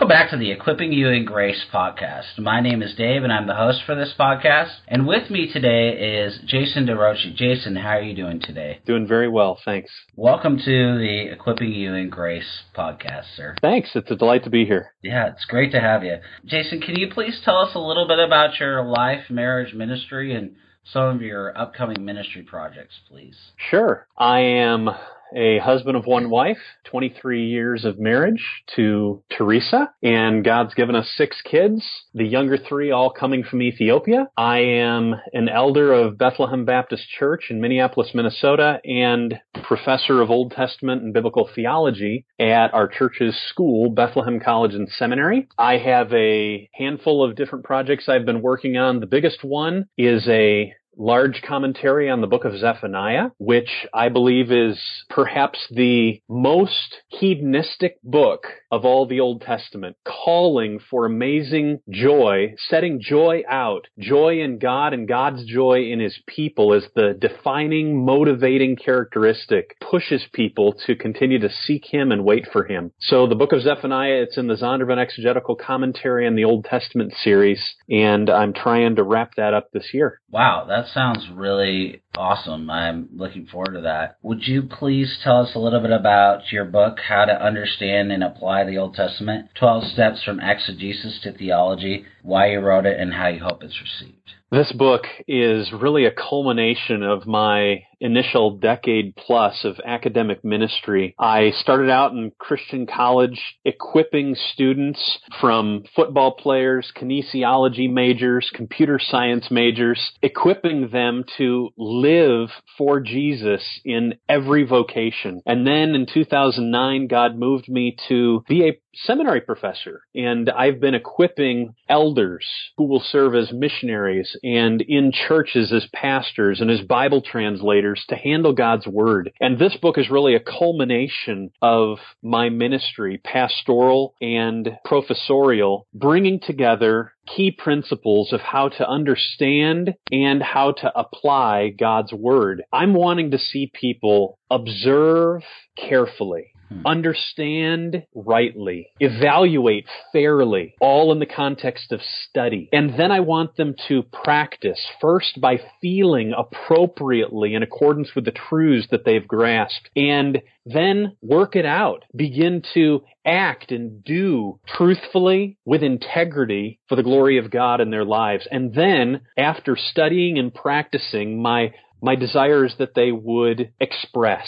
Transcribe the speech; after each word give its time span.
Welcome 0.00 0.16
back 0.16 0.30
to 0.30 0.38
the 0.38 0.50
Equipping 0.50 0.94
You 0.94 1.08
in 1.10 1.26
Grace 1.26 1.62
podcast. 1.70 2.38
My 2.38 2.62
name 2.62 2.80
is 2.80 2.94
Dave, 2.94 3.22
and 3.22 3.30
I'm 3.30 3.46
the 3.46 3.54
host 3.54 3.82
for 3.84 3.94
this 3.94 4.14
podcast. 4.18 4.76
And 4.88 5.06
with 5.06 5.28
me 5.28 5.52
today 5.52 6.22
is 6.22 6.40
Jason 6.46 6.86
DeRouchie. 6.86 7.36
Jason, 7.36 7.76
how 7.76 7.98
are 7.98 8.00
you 8.00 8.16
doing 8.16 8.40
today? 8.40 8.80
Doing 8.86 9.06
very 9.06 9.28
well, 9.28 9.60
thanks. 9.62 9.90
Welcome 10.16 10.56
to 10.56 10.64
the 10.64 11.28
Equipping 11.30 11.72
You 11.72 11.92
in 11.92 12.08
Grace 12.08 12.62
podcast, 12.74 13.24
sir. 13.36 13.56
Thanks. 13.60 13.90
It's 13.94 14.10
a 14.10 14.16
delight 14.16 14.44
to 14.44 14.50
be 14.50 14.64
here. 14.64 14.94
Yeah, 15.02 15.28
it's 15.32 15.44
great 15.44 15.70
to 15.72 15.80
have 15.80 16.02
you. 16.02 16.16
Jason, 16.46 16.80
can 16.80 16.96
you 16.96 17.10
please 17.12 17.38
tell 17.44 17.58
us 17.58 17.74
a 17.74 17.78
little 17.78 18.08
bit 18.08 18.20
about 18.20 18.58
your 18.58 18.82
life, 18.82 19.28
marriage, 19.28 19.74
ministry, 19.74 20.34
and 20.34 20.52
some 20.82 21.14
of 21.16 21.20
your 21.20 21.56
upcoming 21.58 22.02
ministry 22.06 22.40
projects, 22.40 22.94
please? 23.06 23.36
Sure. 23.68 24.06
I 24.16 24.38
am 24.38 24.88
a 25.34 25.58
husband 25.58 25.96
of 25.96 26.06
one 26.06 26.30
wife, 26.30 26.58
23 26.84 27.46
years 27.46 27.84
of 27.84 27.98
marriage 27.98 28.44
to 28.76 29.22
Teresa, 29.36 29.90
and 30.02 30.44
God's 30.44 30.74
given 30.74 30.96
us 30.96 31.10
six 31.16 31.40
kids, 31.42 31.84
the 32.14 32.26
younger 32.26 32.56
three 32.56 32.90
all 32.90 33.10
coming 33.10 33.44
from 33.44 33.62
Ethiopia. 33.62 34.28
I 34.36 34.58
am 34.58 35.14
an 35.32 35.48
elder 35.48 35.92
of 35.92 36.18
Bethlehem 36.18 36.64
Baptist 36.64 37.04
Church 37.18 37.46
in 37.50 37.60
Minneapolis, 37.60 38.10
Minnesota, 38.14 38.80
and 38.84 39.38
professor 39.62 40.20
of 40.20 40.30
Old 40.30 40.52
Testament 40.52 41.02
and 41.02 41.12
Biblical 41.12 41.48
Theology 41.54 42.26
at 42.38 42.72
our 42.74 42.88
church's 42.88 43.36
school, 43.48 43.90
Bethlehem 43.90 44.40
College 44.40 44.74
and 44.74 44.88
Seminary. 44.88 45.48
I 45.58 45.78
have 45.78 46.12
a 46.12 46.68
handful 46.72 47.24
of 47.24 47.36
different 47.36 47.64
projects 47.64 48.08
I've 48.08 48.26
been 48.26 48.42
working 48.42 48.76
on. 48.76 49.00
The 49.00 49.06
biggest 49.06 49.44
one 49.44 49.86
is 49.96 50.26
a 50.28 50.74
large 50.96 51.42
commentary 51.42 52.10
on 52.10 52.20
the 52.20 52.26
book 52.26 52.44
of 52.44 52.58
Zephaniah, 52.58 53.30
which 53.38 53.86
I 53.94 54.08
believe 54.08 54.50
is 54.50 54.78
perhaps 55.08 55.66
the 55.70 56.20
most 56.28 57.02
hedonistic 57.08 58.00
book 58.02 58.46
of 58.70 58.84
all 58.84 59.06
the 59.06 59.20
Old 59.20 59.42
Testament, 59.42 59.96
calling 60.04 60.78
for 60.90 61.06
amazing 61.06 61.80
joy, 61.90 62.54
setting 62.68 63.00
joy 63.00 63.42
out, 63.48 63.88
joy 63.98 64.40
in 64.40 64.58
God 64.58 64.92
and 64.92 65.08
God's 65.08 65.44
joy 65.44 65.90
in 65.90 65.98
his 65.98 66.18
people 66.26 66.72
as 66.72 66.84
the 66.94 67.16
defining, 67.18 68.04
motivating 68.04 68.76
characteristic, 68.76 69.76
pushes 69.80 70.26
people 70.32 70.74
to 70.86 70.94
continue 70.94 71.38
to 71.40 71.50
seek 71.50 71.84
him 71.86 72.12
and 72.12 72.24
wait 72.24 72.46
for 72.52 72.64
him. 72.64 72.92
So 73.00 73.26
the 73.26 73.34
book 73.34 73.52
of 73.52 73.62
Zephaniah, 73.62 74.22
it's 74.22 74.38
in 74.38 74.46
the 74.46 74.54
Zondervan 74.54 74.98
Exegetical 74.98 75.56
Commentary 75.56 76.26
on 76.26 76.36
the 76.36 76.44
Old 76.44 76.64
Testament 76.64 77.12
series, 77.22 77.60
and 77.88 78.30
I'm 78.30 78.52
trying 78.52 78.96
to 78.96 79.02
wrap 79.02 79.34
that 79.36 79.54
up 79.54 79.70
this 79.72 79.92
year. 79.92 80.19
Wow, 80.32 80.66
that 80.68 80.86
sounds 80.94 81.28
really 81.34 82.02
awesome. 82.16 82.70
I'm 82.70 83.08
looking 83.12 83.46
forward 83.46 83.74
to 83.74 83.80
that. 83.80 84.16
Would 84.22 84.46
you 84.46 84.62
please 84.62 85.18
tell 85.24 85.40
us 85.40 85.56
a 85.56 85.58
little 85.58 85.80
bit 85.80 85.90
about 85.90 86.52
your 86.52 86.64
book, 86.64 86.98
How 87.00 87.24
to 87.24 87.32
Understand 87.32 88.12
and 88.12 88.22
Apply 88.22 88.64
the 88.64 88.78
Old 88.78 88.94
Testament 88.94 89.48
12 89.58 89.84
Steps 89.92 90.22
from 90.22 90.38
Exegesis 90.38 91.18
to 91.24 91.32
Theology, 91.32 92.04
why 92.22 92.52
you 92.52 92.60
wrote 92.60 92.86
it, 92.86 93.00
and 93.00 93.12
how 93.12 93.26
you 93.26 93.40
hope 93.40 93.64
it's 93.64 93.80
received? 93.80 94.34
This 94.52 94.72
book 94.72 95.02
is 95.28 95.72
really 95.72 96.06
a 96.06 96.10
culmination 96.10 97.04
of 97.04 97.24
my 97.24 97.84
initial 98.00 98.58
decade 98.58 99.14
plus 99.14 99.64
of 99.64 99.78
academic 99.84 100.44
ministry. 100.44 101.14
I 101.20 101.52
started 101.60 101.88
out 101.88 102.10
in 102.12 102.32
Christian 102.36 102.86
college 102.86 103.40
equipping 103.64 104.34
students 104.52 105.20
from 105.40 105.84
football 105.94 106.32
players, 106.32 106.90
kinesiology 106.96 107.88
majors, 107.92 108.50
computer 108.52 108.98
science 109.00 109.52
majors, 109.52 110.12
equipping 110.20 110.88
them 110.90 111.24
to 111.36 111.68
live 111.76 112.48
for 112.76 112.98
Jesus 112.98 113.62
in 113.84 114.14
every 114.28 114.64
vocation. 114.64 115.42
And 115.46 115.64
then 115.64 115.94
in 115.94 116.06
2009, 116.12 117.06
God 117.06 117.38
moved 117.38 117.68
me 117.68 117.96
to 118.08 118.42
be 118.48 118.66
a 118.66 118.80
seminary 118.94 119.40
professor 119.40 120.02
and 120.14 120.50
I've 120.50 120.80
been 120.80 120.94
equipping 120.94 121.74
elders 121.88 122.46
who 122.76 122.84
will 122.84 123.00
serve 123.00 123.34
as 123.34 123.52
missionaries 123.52 124.36
and 124.42 124.80
in 124.80 125.12
churches 125.12 125.72
as 125.72 125.86
pastors 125.92 126.60
and 126.60 126.70
as 126.70 126.80
Bible 126.80 127.22
translators 127.22 128.04
to 128.08 128.16
handle 128.16 128.52
God's 128.52 128.86
word. 128.86 129.32
And 129.40 129.58
this 129.58 129.76
book 129.76 129.98
is 129.98 130.10
really 130.10 130.34
a 130.34 130.40
culmination 130.40 131.50
of 131.62 131.98
my 132.22 132.48
ministry, 132.48 133.20
pastoral 133.22 134.14
and 134.20 134.70
professorial, 134.84 135.86
bringing 135.94 136.40
together 136.40 137.12
key 137.26 137.50
principles 137.50 138.32
of 138.32 138.40
how 138.40 138.68
to 138.68 138.88
understand 138.88 139.94
and 140.10 140.42
how 140.42 140.72
to 140.72 140.92
apply 140.98 141.70
God's 141.70 142.12
word. 142.12 142.62
I'm 142.72 142.94
wanting 142.94 143.30
to 143.30 143.38
see 143.38 143.70
people 143.72 144.38
observe 144.50 145.42
carefully 145.76 146.49
Hmm. 146.70 146.86
understand 146.86 148.04
rightly, 148.14 148.88
evaluate 149.00 149.86
fairly, 150.12 150.74
all 150.80 151.10
in 151.10 151.18
the 151.18 151.26
context 151.26 151.90
of 151.90 152.00
study. 152.00 152.68
And 152.72 152.98
then 152.98 153.10
I 153.10 153.20
want 153.20 153.56
them 153.56 153.74
to 153.88 154.04
practice 154.04 154.78
first 155.00 155.40
by 155.40 155.60
feeling 155.80 156.32
appropriately 156.36 157.54
in 157.54 157.64
accordance 157.64 158.14
with 158.14 158.24
the 158.24 158.30
truths 158.30 158.86
that 158.92 159.04
they've 159.04 159.26
grasped 159.26 159.90
and 159.96 160.42
then 160.64 161.16
work 161.22 161.56
it 161.56 161.66
out. 161.66 162.04
Begin 162.14 162.62
to 162.74 163.02
act 163.26 163.72
and 163.72 164.04
do 164.04 164.60
truthfully 164.66 165.58
with 165.64 165.82
integrity 165.82 166.78
for 166.88 166.94
the 166.94 167.02
glory 167.02 167.38
of 167.38 167.50
God 167.50 167.80
in 167.80 167.90
their 167.90 168.04
lives. 168.04 168.46
And 168.50 168.72
then 168.74 169.22
after 169.36 169.76
studying 169.76 170.38
and 170.38 170.54
practicing 170.54 171.42
my 171.42 171.72
my 172.02 172.16
desire 172.16 172.64
is 172.64 172.74
that 172.78 172.94
they 172.94 173.12
would 173.12 173.72
express, 173.80 174.46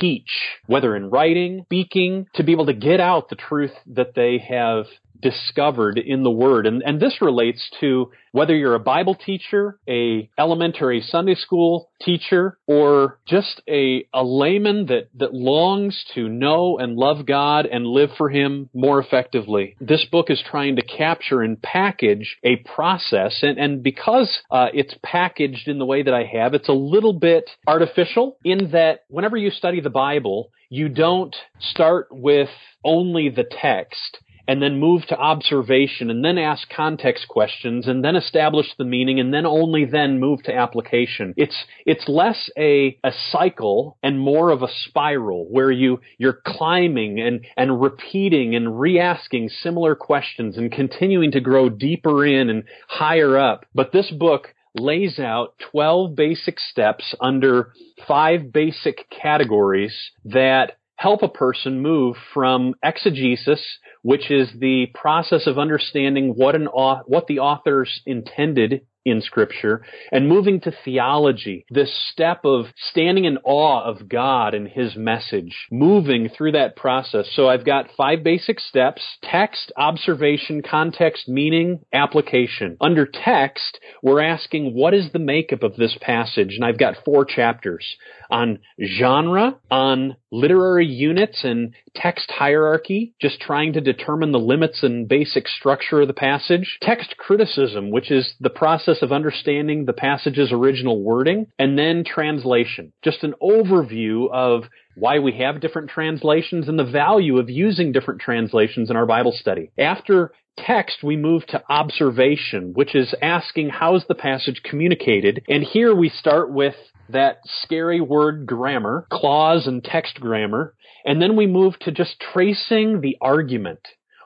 teach, 0.00 0.30
whether 0.66 0.94
in 0.96 1.10
writing, 1.10 1.62
speaking, 1.66 2.26
to 2.34 2.42
be 2.42 2.52
able 2.52 2.66
to 2.66 2.74
get 2.74 3.00
out 3.00 3.28
the 3.28 3.36
truth 3.36 3.72
that 3.86 4.14
they 4.14 4.38
have 4.38 4.86
discovered 5.20 5.98
in 5.98 6.22
the 6.22 6.30
Word. 6.30 6.66
And, 6.66 6.82
and 6.82 7.00
this 7.00 7.20
relates 7.20 7.68
to 7.80 8.10
whether 8.32 8.54
you're 8.54 8.74
a 8.74 8.80
Bible 8.80 9.14
teacher, 9.14 9.78
a 9.88 10.30
elementary 10.38 11.00
Sunday 11.00 11.34
school 11.34 11.90
teacher, 12.00 12.58
or 12.66 13.18
just 13.26 13.60
a, 13.68 14.06
a 14.14 14.24
layman 14.24 14.86
that, 14.86 15.08
that 15.16 15.34
longs 15.34 16.04
to 16.14 16.28
know 16.28 16.78
and 16.78 16.96
love 16.96 17.26
God 17.26 17.66
and 17.66 17.86
live 17.86 18.10
for 18.16 18.28
Him 18.28 18.68
more 18.72 19.00
effectively. 19.00 19.76
This 19.80 20.06
book 20.10 20.30
is 20.30 20.42
trying 20.50 20.76
to 20.76 20.82
capture 20.82 21.42
and 21.42 21.60
package 21.60 22.38
a 22.44 22.56
process, 22.56 23.38
and, 23.42 23.58
and 23.58 23.82
because 23.82 24.30
uh, 24.50 24.68
it's 24.72 24.94
packaged 25.02 25.68
in 25.68 25.78
the 25.78 25.86
way 25.86 26.02
that 26.02 26.14
I 26.14 26.24
have, 26.24 26.54
it's 26.54 26.68
a 26.68 26.72
little 26.72 27.12
bit 27.12 27.50
artificial 27.66 28.36
in 28.44 28.70
that 28.72 29.04
whenever 29.08 29.36
you 29.36 29.50
study 29.50 29.80
the 29.80 29.90
Bible, 29.90 30.50
you 30.68 30.88
don't 30.88 31.34
start 31.58 32.08
with 32.10 32.48
only 32.84 33.28
the 33.28 33.44
text 33.44 34.18
and 34.50 34.60
then 34.60 34.80
move 34.80 35.06
to 35.06 35.16
observation 35.16 36.10
and 36.10 36.24
then 36.24 36.36
ask 36.36 36.68
context 36.68 37.28
questions 37.28 37.86
and 37.86 38.04
then 38.04 38.16
establish 38.16 38.66
the 38.76 38.84
meaning 38.84 39.20
and 39.20 39.32
then 39.32 39.46
only 39.46 39.84
then 39.84 40.18
move 40.18 40.42
to 40.42 40.52
application. 40.52 41.32
It's, 41.36 41.54
it's 41.86 42.08
less 42.08 42.50
a, 42.58 42.98
a 43.04 43.12
cycle 43.30 43.96
and 44.02 44.18
more 44.18 44.50
of 44.50 44.64
a 44.64 44.68
spiral 44.88 45.46
where 45.48 45.70
you, 45.70 46.00
you're 46.18 46.40
climbing 46.44 47.20
and, 47.20 47.46
and 47.56 47.80
repeating 47.80 48.56
and 48.56 48.80
re-asking 48.80 49.50
similar 49.50 49.94
questions 49.94 50.58
and 50.58 50.72
continuing 50.72 51.30
to 51.30 51.40
grow 51.40 51.68
deeper 51.68 52.26
in 52.26 52.50
and 52.50 52.64
higher 52.88 53.38
up. 53.38 53.66
But 53.72 53.92
this 53.92 54.10
book 54.10 54.48
lays 54.74 55.20
out 55.20 55.54
12 55.70 56.16
basic 56.16 56.58
steps 56.58 57.14
under 57.20 57.72
five 58.08 58.52
basic 58.52 59.08
categories 59.10 59.94
that 60.24 60.72
help 61.00 61.22
a 61.22 61.28
person 61.28 61.80
move 61.80 62.14
from 62.34 62.74
exegesis, 62.84 63.78
which 64.02 64.30
is 64.30 64.50
the 64.58 64.84
process 64.92 65.46
of 65.46 65.58
understanding 65.58 66.34
what 66.36 66.54
an 66.54 66.66
what 66.66 67.26
the 67.26 67.38
authors 67.38 68.02
intended 68.04 68.82
in 69.04 69.22
scripture 69.22 69.82
and 70.12 70.28
moving 70.28 70.60
to 70.60 70.72
theology, 70.84 71.64
this 71.70 71.90
step 72.12 72.44
of 72.44 72.66
standing 72.90 73.24
in 73.24 73.38
awe 73.44 73.82
of 73.82 74.08
God 74.08 74.54
and 74.54 74.68
his 74.68 74.96
message, 74.96 75.66
moving 75.70 76.28
through 76.28 76.52
that 76.52 76.76
process. 76.76 77.26
So 77.34 77.48
I've 77.48 77.64
got 77.64 77.90
five 77.96 78.22
basic 78.22 78.60
steps, 78.60 79.02
text, 79.22 79.72
observation, 79.76 80.62
context, 80.62 81.28
meaning, 81.28 81.80
application. 81.92 82.76
Under 82.80 83.06
text, 83.06 83.78
we're 84.02 84.22
asking 84.22 84.74
what 84.74 84.94
is 84.94 85.10
the 85.12 85.18
makeup 85.18 85.62
of 85.62 85.76
this 85.76 85.96
passage? 86.00 86.54
And 86.54 86.64
I've 86.64 86.78
got 86.78 87.04
four 87.04 87.24
chapters 87.24 87.84
on 88.30 88.58
genre, 88.82 89.58
on 89.70 90.16
literary 90.30 90.86
units 90.86 91.42
and 91.42 91.74
text 91.94 92.30
hierarchy, 92.30 93.14
just 93.20 93.40
trying 93.40 93.72
to 93.72 93.80
determine 93.80 94.32
the 94.32 94.38
limits 94.38 94.82
and 94.82 95.08
basic 95.08 95.48
structure 95.48 96.02
of 96.02 96.08
the 96.08 96.14
passage, 96.14 96.78
text 96.80 97.16
criticism, 97.16 97.90
which 97.90 98.10
is 98.10 98.34
the 98.40 98.50
process 98.50 99.02
of 99.02 99.12
understanding 99.12 99.84
the 99.84 99.92
passage's 99.92 100.52
original 100.52 101.02
wording, 101.02 101.46
and 101.58 101.78
then 101.78 102.04
translation, 102.04 102.92
just 103.02 103.22
an 103.24 103.34
overview 103.42 104.30
of 104.30 104.64
why 104.96 105.18
we 105.18 105.38
have 105.38 105.60
different 105.60 105.90
translations 105.90 106.68
and 106.68 106.78
the 106.78 106.84
value 106.84 107.38
of 107.38 107.48
using 107.48 107.92
different 107.92 108.20
translations 108.20 108.90
in 108.90 108.96
our 108.96 109.06
Bible 109.06 109.32
study. 109.32 109.70
After 109.78 110.32
text, 110.58 110.98
we 111.02 111.16
move 111.16 111.46
to 111.46 111.62
observation, 111.68 112.72
which 112.74 112.94
is 112.94 113.14
asking 113.22 113.70
how's 113.70 114.04
the 114.06 114.14
passage 114.14 114.62
communicated. 114.62 115.42
And 115.48 115.62
here 115.62 115.94
we 115.94 116.08
start 116.08 116.52
with 116.52 116.74
that 117.08 117.40
scary 117.62 118.00
word 118.00 118.46
grammar, 118.46 119.06
clause 119.10 119.66
and 119.66 119.82
text 119.82 120.20
grammar, 120.20 120.74
and 121.04 121.20
then 121.20 121.36
we 121.36 121.46
move 121.46 121.78
to 121.80 121.90
just 121.90 122.20
tracing 122.20 123.00
the 123.00 123.16
argument. 123.20 123.80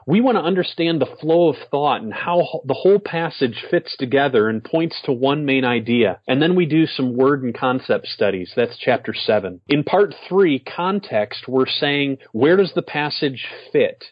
we 0.07 0.21
want 0.21 0.37
to 0.37 0.43
understand 0.43 1.01
the 1.01 1.15
flow 1.19 1.49
of 1.49 1.55
thought 1.71 2.01
and 2.01 2.13
how 2.13 2.61
the 2.65 2.75
whole 2.75 2.99
passage 2.99 3.65
fits 3.69 3.95
together 3.97 4.47
and 4.49 4.63
points 4.63 5.01
to 5.03 5.11
one 5.11 5.45
main 5.45 5.65
idea. 5.65 6.19
And 6.27 6.41
then 6.41 6.55
we 6.55 6.65
do 6.65 6.85
some 6.85 7.17
word 7.17 7.43
and 7.43 7.57
concept 7.57 8.07
studies. 8.07 8.51
That's 8.55 8.77
chapter 8.77 9.13
seven. 9.13 9.61
In 9.67 9.83
part 9.83 10.13
three, 10.29 10.59
context, 10.59 11.47
we're 11.47 11.65
saying 11.65 12.19
where 12.31 12.57
does 12.57 12.73
the 12.75 12.83
passage 12.83 13.45
fit? 13.71 14.03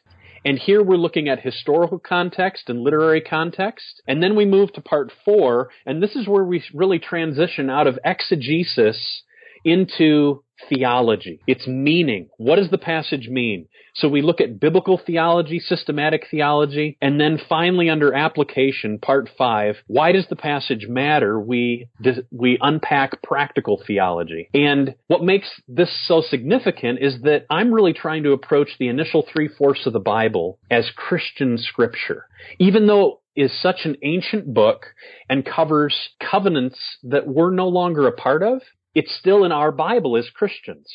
And 0.45 0.59
here 0.59 0.83
we're 0.83 0.97
looking 0.97 1.29
at 1.29 1.39
historical 1.39 1.99
context 1.99 2.65
and 2.67 2.81
literary 2.81 3.21
context. 3.21 4.01
And 4.07 4.21
then 4.21 4.35
we 4.35 4.45
move 4.45 4.73
to 4.73 4.81
part 4.81 5.11
four, 5.23 5.69
and 5.85 6.03
this 6.03 6.17
is 6.17 6.27
where 6.27 6.43
we 6.43 6.61
really 6.73 6.99
transition 6.99 7.69
out 7.69 7.87
of 7.87 7.97
exegesis 8.03 9.21
into 9.63 10.43
theology, 10.69 11.41
its 11.47 11.67
meaning. 11.67 12.29
What 12.37 12.57
does 12.57 12.69
the 12.69 12.77
passage 12.77 13.27
mean? 13.27 13.67
So 13.95 14.07
we 14.07 14.21
look 14.21 14.41
at 14.41 14.59
biblical 14.59 14.99
theology, 15.03 15.59
systematic 15.59 16.25
theology, 16.29 16.97
and 17.01 17.19
then 17.19 17.39
finally 17.49 17.89
under 17.89 18.13
application, 18.13 18.97
part 18.97 19.29
five, 19.37 19.75
why 19.87 20.11
does 20.11 20.25
the 20.29 20.35
passage 20.35 20.87
matter? 20.87 21.39
We, 21.39 21.89
we 22.31 22.57
unpack 22.59 23.21
practical 23.21 23.81
theology. 23.85 24.49
And 24.53 24.95
what 25.07 25.23
makes 25.23 25.49
this 25.67 25.91
so 26.07 26.21
significant 26.21 26.99
is 27.01 27.21
that 27.21 27.45
I'm 27.49 27.73
really 27.73 27.93
trying 27.93 28.23
to 28.23 28.31
approach 28.31 28.69
the 28.79 28.87
initial 28.87 29.25
three 29.31 29.47
fourths 29.47 29.85
of 29.85 29.93
the 29.93 29.99
Bible 29.99 30.59
as 30.71 30.89
Christian 30.95 31.57
scripture. 31.57 32.25
Even 32.57 32.87
though 32.87 33.19
is 33.35 33.51
such 33.61 33.81
an 33.85 33.95
ancient 34.03 34.53
book 34.53 34.85
and 35.27 35.45
covers 35.45 36.09
covenants 36.19 36.77
that 37.03 37.27
we're 37.27 37.51
no 37.51 37.67
longer 37.67 38.07
a 38.07 38.11
part 38.11 38.43
of, 38.43 38.61
it's 38.95 39.15
still 39.15 39.43
in 39.43 39.51
our 39.51 39.71
Bible 39.71 40.17
as 40.17 40.29
Christians. 40.29 40.87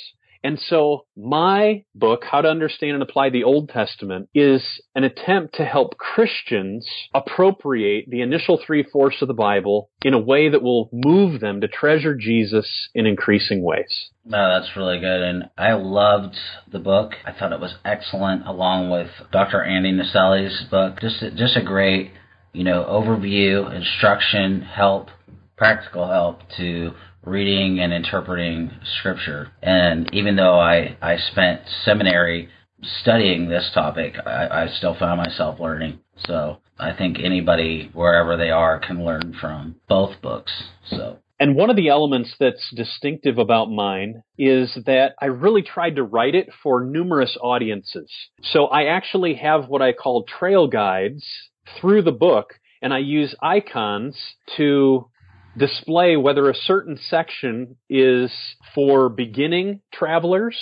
And 0.44 0.58
so 0.58 1.06
my 1.16 1.84
book, 1.94 2.22
How 2.24 2.40
to 2.40 2.48
Understand 2.48 2.92
and 2.92 3.02
Apply 3.02 3.30
the 3.30 3.44
Old 3.44 3.68
Testament, 3.68 4.28
is 4.34 4.62
an 4.94 5.04
attempt 5.04 5.56
to 5.56 5.64
help 5.64 5.98
Christians 5.98 6.88
appropriate 7.12 8.04
the 8.08 8.20
initial 8.20 8.60
three 8.64 8.84
fourths 8.84 9.20
of 9.20 9.28
the 9.28 9.34
Bible 9.34 9.90
in 10.04 10.14
a 10.14 10.18
way 10.18 10.48
that 10.48 10.62
will 10.62 10.90
move 10.92 11.40
them 11.40 11.60
to 11.60 11.68
treasure 11.68 12.14
Jesus 12.14 12.88
in 12.94 13.06
increasing 13.06 13.62
ways. 13.62 14.10
No, 14.24 14.48
that's 14.48 14.76
really 14.76 15.00
good. 15.00 15.22
And 15.22 15.50
I 15.56 15.72
loved 15.72 16.36
the 16.70 16.78
book. 16.78 17.12
I 17.24 17.32
thought 17.32 17.52
it 17.52 17.60
was 17.60 17.74
excellent 17.84 18.46
along 18.46 18.90
with 18.90 19.10
Dr. 19.32 19.64
Andy 19.64 19.92
Naselli's 19.92 20.64
book. 20.70 21.00
Just, 21.00 21.20
just 21.36 21.56
a 21.56 21.64
great, 21.64 22.12
you 22.52 22.62
know, 22.62 22.84
overview, 22.84 23.74
instruction, 23.74 24.60
help, 24.60 25.08
practical 25.58 26.08
help 26.08 26.40
to 26.56 26.92
reading 27.24 27.80
and 27.80 27.92
interpreting 27.92 28.70
scripture. 28.98 29.50
And 29.62 30.08
even 30.14 30.36
though 30.36 30.58
I, 30.58 30.96
I 31.02 31.16
spent 31.18 31.62
seminary 31.84 32.48
studying 33.00 33.48
this 33.48 33.70
topic, 33.74 34.14
I, 34.24 34.46
I 34.46 34.68
still 34.68 34.96
found 34.98 35.20
myself 35.20 35.60
learning. 35.60 35.98
So 36.26 36.58
I 36.78 36.94
think 36.96 37.18
anybody, 37.22 37.90
wherever 37.92 38.36
they 38.36 38.50
are, 38.50 38.78
can 38.78 39.04
learn 39.04 39.36
from 39.40 39.76
both 39.88 40.22
books. 40.22 40.52
So. 40.88 41.18
And 41.40 41.54
one 41.54 41.70
of 41.70 41.76
the 41.76 41.88
elements 41.88 42.34
that's 42.38 42.72
distinctive 42.74 43.38
about 43.38 43.70
mine 43.70 44.22
is 44.38 44.76
that 44.86 45.14
I 45.20 45.26
really 45.26 45.62
tried 45.62 45.96
to 45.96 46.02
write 46.02 46.34
it 46.34 46.48
for 46.62 46.84
numerous 46.84 47.36
audiences. 47.40 48.12
So 48.42 48.66
I 48.66 48.86
actually 48.86 49.34
have 49.34 49.68
what 49.68 49.82
I 49.82 49.92
call 49.92 50.24
trail 50.24 50.66
guides 50.66 51.24
through 51.80 52.02
the 52.02 52.12
book, 52.12 52.54
and 52.80 52.92
I 52.94 52.98
use 52.98 53.34
icons 53.42 54.16
to 54.56 55.08
display 55.56 56.16
whether 56.16 56.48
a 56.48 56.54
certain 56.54 56.98
section 57.08 57.76
is 57.88 58.32
for 58.74 59.08
beginning 59.08 59.80
travelers, 59.92 60.58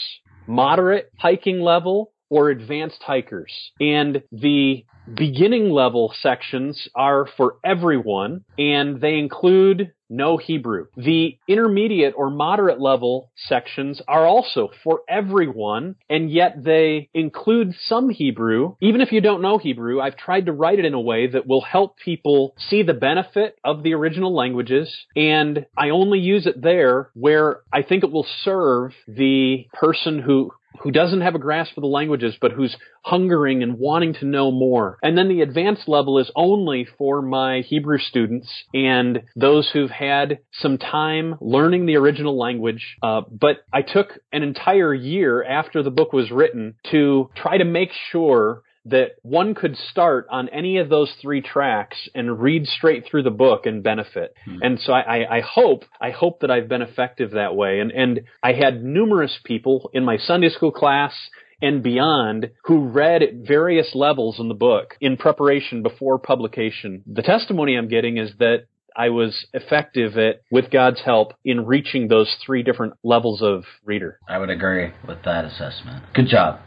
moderate 0.47 1.11
hiking 1.19 1.61
level, 1.61 2.13
or 2.29 2.51
advanced 2.51 3.03
hikers. 3.03 3.53
And 3.81 4.23
the 4.33 4.85
beginning 5.15 5.71
level 5.71 6.13
sections 6.21 6.89
are 6.95 7.27
for 7.37 7.57
everyone 7.65 8.45
and 8.59 9.01
they 9.01 9.19
include 9.19 9.93
no 10.09 10.37
Hebrew. 10.37 10.87
The 10.97 11.39
intermediate 11.49 12.15
or 12.17 12.31
moderate 12.31 12.81
level 12.81 13.31
sections 13.35 14.01
are 14.07 14.27
also 14.27 14.71
for 14.85 15.01
everyone, 15.09 15.97
and 16.09 16.31
yet 16.31 16.63
they 16.63 17.09
include 17.15 17.75
some 17.87 18.11
Hebrew. 18.11 18.77
Even 18.81 19.01
if 19.01 19.13
you 19.13 19.21
don't 19.21 19.43
know 19.43 19.59
Hebrew, 19.59 20.01
I've 20.01 20.17
tried 20.17 20.47
to 20.47 20.53
write 20.53 20.79
it 20.79 20.85
in 20.85 20.95
a 20.95 21.01
way 21.01 21.27
that 21.27 21.47
will 21.47 21.61
help 21.61 21.99
people 21.99 22.55
see 22.57 22.83
the 22.83 22.95
benefit 22.95 23.59
of 23.65 23.83
the 23.83 23.95
original 23.95 24.35
languages, 24.35 24.95
and 25.17 25.67
I 25.77 25.91
only 25.91 26.21
use 26.21 26.47
it 26.47 26.63
there 26.63 27.11
where 27.15 27.61
I 27.73 27.83
think 27.83 28.05
it 28.05 28.13
will 28.13 28.27
serve 28.43 28.93
the 29.09 29.67
person 29.73 30.21
who 30.21 30.53
who 30.81 30.91
doesn't 30.91 31.21
have 31.21 31.35
a 31.35 31.39
grasp 31.41 31.77
of 31.77 31.83
the 31.83 31.89
languages, 31.89 32.35
but 32.41 32.53
who's 32.53 32.77
hungering 33.03 33.63
and 33.63 33.79
wanting 33.79 34.15
to 34.15 34.27
know 34.27 34.51
more. 34.51 34.99
And 35.03 35.17
then 35.17 35.29
the 35.29 35.43
advanced 35.43 35.89
level 35.89 36.19
is 36.19 36.31
only 36.35 36.87
for 36.99 37.23
my 37.23 37.61
Hebrew 37.61 37.99
students 37.99 38.49
and 38.75 39.23
those 39.35 39.71
who've 39.73 39.91
had 39.91 40.39
some 40.53 40.79
time 40.79 41.37
learning 41.41 41.87
the 41.87 41.97
original 41.97 42.39
language. 42.39 42.97
Uh, 43.03 43.23
but 43.31 43.59
I 43.73 43.83
took 43.83 44.09
an 44.33 44.43
entire 44.43 44.95
year 44.95 45.43
after 45.45 45.83
the 45.83 45.91
book 45.91 46.13
was 46.13 46.31
written 46.31 46.75
to 46.91 47.31
try 47.37 47.59
to 47.59 47.65
make 47.65 47.91
sure 48.11 48.63
that 48.87 49.13
one 49.23 49.55
could 49.55 49.77
start 49.91 50.27
on 50.31 50.49
any 50.49 50.79
of 50.79 50.89
those 50.89 51.13
three 51.21 51.41
tracks 51.41 52.09
and 52.15 52.41
read 52.41 52.67
straight 52.67 53.05
through 53.05 53.25
the 53.25 53.31
book 53.31 53.67
and 53.67 53.83
benefit. 53.83 54.35
Mm-hmm. 54.47 54.63
And 54.63 54.81
so 54.81 54.93
I, 54.93 55.37
I, 55.39 55.41
hope, 55.41 55.85
I 56.01 56.11
hope 56.11 56.41
that 56.41 56.51
I've 56.51 56.69
been 56.69 56.83
effective 56.83 57.33
that 57.33 57.55
way. 57.55 57.81
And, 57.81 57.91
and 57.91 58.21
I 58.43 58.53
had 58.53 58.85
numerous 58.85 59.39
people 59.45 59.91
in 59.93 60.05
my 60.05 60.19
Sunday 60.19 60.51
school 60.51 60.73
class 60.73 61.13
and 61.61 61.83
beyond 61.83 62.51
who 62.65 62.89
read 62.89 63.23
at 63.23 63.35
various 63.35 63.95
levels 63.95 64.39
in 64.39 64.49
the 64.49 64.55
book 64.55 64.95
in 65.01 65.17
preparation 65.17 65.83
before 65.83 66.19
publication. 66.19 67.03
The 67.07 67.23
testimony 67.23 67.77
I'm 67.77 67.89
getting 67.89 68.19
is 68.19 68.33
that 68.39 68.67
I 68.97 69.11
was 69.11 69.47
effective 69.53 70.17
at, 70.17 70.43
with 70.51 70.71
God's 70.71 71.01
help, 71.05 71.35
in 71.45 71.67
reaching 71.67 72.09
those 72.09 72.35
three 72.45 72.63
different 72.63 72.95
levels 73.03 73.43
of 73.43 73.65
reader. 73.85 74.19
I 74.27 74.39
would 74.39 74.49
agree 74.49 74.93
with 75.07 75.23
that 75.25 75.45
assessment. 75.45 76.03
Good 76.15 76.29
job. 76.29 76.61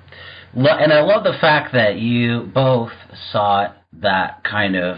And 0.54 0.94
I 0.94 1.02
love 1.02 1.24
the 1.24 1.38
fact 1.40 1.74
that 1.74 1.98
you 1.98 2.50
both 2.54 2.92
sought 3.32 3.76
that 3.94 4.44
kind 4.44 4.76
of 4.76 4.98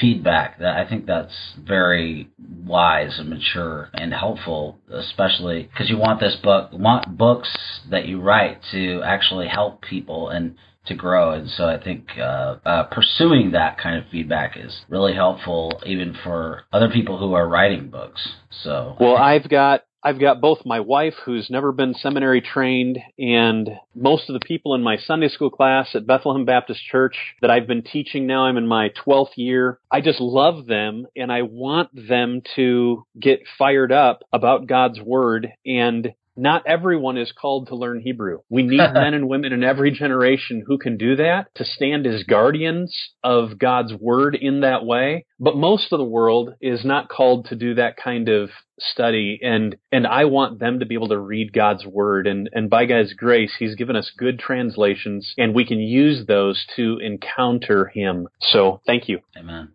feedback. 0.00 0.58
That 0.58 0.76
I 0.76 0.88
think 0.88 1.06
that's 1.06 1.54
very 1.58 2.28
wise 2.64 3.18
and 3.18 3.28
mature 3.28 3.90
and 3.94 4.12
helpful, 4.12 4.78
especially 4.90 5.64
because 5.64 5.88
you 5.88 5.98
want 5.98 6.20
this 6.20 6.36
book, 6.42 6.70
want 6.72 7.16
books 7.16 7.56
that 7.90 8.06
you 8.06 8.20
write 8.20 8.60
to 8.72 9.02
actually 9.04 9.48
help 9.48 9.82
people 9.82 10.28
and 10.28 10.56
to 10.86 10.94
grow. 10.94 11.32
And 11.32 11.48
so 11.48 11.64
I 11.64 11.82
think 11.82 12.08
uh, 12.18 12.56
uh, 12.64 12.82
pursuing 12.84 13.52
that 13.52 13.78
kind 13.78 13.96
of 13.96 14.04
feedback 14.10 14.56
is 14.56 14.74
really 14.88 15.14
helpful, 15.14 15.80
even 15.86 16.14
for 16.22 16.64
other 16.72 16.90
people 16.90 17.18
who 17.18 17.32
are 17.34 17.48
writing 17.48 17.88
books. 17.88 18.26
So 18.62 18.96
well, 19.00 19.16
I've 19.16 19.48
got 19.48 19.84
I've 20.06 20.20
got 20.20 20.42
both 20.42 20.66
my 20.66 20.80
wife, 20.80 21.14
who's 21.24 21.48
never 21.48 21.72
been 21.72 21.94
seminary 21.94 22.42
trained, 22.42 22.98
and 23.18 23.70
most 23.94 24.28
of 24.28 24.34
the 24.34 24.46
people 24.46 24.74
in 24.74 24.82
my 24.82 24.98
Sunday 24.98 25.28
school 25.28 25.48
class 25.48 25.94
at 25.94 26.06
Bethlehem 26.06 26.44
Baptist 26.44 26.84
Church 26.84 27.16
that 27.40 27.50
I've 27.50 27.66
been 27.66 27.82
teaching 27.82 28.26
now. 28.26 28.44
I'm 28.44 28.58
in 28.58 28.66
my 28.66 28.90
12th 29.06 29.36
year. 29.36 29.78
I 29.90 30.02
just 30.02 30.20
love 30.20 30.66
them, 30.66 31.06
and 31.16 31.32
I 31.32 31.42
want 31.42 31.88
them 31.94 32.42
to 32.56 33.06
get 33.18 33.44
fired 33.56 33.92
up 33.92 34.24
about 34.30 34.66
God's 34.66 35.00
Word 35.00 35.48
and 35.64 36.12
not 36.36 36.66
everyone 36.66 37.16
is 37.16 37.32
called 37.32 37.68
to 37.68 37.76
learn 37.76 38.00
Hebrew. 38.00 38.38
We 38.48 38.62
need 38.62 38.78
men 38.94 39.14
and 39.14 39.28
women 39.28 39.52
in 39.52 39.64
every 39.64 39.90
generation 39.90 40.62
who 40.66 40.78
can 40.78 40.96
do 40.96 41.16
that 41.16 41.48
to 41.56 41.64
stand 41.64 42.06
as 42.06 42.24
guardians 42.24 42.96
of 43.22 43.58
God's 43.58 43.94
word 43.94 44.36
in 44.40 44.60
that 44.60 44.84
way. 44.84 45.26
But 45.38 45.56
most 45.56 45.92
of 45.92 45.98
the 45.98 46.04
world 46.04 46.54
is 46.60 46.84
not 46.84 47.08
called 47.08 47.46
to 47.46 47.56
do 47.56 47.74
that 47.74 47.96
kind 47.96 48.28
of 48.28 48.50
study 48.80 49.38
and 49.40 49.76
and 49.92 50.04
I 50.04 50.24
want 50.24 50.58
them 50.58 50.80
to 50.80 50.86
be 50.86 50.94
able 50.94 51.08
to 51.08 51.18
read 51.18 51.52
God's 51.52 51.86
word 51.86 52.26
and 52.26 52.50
and 52.52 52.68
by 52.68 52.86
God's 52.86 53.12
grace 53.12 53.52
he's 53.56 53.76
given 53.76 53.94
us 53.94 54.10
good 54.18 54.40
translations 54.40 55.32
and 55.38 55.54
we 55.54 55.64
can 55.64 55.78
use 55.78 56.26
those 56.26 56.66
to 56.74 56.98
encounter 56.98 57.86
him. 57.86 58.26
So, 58.40 58.80
thank 58.84 59.08
you. 59.08 59.20
Amen. 59.36 59.70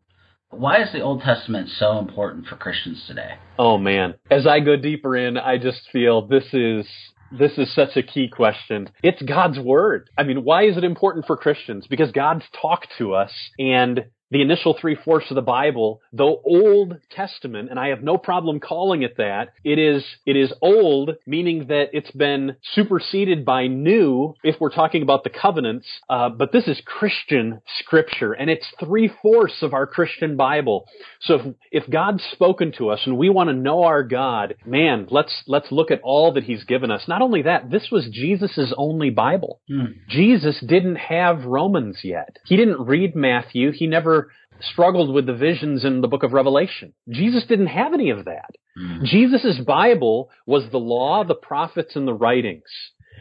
Why 0.52 0.82
is 0.82 0.92
the 0.92 1.02
Old 1.02 1.22
Testament 1.22 1.70
so 1.70 2.00
important 2.00 2.48
for 2.48 2.56
Christians 2.56 3.06
today? 3.08 3.36
Oh 3.58 3.78
man. 3.78 4.16
As 4.32 4.48
I 4.48 4.60
go 4.60 4.76
deeper 4.76 5.16
in, 5.16 5.38
I 5.38 5.58
just 5.58 5.82
feel 5.92 6.28
this 6.28 6.54
is 6.54 6.88
this 7.32 7.58
is 7.58 7.74
such 7.76 7.96
a 7.96 8.02
key 8.02 8.28
question. 8.28 8.90
It's 9.04 9.22
God's 9.22 9.60
word. 9.60 10.10
I 10.18 10.24
mean, 10.24 10.44
why 10.44 10.64
is 10.64 10.78
it 10.78 10.84
important 10.84 11.28
for 11.28 11.38
Christians? 11.38 11.86
Because 11.88 12.12
God's 12.12 12.46
talked 12.60 12.88
to 12.98 13.14
us 13.14 13.32
and 13.60 14.06
the 14.32 14.42
initial 14.42 14.78
three 14.80 14.96
fourths 14.96 15.32
of 15.32 15.36
the 15.36 15.42
Bible, 15.42 16.02
the 16.14 16.24
Old 16.24 16.98
Testament, 17.12 17.70
and 17.70 17.80
I 17.80 17.88
have 17.88 18.04
no 18.04 18.18
problem 18.18 18.60
calling 18.60 19.02
it 19.02 19.18
that, 19.18 19.54
it 19.64 19.80
is, 19.80 20.06
it 20.26 20.36
is 20.36 20.54
old, 20.62 21.12
meaning 21.26 21.68
that 21.68 21.90
it's 21.94 22.12
been 22.12 22.56
superseded 22.74 23.44
by 23.44 23.68
new 23.68 24.36
if 24.44 24.56
we're 24.60 24.74
talking 24.74 25.02
about 25.02 25.24
the 25.24 25.30
covenants, 25.30 25.88
uh, 26.10 26.30
but 26.30 26.52
this 26.52 26.68
is 26.68 26.82
Christian 26.86 27.62
scripture, 27.80 28.34
and 28.34 28.50
it's 28.50 28.66
three 28.80 29.12
fourths 29.22 29.62
of 29.62 29.74
our 29.74 29.88
Christian 29.88 30.38
Bible. 30.38 30.86
So 31.22 31.36
if, 31.36 31.56
if 31.84 31.90
God's 31.90 32.24
spoken 32.32 32.72
to 32.78 32.90
us 32.90 33.02
and 33.06 33.18
we 33.18 33.30
want 33.30 33.50
to 33.50 33.56
know 33.56 33.84
our 33.84 34.04
God, 34.04 34.56
man, 34.66 35.08
let's, 35.10 35.44
let's 35.48 35.72
look 35.72 35.92
at 35.92 36.02
all 36.04 36.34
that 36.34 36.44
He's 36.44 36.64
given 36.64 36.92
us. 36.92 37.08
Not 37.08 37.22
only 37.22 37.44
that, 37.44 37.72
this 37.72 37.88
was 37.92 38.08
Jesus' 38.12 38.74
only 38.78 39.10
Bible. 39.10 39.60
Hmm. 39.68 39.86
Jesus 40.08 40.60
didn't 40.66 40.98
have 40.98 41.46
Romans 41.46 42.00
yet. 42.04 42.38
He 42.46 42.58
didn't 42.58 42.86
read 42.86 43.16
Matthew. 43.16 43.72
He 43.72 43.88
never 43.88 44.19
struggled 44.62 45.14
with 45.14 45.26
the 45.26 45.34
visions 45.34 45.86
in 45.86 46.02
the 46.02 46.08
book 46.08 46.24
of 46.24 46.34
Revelation. 46.34 46.94
Jesus 47.10 47.46
didn't 47.48 47.68
have 47.68 47.94
any 47.94 48.10
of 48.10 48.26
that. 48.26 48.52
Mm. 48.78 49.04
Jesus' 49.04 49.60
Bible 49.66 50.30
was 50.46 50.64
the 50.72 50.80
law, 50.80 51.24
the 51.24 51.36
prophets, 51.36 51.96
and 51.96 52.08
the 52.08 52.14
writings 52.14 52.70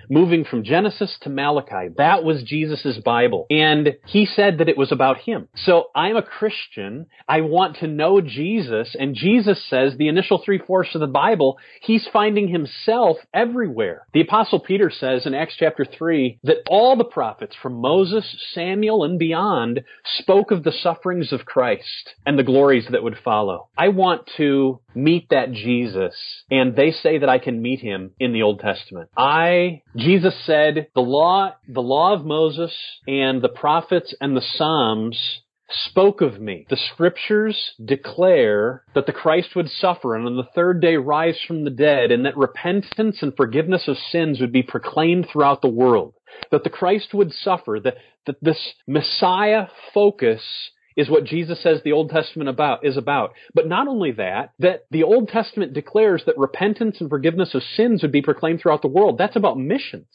moving 0.08 0.44
from 0.44 0.64
Genesis 0.64 1.16
to 1.22 1.30
Malachi. 1.30 1.92
That 1.96 2.24
was 2.24 2.42
Jesus' 2.42 2.98
Bible. 3.04 3.46
And 3.50 3.96
he 4.06 4.26
said 4.26 4.58
that 4.58 4.68
it 4.68 4.76
was 4.76 4.92
about 4.92 5.18
him. 5.18 5.48
So 5.54 5.86
I'm 5.94 6.16
a 6.16 6.22
Christian. 6.22 7.06
I 7.28 7.42
want 7.42 7.76
to 7.76 7.86
know 7.86 8.20
Jesus. 8.20 8.96
And 8.98 9.14
Jesus 9.14 9.62
says 9.68 9.96
the 9.96 10.08
initial 10.08 10.42
three 10.44 10.58
fourths 10.58 10.94
of 10.94 11.00
the 11.00 11.06
Bible, 11.06 11.58
he's 11.80 12.08
finding 12.12 12.48
himself 12.48 13.18
everywhere. 13.32 14.06
The 14.12 14.22
apostle 14.22 14.60
Peter 14.60 14.90
says 14.90 15.26
in 15.26 15.34
Acts 15.34 15.56
chapter 15.58 15.84
3 15.84 16.38
that 16.44 16.58
all 16.68 16.96
the 16.96 17.04
prophets 17.04 17.56
from 17.60 17.80
Moses, 17.80 18.24
Samuel, 18.52 19.04
and 19.04 19.18
beyond 19.18 19.82
spoke 20.04 20.50
of 20.50 20.64
the 20.64 20.72
sufferings 20.72 21.32
of 21.32 21.44
Christ 21.44 22.14
and 22.26 22.38
the 22.38 22.42
glories 22.42 22.86
that 22.90 23.02
would 23.02 23.18
follow. 23.24 23.68
I 23.76 23.88
want 23.88 24.30
to 24.36 24.80
meet 24.94 25.28
that 25.30 25.52
Jesus. 25.52 26.14
And 26.50 26.74
they 26.74 26.90
say 26.90 27.18
that 27.18 27.28
I 27.28 27.38
can 27.38 27.62
meet 27.62 27.80
him 27.80 28.10
in 28.18 28.32
the 28.32 28.42
Old 28.42 28.60
Testament. 28.60 29.10
I 29.16 29.82
Jesus 29.98 30.34
said, 30.46 30.88
the 30.94 31.00
law, 31.00 31.54
the 31.68 31.82
law 31.82 32.14
of 32.14 32.24
Moses 32.24 32.72
and 33.06 33.42
the 33.42 33.48
prophets 33.48 34.14
and 34.20 34.36
the 34.36 34.42
Psalms 34.42 35.40
spoke 35.70 36.20
of 36.20 36.40
me. 36.40 36.66
The 36.70 36.78
scriptures 36.94 37.72
declare 37.84 38.84
that 38.94 39.06
the 39.06 39.12
Christ 39.12 39.54
would 39.54 39.68
suffer 39.68 40.14
and 40.14 40.26
on 40.26 40.36
the 40.36 40.48
third 40.54 40.80
day 40.80 40.96
rise 40.96 41.38
from 41.46 41.64
the 41.64 41.70
dead 41.70 42.10
and 42.10 42.24
that 42.24 42.36
repentance 42.36 43.18
and 43.22 43.36
forgiveness 43.36 43.88
of 43.88 43.98
sins 43.98 44.40
would 44.40 44.52
be 44.52 44.62
proclaimed 44.62 45.26
throughout 45.30 45.62
the 45.62 45.68
world. 45.68 46.14
That 46.50 46.64
the 46.64 46.70
Christ 46.70 47.12
would 47.12 47.32
suffer, 47.32 47.78
that, 47.82 47.96
that 48.26 48.36
this 48.40 48.74
Messiah 48.86 49.66
focus 49.92 50.42
is 50.98 51.08
what 51.08 51.24
Jesus 51.24 51.62
says 51.62 51.80
the 51.84 51.92
Old 51.92 52.10
Testament 52.10 52.50
about 52.50 52.84
is 52.84 52.96
about. 52.96 53.32
But 53.54 53.68
not 53.68 53.86
only 53.86 54.10
that, 54.12 54.52
that 54.58 54.86
the 54.90 55.04
Old 55.04 55.28
Testament 55.28 55.72
declares 55.72 56.24
that 56.26 56.36
repentance 56.36 56.96
and 57.00 57.08
forgiveness 57.08 57.54
of 57.54 57.62
sins 57.62 58.02
would 58.02 58.10
be 58.10 58.20
proclaimed 58.20 58.60
throughout 58.60 58.82
the 58.82 58.88
world. 58.88 59.16
That's 59.16 59.36
about 59.36 59.56
missions. 59.56 60.08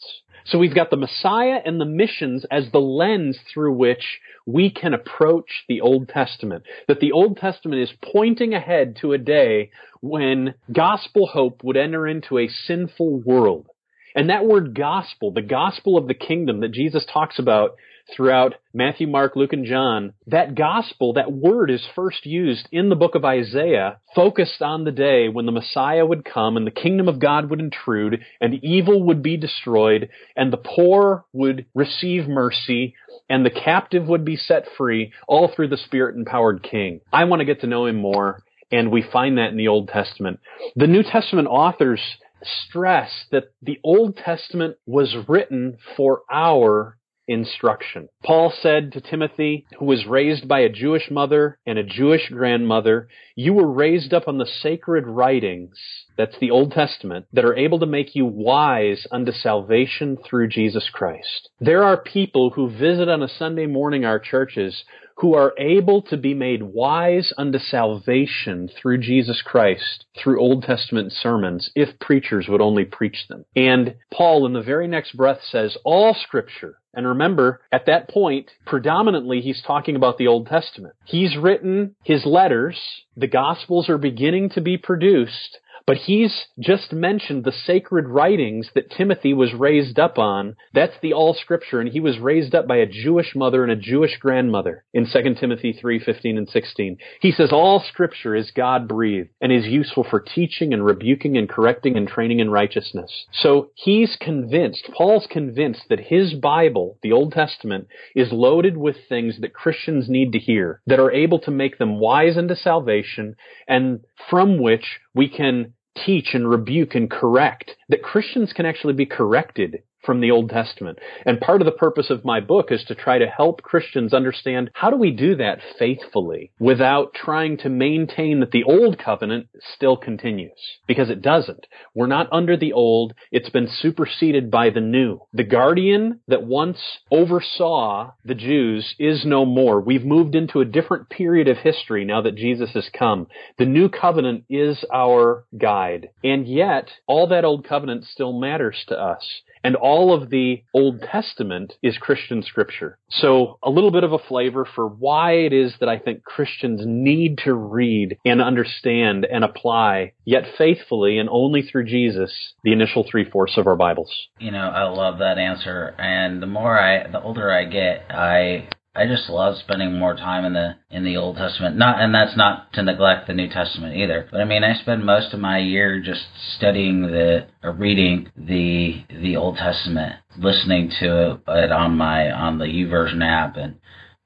So 0.44 0.58
we've 0.58 0.74
got 0.74 0.90
the 0.90 0.98
Messiah 0.98 1.58
and 1.64 1.80
the 1.80 1.86
missions 1.86 2.44
as 2.50 2.70
the 2.70 2.80
lens 2.80 3.38
through 3.52 3.72
which 3.72 4.20
we 4.44 4.70
can 4.70 4.92
approach 4.92 5.64
the 5.70 5.80
Old 5.80 6.10
Testament. 6.10 6.64
That 6.86 7.00
the 7.00 7.12
Old 7.12 7.38
Testament 7.38 7.80
is 7.80 7.96
pointing 8.12 8.52
ahead 8.52 8.98
to 9.00 9.14
a 9.14 9.18
day 9.18 9.70
when 10.02 10.52
gospel 10.70 11.26
hope 11.26 11.64
would 11.64 11.78
enter 11.78 12.06
into 12.06 12.38
a 12.38 12.48
sinful 12.66 13.22
world. 13.24 13.68
And 14.14 14.28
that 14.28 14.44
word 14.44 14.76
gospel, 14.76 15.32
the 15.32 15.40
gospel 15.40 15.96
of 15.96 16.08
the 16.08 16.14
kingdom 16.14 16.60
that 16.60 16.72
Jesus 16.72 17.06
talks 17.10 17.38
about 17.38 17.76
throughout 18.14 18.54
Matthew, 18.72 19.06
Mark, 19.06 19.36
Luke, 19.36 19.52
and 19.52 19.66
John, 19.66 20.14
that 20.26 20.54
gospel, 20.54 21.14
that 21.14 21.32
word 21.32 21.70
is 21.70 21.86
first 21.94 22.26
used 22.26 22.68
in 22.70 22.88
the 22.88 22.96
book 22.96 23.14
of 23.14 23.24
Isaiah, 23.24 23.98
focused 24.14 24.62
on 24.62 24.84
the 24.84 24.92
day 24.92 25.28
when 25.28 25.46
the 25.46 25.52
Messiah 25.52 26.04
would 26.04 26.24
come 26.24 26.56
and 26.56 26.66
the 26.66 26.70
kingdom 26.70 27.08
of 27.08 27.18
God 27.18 27.50
would 27.50 27.60
intrude 27.60 28.20
and 28.40 28.62
evil 28.64 29.02
would 29.04 29.22
be 29.22 29.36
destroyed 29.36 30.08
and 30.36 30.52
the 30.52 30.58
poor 30.58 31.24
would 31.32 31.66
receive 31.74 32.28
mercy 32.28 32.94
and 33.28 33.44
the 33.44 33.50
captive 33.50 34.06
would 34.06 34.24
be 34.24 34.36
set 34.36 34.66
free, 34.76 35.12
all 35.26 35.48
through 35.48 35.68
the 35.68 35.76
Spirit 35.76 36.16
empowered 36.16 36.62
King. 36.62 37.00
I 37.12 37.24
want 37.24 37.40
to 37.40 37.46
get 37.46 37.60
to 37.62 37.66
know 37.66 37.86
him 37.86 37.96
more, 37.96 38.42
and 38.70 38.90
we 38.90 39.02
find 39.02 39.38
that 39.38 39.50
in 39.50 39.56
the 39.56 39.68
Old 39.68 39.88
Testament. 39.88 40.40
The 40.76 40.86
New 40.86 41.02
Testament 41.02 41.48
authors 41.48 42.00
stress 42.42 43.10
that 43.30 43.44
the 43.62 43.78
Old 43.82 44.16
Testament 44.16 44.76
was 44.86 45.16
written 45.28 45.78
for 45.96 46.22
our 46.30 46.98
instruction. 47.26 48.08
Paul 48.24 48.52
said 48.60 48.92
to 48.92 49.00
Timothy, 49.00 49.66
who 49.78 49.86
was 49.86 50.06
raised 50.06 50.46
by 50.46 50.60
a 50.60 50.68
Jewish 50.68 51.10
mother 51.10 51.58
and 51.66 51.78
a 51.78 51.84
Jewish 51.84 52.28
grandmother, 52.28 53.08
you 53.34 53.52
were 53.52 53.70
raised 53.70 54.12
up 54.12 54.28
on 54.28 54.38
the 54.38 54.46
sacred 54.46 55.06
writings, 55.06 55.76
that's 56.16 56.38
the 56.40 56.50
Old 56.50 56.72
Testament, 56.72 57.26
that 57.32 57.44
are 57.44 57.56
able 57.56 57.78
to 57.80 57.86
make 57.86 58.14
you 58.14 58.26
wise 58.26 59.06
unto 59.10 59.32
salvation 59.32 60.16
through 60.24 60.48
Jesus 60.48 60.88
Christ. 60.92 61.48
There 61.60 61.82
are 61.82 61.96
people 61.96 62.50
who 62.50 62.70
visit 62.70 63.08
on 63.08 63.22
a 63.22 63.28
Sunday 63.28 63.66
morning 63.66 64.04
our 64.04 64.18
churches 64.18 64.84
who 65.16 65.34
are 65.34 65.54
able 65.58 66.02
to 66.02 66.16
be 66.16 66.34
made 66.34 66.62
wise 66.62 67.32
unto 67.38 67.58
salvation 67.58 68.68
through 68.68 68.98
Jesus 68.98 69.42
Christ, 69.42 70.04
through 70.16 70.40
Old 70.40 70.64
Testament 70.64 71.12
sermons, 71.12 71.70
if 71.74 71.98
preachers 72.00 72.48
would 72.48 72.60
only 72.60 72.84
preach 72.84 73.26
them. 73.28 73.44
And 73.54 73.94
Paul, 74.12 74.46
in 74.46 74.52
the 74.52 74.62
very 74.62 74.88
next 74.88 75.16
breath, 75.16 75.40
says, 75.48 75.76
All 75.84 76.14
scripture, 76.14 76.78
and 76.96 77.06
remember, 77.06 77.60
at 77.72 77.86
that 77.86 78.08
point, 78.08 78.50
predominantly 78.66 79.40
he's 79.40 79.62
talking 79.66 79.96
about 79.96 80.18
the 80.18 80.28
Old 80.28 80.46
Testament. 80.46 80.94
He's 81.04 81.36
written 81.36 81.94
his 82.02 82.24
letters, 82.24 82.78
the 83.16 83.26
Gospels 83.26 83.88
are 83.88 83.98
beginning 83.98 84.50
to 84.50 84.60
be 84.60 84.76
produced, 84.76 85.58
but 85.86 85.96
he's 85.98 86.46
just 86.58 86.92
mentioned 86.92 87.44
the 87.44 87.52
sacred 87.52 88.08
writings 88.08 88.70
that 88.74 88.90
Timothy 88.90 89.34
was 89.34 89.52
raised 89.52 89.98
up 89.98 90.18
on. 90.18 90.56
That's 90.72 90.96
the 91.02 91.12
all 91.12 91.34
scripture, 91.34 91.80
and 91.80 91.90
he 91.90 92.00
was 92.00 92.18
raised 92.18 92.54
up 92.54 92.66
by 92.66 92.76
a 92.76 92.86
Jewish 92.86 93.34
mother 93.34 93.62
and 93.62 93.70
a 93.70 93.76
Jewish 93.76 94.16
grandmother 94.18 94.84
in 94.94 95.06
2 95.06 95.34
Timothy 95.38 95.72
3:15 95.72 96.38
and 96.38 96.48
16. 96.48 96.98
He 97.20 97.32
says 97.32 97.52
all 97.52 97.80
scripture 97.80 98.34
is 98.34 98.50
God 98.50 98.88
breathed 98.88 99.30
and 99.40 99.52
is 99.52 99.66
useful 99.66 100.04
for 100.04 100.20
teaching 100.20 100.72
and 100.72 100.84
rebuking 100.84 101.36
and 101.36 101.48
correcting 101.48 101.96
and 101.96 102.08
training 102.08 102.40
in 102.40 102.50
righteousness. 102.50 103.26
So 103.32 103.70
he's 103.74 104.16
convinced, 104.16 104.90
Paul's 104.92 105.26
convinced 105.26 105.88
that 105.88 106.00
his 106.00 106.34
Bible, 106.34 106.98
the 107.02 107.12
Old 107.12 107.32
Testament, 107.32 107.88
is 108.14 108.32
loaded 108.32 108.76
with 108.76 108.96
things 109.08 109.38
that 109.40 109.52
Christians 109.52 110.08
need 110.08 110.32
to 110.32 110.38
hear 110.38 110.80
that 110.86 111.00
are 111.00 111.12
able 111.12 111.38
to 111.40 111.50
make 111.50 111.78
them 111.78 111.98
wise 112.00 112.36
unto 112.36 112.54
salvation 112.54 113.36
and 113.68 114.00
from 114.30 114.58
which 114.60 115.00
we 115.14 115.28
can 115.28 115.74
teach 115.96 116.34
and 116.34 116.48
rebuke 116.48 116.94
and 116.94 117.10
correct, 117.10 117.72
that 117.88 118.02
Christians 118.02 118.52
can 118.52 118.66
actually 118.66 118.94
be 118.94 119.06
corrected 119.06 119.82
from 120.04 120.20
the 120.20 120.30
Old 120.30 120.50
Testament. 120.50 120.98
And 121.24 121.40
part 121.40 121.60
of 121.60 121.66
the 121.66 121.72
purpose 121.72 122.10
of 122.10 122.24
my 122.24 122.40
book 122.40 122.70
is 122.70 122.84
to 122.84 122.94
try 122.94 123.18
to 123.18 123.26
help 123.26 123.62
Christians 123.62 124.14
understand 124.14 124.70
how 124.74 124.90
do 124.90 124.96
we 124.96 125.10
do 125.10 125.36
that 125.36 125.58
faithfully 125.78 126.50
without 126.58 127.14
trying 127.14 127.56
to 127.58 127.68
maintain 127.68 128.40
that 128.40 128.50
the 128.50 128.64
old 128.64 128.98
covenant 128.98 129.48
still 129.74 129.96
continues. 129.96 130.52
Because 130.86 131.10
it 131.10 131.22
doesn't. 131.22 131.66
We're 131.94 132.06
not 132.06 132.28
under 132.32 132.56
the 132.56 132.72
old. 132.72 133.14
It's 133.30 133.50
been 133.50 133.68
superseded 133.68 134.50
by 134.50 134.70
the 134.70 134.80
new. 134.80 135.20
The 135.32 135.44
guardian 135.44 136.20
that 136.28 136.44
once 136.44 136.78
oversaw 137.10 138.12
the 138.24 138.34
Jews 138.34 138.94
is 138.98 139.24
no 139.24 139.44
more. 139.44 139.80
We've 139.80 140.04
moved 140.04 140.34
into 140.34 140.60
a 140.60 140.64
different 140.64 141.08
period 141.08 141.48
of 141.48 141.58
history 141.58 142.04
now 142.04 142.22
that 142.22 142.36
Jesus 142.36 142.70
has 142.74 142.88
come. 142.96 143.26
The 143.58 143.66
new 143.66 143.88
covenant 143.88 144.44
is 144.48 144.84
our 144.92 145.44
guide. 145.56 146.10
And 146.22 146.46
yet, 146.46 146.88
all 147.06 147.28
that 147.28 147.44
old 147.44 147.66
covenant 147.66 148.04
still 148.04 148.38
matters 148.38 148.84
to 148.88 148.98
us. 148.98 149.24
And 149.64 149.76
all 149.76 150.12
of 150.12 150.28
the 150.28 150.62
Old 150.74 151.00
Testament 151.00 151.72
is 151.82 151.96
Christian 151.96 152.42
scripture. 152.42 152.98
So 153.08 153.58
a 153.62 153.70
little 153.70 153.90
bit 153.90 154.04
of 154.04 154.12
a 154.12 154.18
flavor 154.18 154.66
for 154.66 154.86
why 154.86 155.32
it 155.32 155.54
is 155.54 155.72
that 155.80 155.88
I 155.88 155.98
think 155.98 156.22
Christians 156.22 156.82
need 156.84 157.38
to 157.44 157.54
read 157.54 158.18
and 158.26 158.42
understand 158.42 159.24
and 159.24 159.42
apply, 159.42 160.12
yet 160.26 160.44
faithfully 160.58 161.18
and 161.18 161.30
only 161.32 161.62
through 161.62 161.86
Jesus, 161.86 162.30
the 162.62 162.72
initial 162.72 163.06
three 163.10 163.28
fourths 163.28 163.56
of 163.56 163.66
our 163.66 163.76
Bibles. 163.76 164.12
You 164.38 164.50
know, 164.50 164.68
I 164.68 164.82
love 164.84 165.18
that 165.18 165.38
answer. 165.38 165.94
And 165.98 166.42
the 166.42 166.46
more 166.46 166.78
I, 166.78 167.10
the 167.10 167.22
older 167.22 167.50
I 167.50 167.64
get, 167.64 168.04
I 168.10 168.68
I 168.96 169.06
just 169.06 169.28
love 169.28 169.56
spending 169.58 169.98
more 169.98 170.14
time 170.14 170.44
in 170.44 170.52
the 170.52 170.76
in 170.88 171.04
the 171.04 171.16
Old 171.16 171.36
Testament. 171.36 171.76
Not 171.76 172.00
and 172.00 172.14
that's 172.14 172.36
not 172.36 172.72
to 172.74 172.82
neglect 172.82 173.26
the 173.26 173.34
New 173.34 173.48
Testament 173.48 173.96
either. 173.96 174.28
But 174.30 174.40
I 174.40 174.44
mean, 174.44 174.62
I 174.62 174.74
spend 174.74 175.04
most 175.04 175.34
of 175.34 175.40
my 175.40 175.58
year 175.58 176.00
just 176.00 176.22
studying 176.56 177.02
the 177.02 177.48
or 177.62 177.72
reading 177.72 178.30
the 178.36 179.02
the 179.10 179.36
Old 179.36 179.56
Testament, 179.56 180.16
listening 180.38 180.92
to 181.00 181.40
it 181.48 181.72
on 181.72 181.96
my 181.96 182.30
on 182.30 182.58
the 182.58 182.66
YouVersion 182.66 183.24
app 183.24 183.56
and 183.56 183.76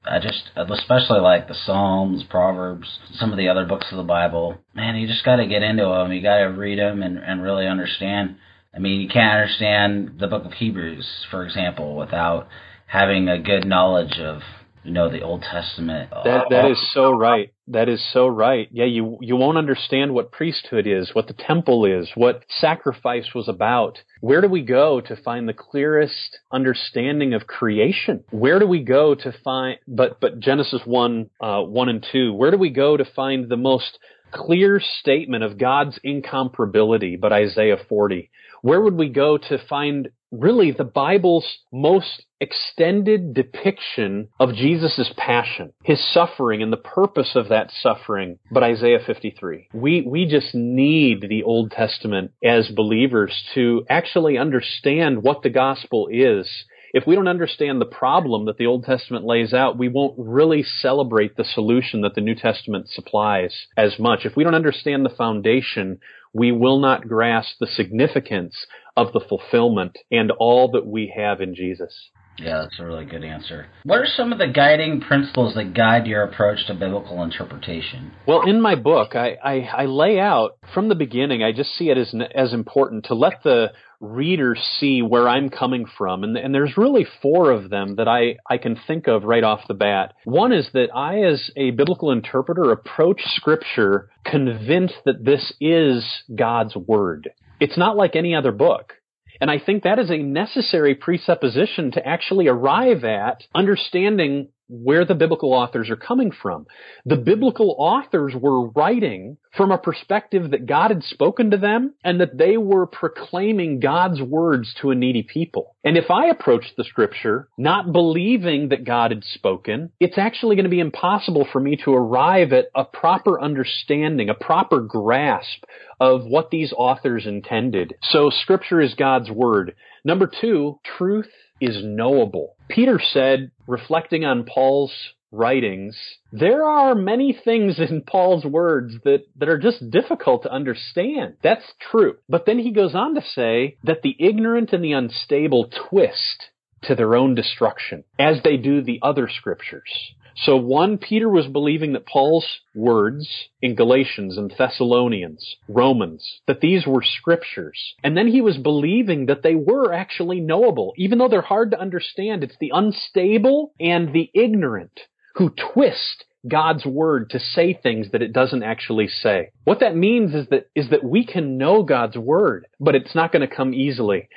I 0.05 0.19
just 0.19 0.43
especially 0.55 1.19
like 1.19 1.47
the 1.47 1.55
Psalms, 1.65 2.23
Proverbs, 2.29 2.87
some 3.13 3.31
of 3.31 3.37
the 3.37 3.49
other 3.49 3.65
books 3.65 3.87
of 3.91 3.97
the 3.97 4.03
Bible. 4.03 4.57
Man, 4.75 4.95
you 4.95 5.07
just 5.07 5.25
got 5.25 5.37
to 5.37 5.47
get 5.47 5.63
into 5.63 5.83
them. 5.83 6.11
You 6.11 6.21
got 6.21 6.37
to 6.37 6.45
read 6.45 6.77
them 6.77 7.01
and 7.01 7.17
and 7.17 7.41
really 7.41 7.67
understand. 7.67 8.37
I 8.73 8.77
mean, 8.77 9.01
you 9.01 9.09
can't 9.09 9.33
understand 9.33 10.19
the 10.19 10.27
book 10.27 10.45
of 10.45 10.53
Hebrews, 10.53 11.07
for 11.31 11.43
example, 11.43 11.95
without 11.95 12.47
having 12.85 13.27
a 13.27 13.41
good 13.41 13.65
knowledge 13.65 14.19
of 14.19 14.41
you 14.83 14.91
know 14.91 15.09
the 15.09 15.21
Old 15.21 15.41
Testament. 15.41 16.09
That 16.11 16.47
that 16.49 16.71
is 16.71 16.91
so 16.93 17.11
right. 17.11 17.53
That 17.67 17.89
is 17.89 18.03
so 18.13 18.27
right. 18.27 18.67
Yeah, 18.71 18.85
you 18.85 19.17
you 19.21 19.35
won't 19.35 19.57
understand 19.57 20.13
what 20.13 20.31
priesthood 20.31 20.87
is, 20.87 21.11
what 21.13 21.27
the 21.27 21.33
temple 21.33 21.85
is, 21.85 22.09
what 22.15 22.43
sacrifice 22.59 23.27
was 23.35 23.47
about. 23.49 23.99
Where 24.21 24.41
do 24.41 24.47
we 24.47 24.61
go 24.61 25.01
to 25.01 25.15
find 25.17 25.47
the 25.47 25.53
clearest 25.53 26.39
understanding 26.51 27.33
of 27.33 27.47
creation? 27.47 28.23
Where 28.31 28.59
do 28.59 28.67
we 28.67 28.83
go 28.83 29.15
to 29.15 29.33
find 29.43 29.79
but 29.87 30.19
but 30.21 30.39
Genesis 30.39 30.81
one 30.85 31.29
uh, 31.41 31.61
one 31.61 31.89
and 31.89 32.05
two? 32.11 32.33
Where 32.33 32.51
do 32.51 32.57
we 32.57 32.69
go 32.69 32.95
to 32.95 33.05
find 33.05 33.49
the 33.49 33.57
most 33.57 33.99
clear 34.31 34.81
statement 35.01 35.43
of 35.43 35.57
God's 35.57 35.99
incomparability? 36.05 37.19
But 37.19 37.33
Isaiah 37.33 37.77
forty. 37.89 38.29
Where 38.61 38.81
would 38.81 38.95
we 38.95 39.09
go 39.09 39.37
to 39.37 39.57
find 39.69 40.09
really 40.31 40.71
the 40.71 40.83
Bible's 40.83 41.45
most 41.71 42.25
extended 42.39 43.33
depiction 43.33 44.29
of 44.39 44.53
Jesus' 44.53 45.11
passion, 45.17 45.73
his 45.83 46.01
suffering 46.13 46.61
and 46.61 46.71
the 46.71 46.77
purpose 46.77 47.31
of 47.35 47.49
that 47.49 47.71
suffering, 47.71 48.39
but 48.51 48.63
Isaiah 48.63 48.99
53. 49.05 49.69
We, 49.73 50.01
we 50.01 50.25
just 50.25 50.53
need 50.53 51.25
the 51.27 51.43
Old 51.43 51.71
Testament 51.71 52.31
as 52.43 52.69
believers 52.69 53.43
to 53.55 53.85
actually 53.89 54.37
understand 54.37 55.23
what 55.23 55.41
the 55.41 55.49
gospel 55.49 56.07
is 56.11 56.65
if 56.93 57.05
we 57.05 57.15
don't 57.15 57.27
understand 57.27 57.79
the 57.79 57.85
problem 57.85 58.45
that 58.45 58.57
the 58.57 58.65
Old 58.65 58.83
Testament 58.83 59.25
lays 59.25 59.53
out, 59.53 59.77
we 59.77 59.89
won't 59.89 60.15
really 60.17 60.63
celebrate 60.63 61.35
the 61.35 61.43
solution 61.43 62.01
that 62.01 62.15
the 62.15 62.21
New 62.21 62.35
Testament 62.35 62.89
supplies 62.89 63.67
as 63.77 63.99
much. 63.99 64.25
If 64.25 64.35
we 64.35 64.43
don't 64.43 64.55
understand 64.55 65.05
the 65.05 65.15
foundation, 65.15 65.99
we 66.33 66.51
will 66.51 66.79
not 66.79 67.07
grasp 67.07 67.57
the 67.59 67.67
significance 67.67 68.65
of 68.95 69.13
the 69.13 69.19
fulfillment 69.19 69.97
and 70.11 70.31
all 70.31 70.71
that 70.71 70.85
we 70.85 71.13
have 71.15 71.41
in 71.41 71.55
Jesus. 71.55 71.93
Yeah, 72.41 72.61
that's 72.61 72.79
a 72.79 72.85
really 72.85 73.05
good 73.05 73.23
answer. 73.23 73.67
What 73.83 73.99
are 73.99 74.05
some 74.05 74.31
of 74.31 74.39
the 74.39 74.47
guiding 74.47 75.01
principles 75.01 75.55
that 75.55 75.73
guide 75.73 76.07
your 76.07 76.23
approach 76.23 76.65
to 76.67 76.73
biblical 76.73 77.21
interpretation? 77.21 78.11
Well, 78.25 78.47
in 78.47 78.61
my 78.61 78.75
book, 78.75 79.15
I, 79.15 79.35
I, 79.43 79.55
I 79.83 79.85
lay 79.85 80.19
out 80.19 80.57
from 80.73 80.87
the 80.87 80.95
beginning, 80.95 81.43
I 81.43 81.51
just 81.51 81.71
see 81.75 81.89
it 81.89 81.97
as, 81.97 82.13
as 82.33 82.53
important 82.53 83.05
to 83.05 83.13
let 83.13 83.43
the 83.43 83.71
reader 83.99 84.55
see 84.55 85.01
where 85.01 85.27
I'm 85.27 85.49
coming 85.49 85.85
from. 85.97 86.23
And, 86.23 86.37
and 86.37 86.53
there's 86.55 86.77
really 86.77 87.05
four 87.21 87.51
of 87.51 87.69
them 87.69 87.97
that 87.97 88.07
I, 88.07 88.37
I 88.49 88.57
can 88.57 88.79
think 88.87 89.07
of 89.07 89.23
right 89.23 89.43
off 89.43 89.67
the 89.67 89.73
bat. 89.73 90.13
One 90.23 90.53
is 90.53 90.69
that 90.73 90.87
I, 90.95 91.23
as 91.23 91.51
a 91.57 91.71
biblical 91.71 92.11
interpreter, 92.11 92.71
approach 92.71 93.21
Scripture 93.25 94.09
convinced 94.23 94.95
that 95.05 95.25
this 95.25 95.51
is 95.59 96.05
God's 96.33 96.75
Word. 96.75 97.31
It's 97.59 97.77
not 97.77 97.97
like 97.97 98.15
any 98.15 98.35
other 98.35 98.51
book. 98.51 98.93
And 99.41 99.49
I 99.49 99.59
think 99.59 99.83
that 99.83 99.99
is 99.99 100.09
a 100.09 100.17
necessary 100.17 100.95
presupposition 100.95 101.91
to 101.91 102.05
actually 102.05 102.47
arrive 102.47 103.03
at 103.03 103.43
understanding 103.55 104.49
where 104.69 105.03
the 105.03 105.15
biblical 105.15 105.51
authors 105.51 105.89
are 105.89 105.95
coming 105.95 106.31
from. 106.31 106.67
The 107.05 107.17
biblical 107.17 107.75
authors 107.77 108.33
were 108.39 108.69
writing 108.69 109.37
from 109.57 109.71
a 109.71 109.77
perspective 109.79 110.51
that 110.51 110.67
God 110.67 110.91
had 110.91 111.03
spoken 111.03 111.51
to 111.51 111.57
them 111.57 111.95
and 112.03 112.21
that 112.21 112.37
they 112.37 112.55
were 112.55 112.85
proclaiming 112.85 113.79
God's 113.79 114.21
words 114.21 114.73
to 114.81 114.91
a 114.91 114.95
needy 114.95 115.23
people. 115.23 115.75
And 115.83 115.97
if 115.97 116.11
I 116.11 116.27
approach 116.27 116.65
the 116.77 116.83
scripture 116.83 117.49
not 117.57 117.91
believing 117.91 118.69
that 118.69 118.85
God 118.85 119.11
had 119.11 119.23
spoken, 119.23 119.91
it's 119.99 120.17
actually 120.17 120.55
going 120.55 120.65
to 120.65 120.69
be 120.69 120.79
impossible 120.79 121.47
for 121.51 121.59
me 121.59 121.77
to 121.83 121.93
arrive 121.93 122.53
at 122.53 122.67
a 122.75 122.85
proper 122.85 123.41
understanding, 123.41 124.29
a 124.29 124.35
proper 124.35 124.81
grasp 124.81 125.63
of 125.99 126.25
what 126.25 126.51
these 126.51 126.71
authors 126.77 127.25
intended. 127.25 127.95
So 128.03 128.29
scripture 128.29 128.81
is 128.81 128.93
God's 128.93 129.31
word. 129.31 129.75
Number 130.05 130.29
two, 130.39 130.79
truth 130.97 131.29
is 131.61 131.83
knowable. 131.83 132.55
Peter 132.69 132.99
said, 132.99 133.51
reflecting 133.67 134.25
on 134.25 134.45
Paul's 134.45 134.93
writings, 135.31 135.95
there 136.31 136.63
are 136.63 136.95
many 136.95 137.37
things 137.43 137.79
in 137.79 138.01
Paul's 138.01 138.45
words 138.45 138.95
that, 139.03 139.25
that 139.37 139.49
are 139.49 139.59
just 139.59 139.89
difficult 139.91 140.43
to 140.43 140.51
understand. 140.51 141.35
That's 141.43 141.73
true. 141.91 142.17
But 142.27 142.45
then 142.45 142.59
he 142.59 142.71
goes 142.71 142.95
on 142.95 143.15
to 143.15 143.21
say 143.21 143.77
that 143.83 144.01
the 144.01 144.15
ignorant 144.19 144.73
and 144.73 144.83
the 144.83 144.93
unstable 144.93 145.69
twist 145.89 146.49
to 146.83 146.95
their 146.95 147.15
own 147.15 147.35
destruction, 147.35 148.03
as 148.17 148.37
they 148.43 148.57
do 148.57 148.81
the 148.81 148.99
other 149.01 149.29
scriptures. 149.29 150.13
So 150.43 150.55
one, 150.55 150.97
Peter 150.97 151.27
was 151.27 151.47
believing 151.47 151.93
that 151.93 152.05
Paul's 152.05 152.47
words 152.73 153.49
in 153.61 153.75
Galatians 153.75 154.37
and 154.37 154.53
Thessalonians, 154.57 155.57
Romans, 155.67 156.39
that 156.47 156.61
these 156.61 156.87
were 156.87 157.03
scriptures. 157.03 157.95
And 158.03 158.15
then 158.15 158.27
he 158.27 158.41
was 158.41 158.57
believing 158.57 159.25
that 159.25 159.43
they 159.43 159.55
were 159.55 159.93
actually 159.93 160.39
knowable. 160.39 160.93
Even 160.97 161.17
though 161.17 161.27
they're 161.27 161.41
hard 161.41 161.71
to 161.71 161.79
understand, 161.79 162.43
it's 162.43 162.57
the 162.59 162.71
unstable 162.73 163.73
and 163.79 164.13
the 164.13 164.29
ignorant 164.33 164.97
who 165.35 165.49
twist 165.73 166.25
God's 166.47 166.85
word 166.85 167.31
to 167.31 167.39
say 167.39 167.73
things 167.73 168.11
that 168.11 168.21
it 168.21 168.31
doesn't 168.31 168.63
actually 168.63 169.09
say. 169.09 169.49
What 169.65 169.81
that 169.81 169.95
means 169.95 170.33
is 170.33 170.47
that, 170.49 170.69
is 170.73 170.89
that 170.89 171.03
we 171.03 171.25
can 171.25 171.57
know 171.57 171.83
God's 171.83 172.17
word, 172.17 172.67
but 172.79 172.95
it's 172.95 173.13
not 173.13 173.33
going 173.33 173.47
to 173.47 173.53
come 173.53 173.73
easily 173.73 174.29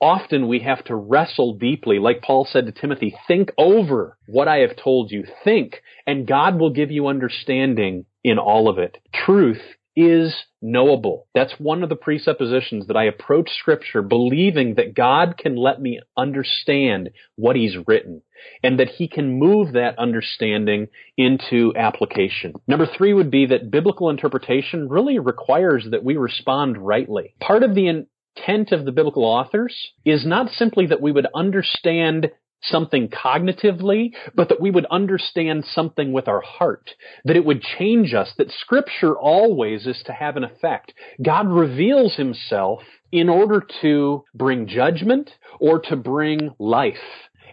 often 0.00 0.48
we 0.48 0.60
have 0.60 0.84
to 0.84 0.96
wrestle 0.96 1.54
deeply. 1.54 1.98
Like 1.98 2.22
Paul 2.22 2.46
said 2.50 2.66
to 2.66 2.72
Timothy, 2.72 3.16
think 3.26 3.52
over 3.58 4.18
what 4.26 4.48
I 4.48 4.58
have 4.58 4.76
told 4.76 5.10
you. 5.10 5.24
Think, 5.44 5.82
and 6.06 6.26
God 6.26 6.58
will 6.58 6.70
give 6.70 6.90
you 6.90 7.06
understanding 7.06 8.06
in 8.22 8.38
all 8.38 8.68
of 8.68 8.78
it. 8.78 8.98
Truth 9.12 9.62
is 9.96 10.34
knowable. 10.60 11.28
That's 11.34 11.54
one 11.58 11.82
of 11.82 11.88
the 11.88 11.96
presuppositions 11.96 12.86
that 12.88 12.96
I 12.96 13.04
approach 13.04 13.50
scripture 13.50 14.02
believing 14.02 14.74
that 14.74 14.94
God 14.94 15.36
can 15.38 15.56
let 15.56 15.80
me 15.80 16.00
understand 16.16 17.10
what 17.36 17.54
he's 17.54 17.76
written 17.86 18.22
and 18.62 18.80
that 18.80 18.88
he 18.88 19.08
can 19.08 19.38
move 19.38 19.72
that 19.72 19.98
understanding 19.98 20.88
into 21.16 21.72
application. 21.76 22.54
Number 22.66 22.86
three 22.86 23.12
would 23.12 23.30
be 23.30 23.46
that 23.46 23.70
biblical 23.70 24.10
interpretation 24.10 24.88
really 24.88 25.18
requires 25.18 25.86
that 25.90 26.04
we 26.04 26.16
respond 26.16 26.76
rightly. 26.76 27.34
Part 27.40 27.62
of 27.62 27.74
the 27.74 27.88
intent 28.36 28.72
of 28.72 28.84
the 28.84 28.92
biblical 28.92 29.24
authors 29.24 29.74
is 30.04 30.26
not 30.26 30.50
simply 30.50 30.86
that 30.86 31.00
we 31.00 31.12
would 31.12 31.26
understand 31.34 32.30
something 32.62 33.08
cognitively, 33.08 34.12
but 34.34 34.48
that 34.48 34.60
we 34.60 34.70
would 34.70 34.86
understand 34.90 35.64
something 35.66 36.12
with 36.12 36.28
our 36.28 36.40
heart, 36.40 36.90
that 37.24 37.36
it 37.36 37.44
would 37.44 37.60
change 37.60 38.14
us, 38.14 38.32
that 38.38 38.50
scripture 38.50 39.14
always 39.14 39.86
is 39.86 40.02
to 40.06 40.12
have 40.12 40.36
an 40.36 40.44
effect. 40.44 40.94
God 41.22 41.46
reveals 41.46 42.16
himself 42.16 42.80
in 43.12 43.28
order 43.28 43.62
to 43.82 44.24
bring 44.34 44.66
judgment 44.66 45.30
or 45.60 45.78
to 45.78 45.96
bring 45.96 46.54
life. 46.58 46.94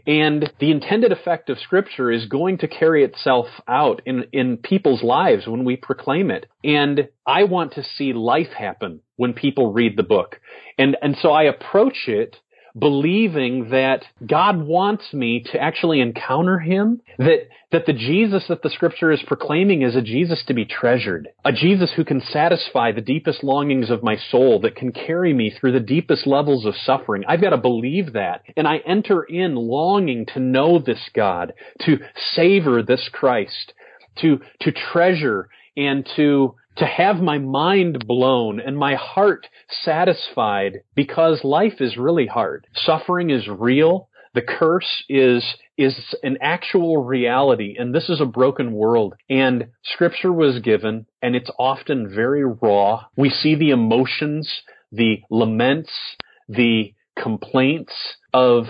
And 0.08 0.52
the 0.60 0.72
intended 0.72 1.12
effect 1.12 1.50
of 1.50 1.60
scripture 1.60 2.12
is 2.12 2.26
going 2.26 2.58
to 2.60 2.68
carry 2.68 3.04
itself 3.04 3.48
out 3.68 4.02
in, 4.06 4.26
in 4.32 4.58
people's 4.58 5.04
lives 5.04 5.48
when 5.48 5.64
we 5.64 5.76
proclaim 5.76 6.32
it. 6.32 6.48
And 6.64 7.10
I 7.26 7.44
want 7.44 7.74
to 7.74 7.84
see 7.84 8.14
life 8.14 8.52
happen 8.58 9.02
when 9.16 9.34
people 9.34 9.72
read 9.72 9.98
the 9.98 10.04
book. 10.04 10.40
And, 10.78 10.98
and 11.02 11.16
so 11.22 11.32
I 11.32 11.44
approach 11.44 12.08
it 12.08 12.38
believing 12.78 13.70
that 13.72 14.04
God 14.26 14.62
wants 14.62 15.14
me 15.14 15.44
to 15.52 15.60
actually 15.60 16.00
encounter 16.00 16.60
him, 16.60 17.02
that, 17.18 17.50
that 17.72 17.86
the 17.86 17.94
Jesus 17.94 18.46
that 18.48 18.62
the 18.62 18.70
scripture 18.70 19.12
is 19.12 19.22
proclaiming 19.28 19.82
is 19.82 19.96
a 19.96 20.02
Jesus 20.02 20.44
to 20.48 20.54
be 20.54 20.66
treasured, 20.66 21.28
a 21.44 21.52
Jesus 21.52 21.92
who 21.96 22.06
can 22.06 22.22
satisfy 22.22 22.92
the 22.92 23.02
deepest 23.02 23.44
longings 23.44 23.90
of 23.90 24.04
my 24.04 24.16
soul, 24.16 24.60
that 24.62 24.76
can 24.76 24.92
carry 24.92 25.34
me 25.34 25.52
through 25.52 25.74
the 25.74 25.80
deepest 25.80 26.26
levels 26.26 26.66
of 26.66 26.76
suffering. 26.76 27.24
I've 27.28 27.42
got 27.42 27.50
to 27.52 27.58
believe 27.58 28.14
that. 28.14 28.44
And 28.56 28.68
I 28.68 28.78
enter 28.78 29.24
in 29.24 29.56
longing 29.56 30.26
to 30.34 30.40
know 30.40 30.80
this 30.80 31.10
God, 31.14 31.54
to 31.86 32.00
savor 32.34 32.84
this 32.84 33.10
Christ, 33.12 33.74
to, 34.22 34.40
to 34.62 34.72
treasure 34.72 35.50
and 35.78 36.08
to 36.16 36.56
to 36.78 36.86
have 36.86 37.18
my 37.18 37.38
mind 37.38 38.06
blown 38.08 38.60
and 38.60 38.78
my 38.78 38.96
heart 38.96 39.48
satisfied 39.70 40.82
because 40.96 41.44
life 41.44 41.80
is 41.80 41.98
really 41.98 42.28
hard. 42.28 42.68
Suffering 42.74 43.30
is 43.30 43.48
real. 43.48 44.10
The 44.34 44.42
curse 44.42 45.04
is, 45.10 45.44
is 45.78 46.16
an 46.24 46.38
actual 46.42 47.04
reality 47.04 47.76
and 47.78 47.94
this 47.94 48.10
is 48.10 48.22
a 48.22 48.26
broken 48.26 48.72
world 48.72 49.16
and 49.30 49.68
scripture 49.84 50.32
was 50.32 50.60
given 50.60 51.06
and 51.22 51.36
it's 51.36 51.52
often 51.60 52.14
very 52.14 52.46
raw. 52.46 53.06
We 53.18 53.30
see 53.30 53.56
the 53.56 53.72
emotions, 53.72 54.50
the 54.92 55.22
laments, 55.30 55.92
the 56.48 56.94
complaints 57.22 57.94
of 58.34 58.66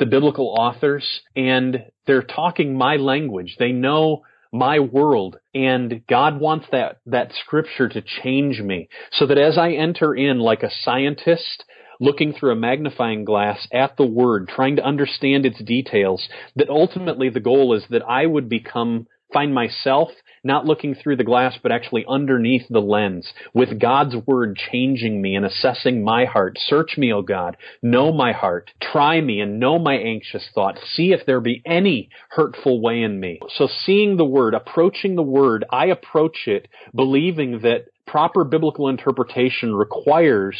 the 0.00 0.06
biblical 0.06 0.54
authors 0.58 1.20
and 1.36 1.84
they're 2.06 2.22
talking 2.22 2.76
my 2.76 2.96
language. 2.96 3.56
They 3.58 3.70
know 3.70 4.24
my 4.54 4.78
world. 4.78 5.36
And 5.52 6.02
God 6.08 6.40
wants 6.40 6.66
that, 6.70 6.98
that 7.06 7.32
scripture 7.44 7.88
to 7.88 8.02
change 8.22 8.60
me 8.60 8.88
so 9.10 9.26
that 9.26 9.36
as 9.36 9.58
I 9.58 9.72
enter 9.72 10.14
in 10.14 10.38
like 10.38 10.62
a 10.62 10.70
scientist, 10.82 11.64
looking 12.00 12.32
through 12.32 12.52
a 12.52 12.56
magnifying 12.56 13.24
glass 13.24 13.66
at 13.72 13.96
the 13.96 14.06
word, 14.06 14.48
trying 14.48 14.76
to 14.76 14.84
understand 14.84 15.44
its 15.44 15.60
details, 15.62 16.28
that 16.54 16.70
ultimately 16.70 17.30
the 17.30 17.40
goal 17.40 17.74
is 17.74 17.84
that 17.90 18.08
I 18.08 18.26
would 18.26 18.48
become, 18.48 19.08
find 19.32 19.52
myself 19.52 20.10
not 20.44 20.66
looking 20.66 20.94
through 20.94 21.16
the 21.16 21.24
glass, 21.24 21.58
but 21.62 21.72
actually 21.72 22.04
underneath 22.08 22.66
the 22.68 22.80
lens, 22.80 23.32
with 23.52 23.80
God's 23.80 24.14
word 24.26 24.56
changing 24.70 25.20
me 25.20 25.34
and 25.34 25.44
assessing 25.44 26.04
my 26.04 26.24
heart. 26.26 26.58
Search 26.58 26.96
me, 26.96 27.12
O 27.12 27.22
God. 27.22 27.56
Know 27.82 28.12
my 28.12 28.32
heart. 28.32 28.70
Try 28.80 29.20
me 29.20 29.40
and 29.40 29.58
know 29.58 29.78
my 29.78 29.94
anxious 29.94 30.48
thoughts. 30.54 30.80
See 30.94 31.12
if 31.12 31.26
there 31.26 31.40
be 31.40 31.62
any 31.64 32.10
hurtful 32.30 32.80
way 32.80 33.02
in 33.02 33.18
me. 33.18 33.40
So 33.56 33.68
seeing 33.84 34.16
the 34.16 34.24
word, 34.24 34.54
approaching 34.54 35.16
the 35.16 35.22
word, 35.22 35.64
I 35.70 35.86
approach 35.86 36.46
it 36.46 36.68
believing 36.94 37.60
that 37.60 37.86
proper 38.06 38.44
biblical 38.44 38.88
interpretation 38.88 39.74
requires 39.74 40.56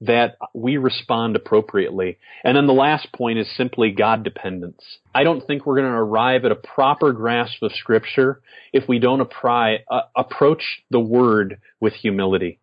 that 0.00 0.36
we 0.54 0.76
respond 0.76 1.36
appropriately. 1.36 2.18
And 2.42 2.56
then 2.56 2.66
the 2.66 2.72
last 2.72 3.12
point 3.12 3.38
is 3.38 3.48
simply 3.56 3.90
God 3.90 4.22
dependence. 4.22 4.82
I 5.14 5.24
don't 5.24 5.46
think 5.46 5.64
we're 5.64 5.76
going 5.76 5.90
to 5.90 5.98
arrive 5.98 6.44
at 6.44 6.52
a 6.52 6.56
proper 6.56 7.12
grasp 7.12 7.62
of 7.62 7.72
Scripture 7.72 8.40
if 8.72 8.88
we 8.88 8.98
don't 8.98 9.20
apply, 9.20 9.78
uh, 9.90 10.02
approach 10.16 10.62
the 10.90 11.00
Word 11.00 11.60
with 11.80 11.94
humility. 11.94 12.58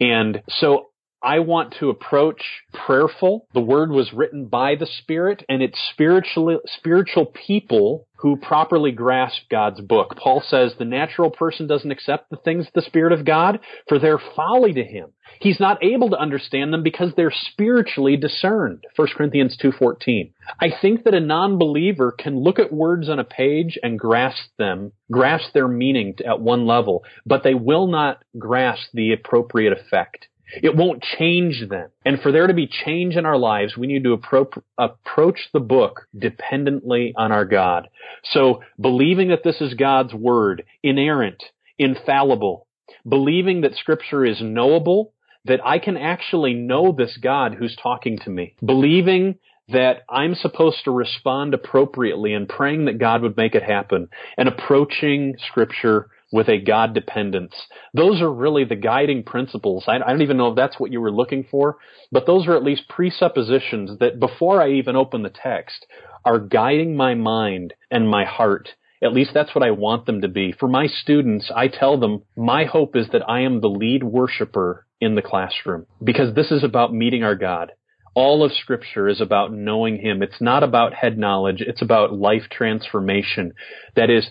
And 0.00 0.42
so 0.48 0.89
I 1.22 1.40
want 1.40 1.74
to 1.80 1.90
approach 1.90 2.42
prayerful. 2.72 3.46
The 3.52 3.60
word 3.60 3.90
was 3.90 4.12
written 4.12 4.46
by 4.46 4.74
the 4.74 4.86
Spirit 4.86 5.44
and 5.48 5.62
it's 5.62 5.78
spiritual, 5.92 6.60
spiritual 6.66 7.26
people 7.26 8.06
who 8.16 8.36
properly 8.36 8.92
grasp 8.92 9.42
God's 9.50 9.80
book. 9.82 10.16
Paul 10.16 10.42
says 10.46 10.74
the 10.78 10.84
natural 10.84 11.30
person 11.30 11.66
doesn't 11.66 11.90
accept 11.90 12.30
the 12.30 12.36
things 12.36 12.66
of 12.66 12.72
the 12.74 12.82
Spirit 12.82 13.12
of 13.12 13.26
God 13.26 13.60
for 13.88 13.98
their 13.98 14.18
folly 14.18 14.72
to 14.72 14.84
him. 14.84 15.12
He's 15.40 15.60
not 15.60 15.82
able 15.82 16.10
to 16.10 16.18
understand 16.18 16.72
them 16.72 16.82
because 16.82 17.12
they're 17.16 17.32
spiritually 17.52 18.16
discerned. 18.16 18.84
1 18.96 19.08
Corinthians 19.14 19.58
2.14. 19.62 20.32
I 20.60 20.68
think 20.80 21.04
that 21.04 21.14
a 21.14 21.20
non-believer 21.20 22.12
can 22.12 22.38
look 22.42 22.58
at 22.58 22.72
words 22.72 23.08
on 23.08 23.18
a 23.18 23.24
page 23.24 23.78
and 23.82 23.98
grasp 23.98 24.50
them, 24.58 24.92
grasp 25.10 25.52
their 25.52 25.68
meaning 25.68 26.14
at 26.26 26.40
one 26.40 26.66
level, 26.66 27.04
but 27.26 27.42
they 27.42 27.54
will 27.54 27.86
not 27.86 28.22
grasp 28.38 28.88
the 28.92 29.12
appropriate 29.12 29.72
effect. 29.72 30.28
It 30.62 30.76
won't 30.76 31.02
change 31.02 31.64
them. 31.68 31.90
And 32.04 32.20
for 32.20 32.32
there 32.32 32.46
to 32.46 32.54
be 32.54 32.66
change 32.66 33.16
in 33.16 33.26
our 33.26 33.38
lives, 33.38 33.76
we 33.76 33.86
need 33.86 34.04
to 34.04 34.16
appro- 34.16 34.62
approach 34.78 35.48
the 35.52 35.60
book 35.60 36.06
dependently 36.16 37.12
on 37.16 37.32
our 37.32 37.44
God. 37.44 37.88
So 38.24 38.62
believing 38.80 39.28
that 39.28 39.44
this 39.44 39.60
is 39.60 39.74
God's 39.74 40.14
word, 40.14 40.64
inerrant, 40.82 41.42
infallible, 41.78 42.66
believing 43.08 43.62
that 43.62 43.74
scripture 43.74 44.24
is 44.24 44.40
knowable, 44.40 45.12
that 45.44 45.64
I 45.64 45.78
can 45.78 45.96
actually 45.96 46.54
know 46.54 46.92
this 46.92 47.16
God 47.22 47.54
who's 47.54 47.76
talking 47.82 48.18
to 48.24 48.30
me, 48.30 48.54
believing 48.64 49.36
that 49.68 50.02
I'm 50.08 50.34
supposed 50.34 50.78
to 50.84 50.90
respond 50.90 51.54
appropriately 51.54 52.34
and 52.34 52.48
praying 52.48 52.86
that 52.86 52.98
God 52.98 53.22
would 53.22 53.36
make 53.36 53.54
it 53.54 53.62
happen 53.62 54.08
and 54.36 54.48
approaching 54.48 55.36
scripture 55.48 56.10
with 56.32 56.48
a 56.48 56.60
God 56.60 56.94
dependence. 56.94 57.54
Those 57.94 58.20
are 58.20 58.32
really 58.32 58.64
the 58.64 58.76
guiding 58.76 59.24
principles. 59.24 59.84
I, 59.88 59.96
I, 59.96 60.10
don't 60.10 60.22
even 60.22 60.36
know 60.36 60.48
if 60.48 60.56
that's 60.56 60.78
what 60.78 60.92
you 60.92 61.00
were 61.00 61.12
looking 61.12 61.44
for, 61.50 61.78
but 62.12 62.26
those 62.26 62.46
are 62.46 62.56
at 62.56 62.62
least 62.62 62.88
presuppositions 62.88 63.98
that 63.98 64.20
before 64.20 64.62
I 64.62 64.72
even 64.72 64.96
open 64.96 65.22
the 65.22 65.30
text 65.30 65.86
are 66.24 66.38
guiding 66.38 66.96
my 66.96 67.14
mind 67.14 67.74
and 67.90 68.08
my 68.08 68.24
heart. 68.24 68.70
At 69.02 69.14
least 69.14 69.30
that's 69.32 69.54
what 69.54 69.64
I 69.64 69.70
want 69.70 70.06
them 70.06 70.20
to 70.20 70.28
be. 70.28 70.52
For 70.52 70.68
my 70.68 70.86
students, 70.86 71.50
I 71.54 71.68
tell 71.68 71.98
them 71.98 72.22
my 72.36 72.64
hope 72.64 72.94
is 72.94 73.08
that 73.12 73.28
I 73.28 73.40
am 73.40 73.60
the 73.60 73.68
lead 73.68 74.04
worshiper 74.04 74.86
in 75.00 75.14
the 75.14 75.22
classroom 75.22 75.86
because 76.04 76.34
this 76.34 76.50
is 76.50 76.62
about 76.62 76.92
meeting 76.92 77.24
our 77.24 77.34
God. 77.34 77.72
All 78.14 78.44
of 78.44 78.52
scripture 78.52 79.08
is 79.08 79.20
about 79.20 79.52
knowing 79.52 79.98
him. 79.98 80.22
It's 80.22 80.40
not 80.40 80.62
about 80.62 80.92
head 80.92 81.16
knowledge. 81.16 81.62
It's 81.62 81.80
about 81.80 82.12
life 82.12 82.42
transformation. 82.50 83.54
That 83.96 84.10
is, 84.10 84.28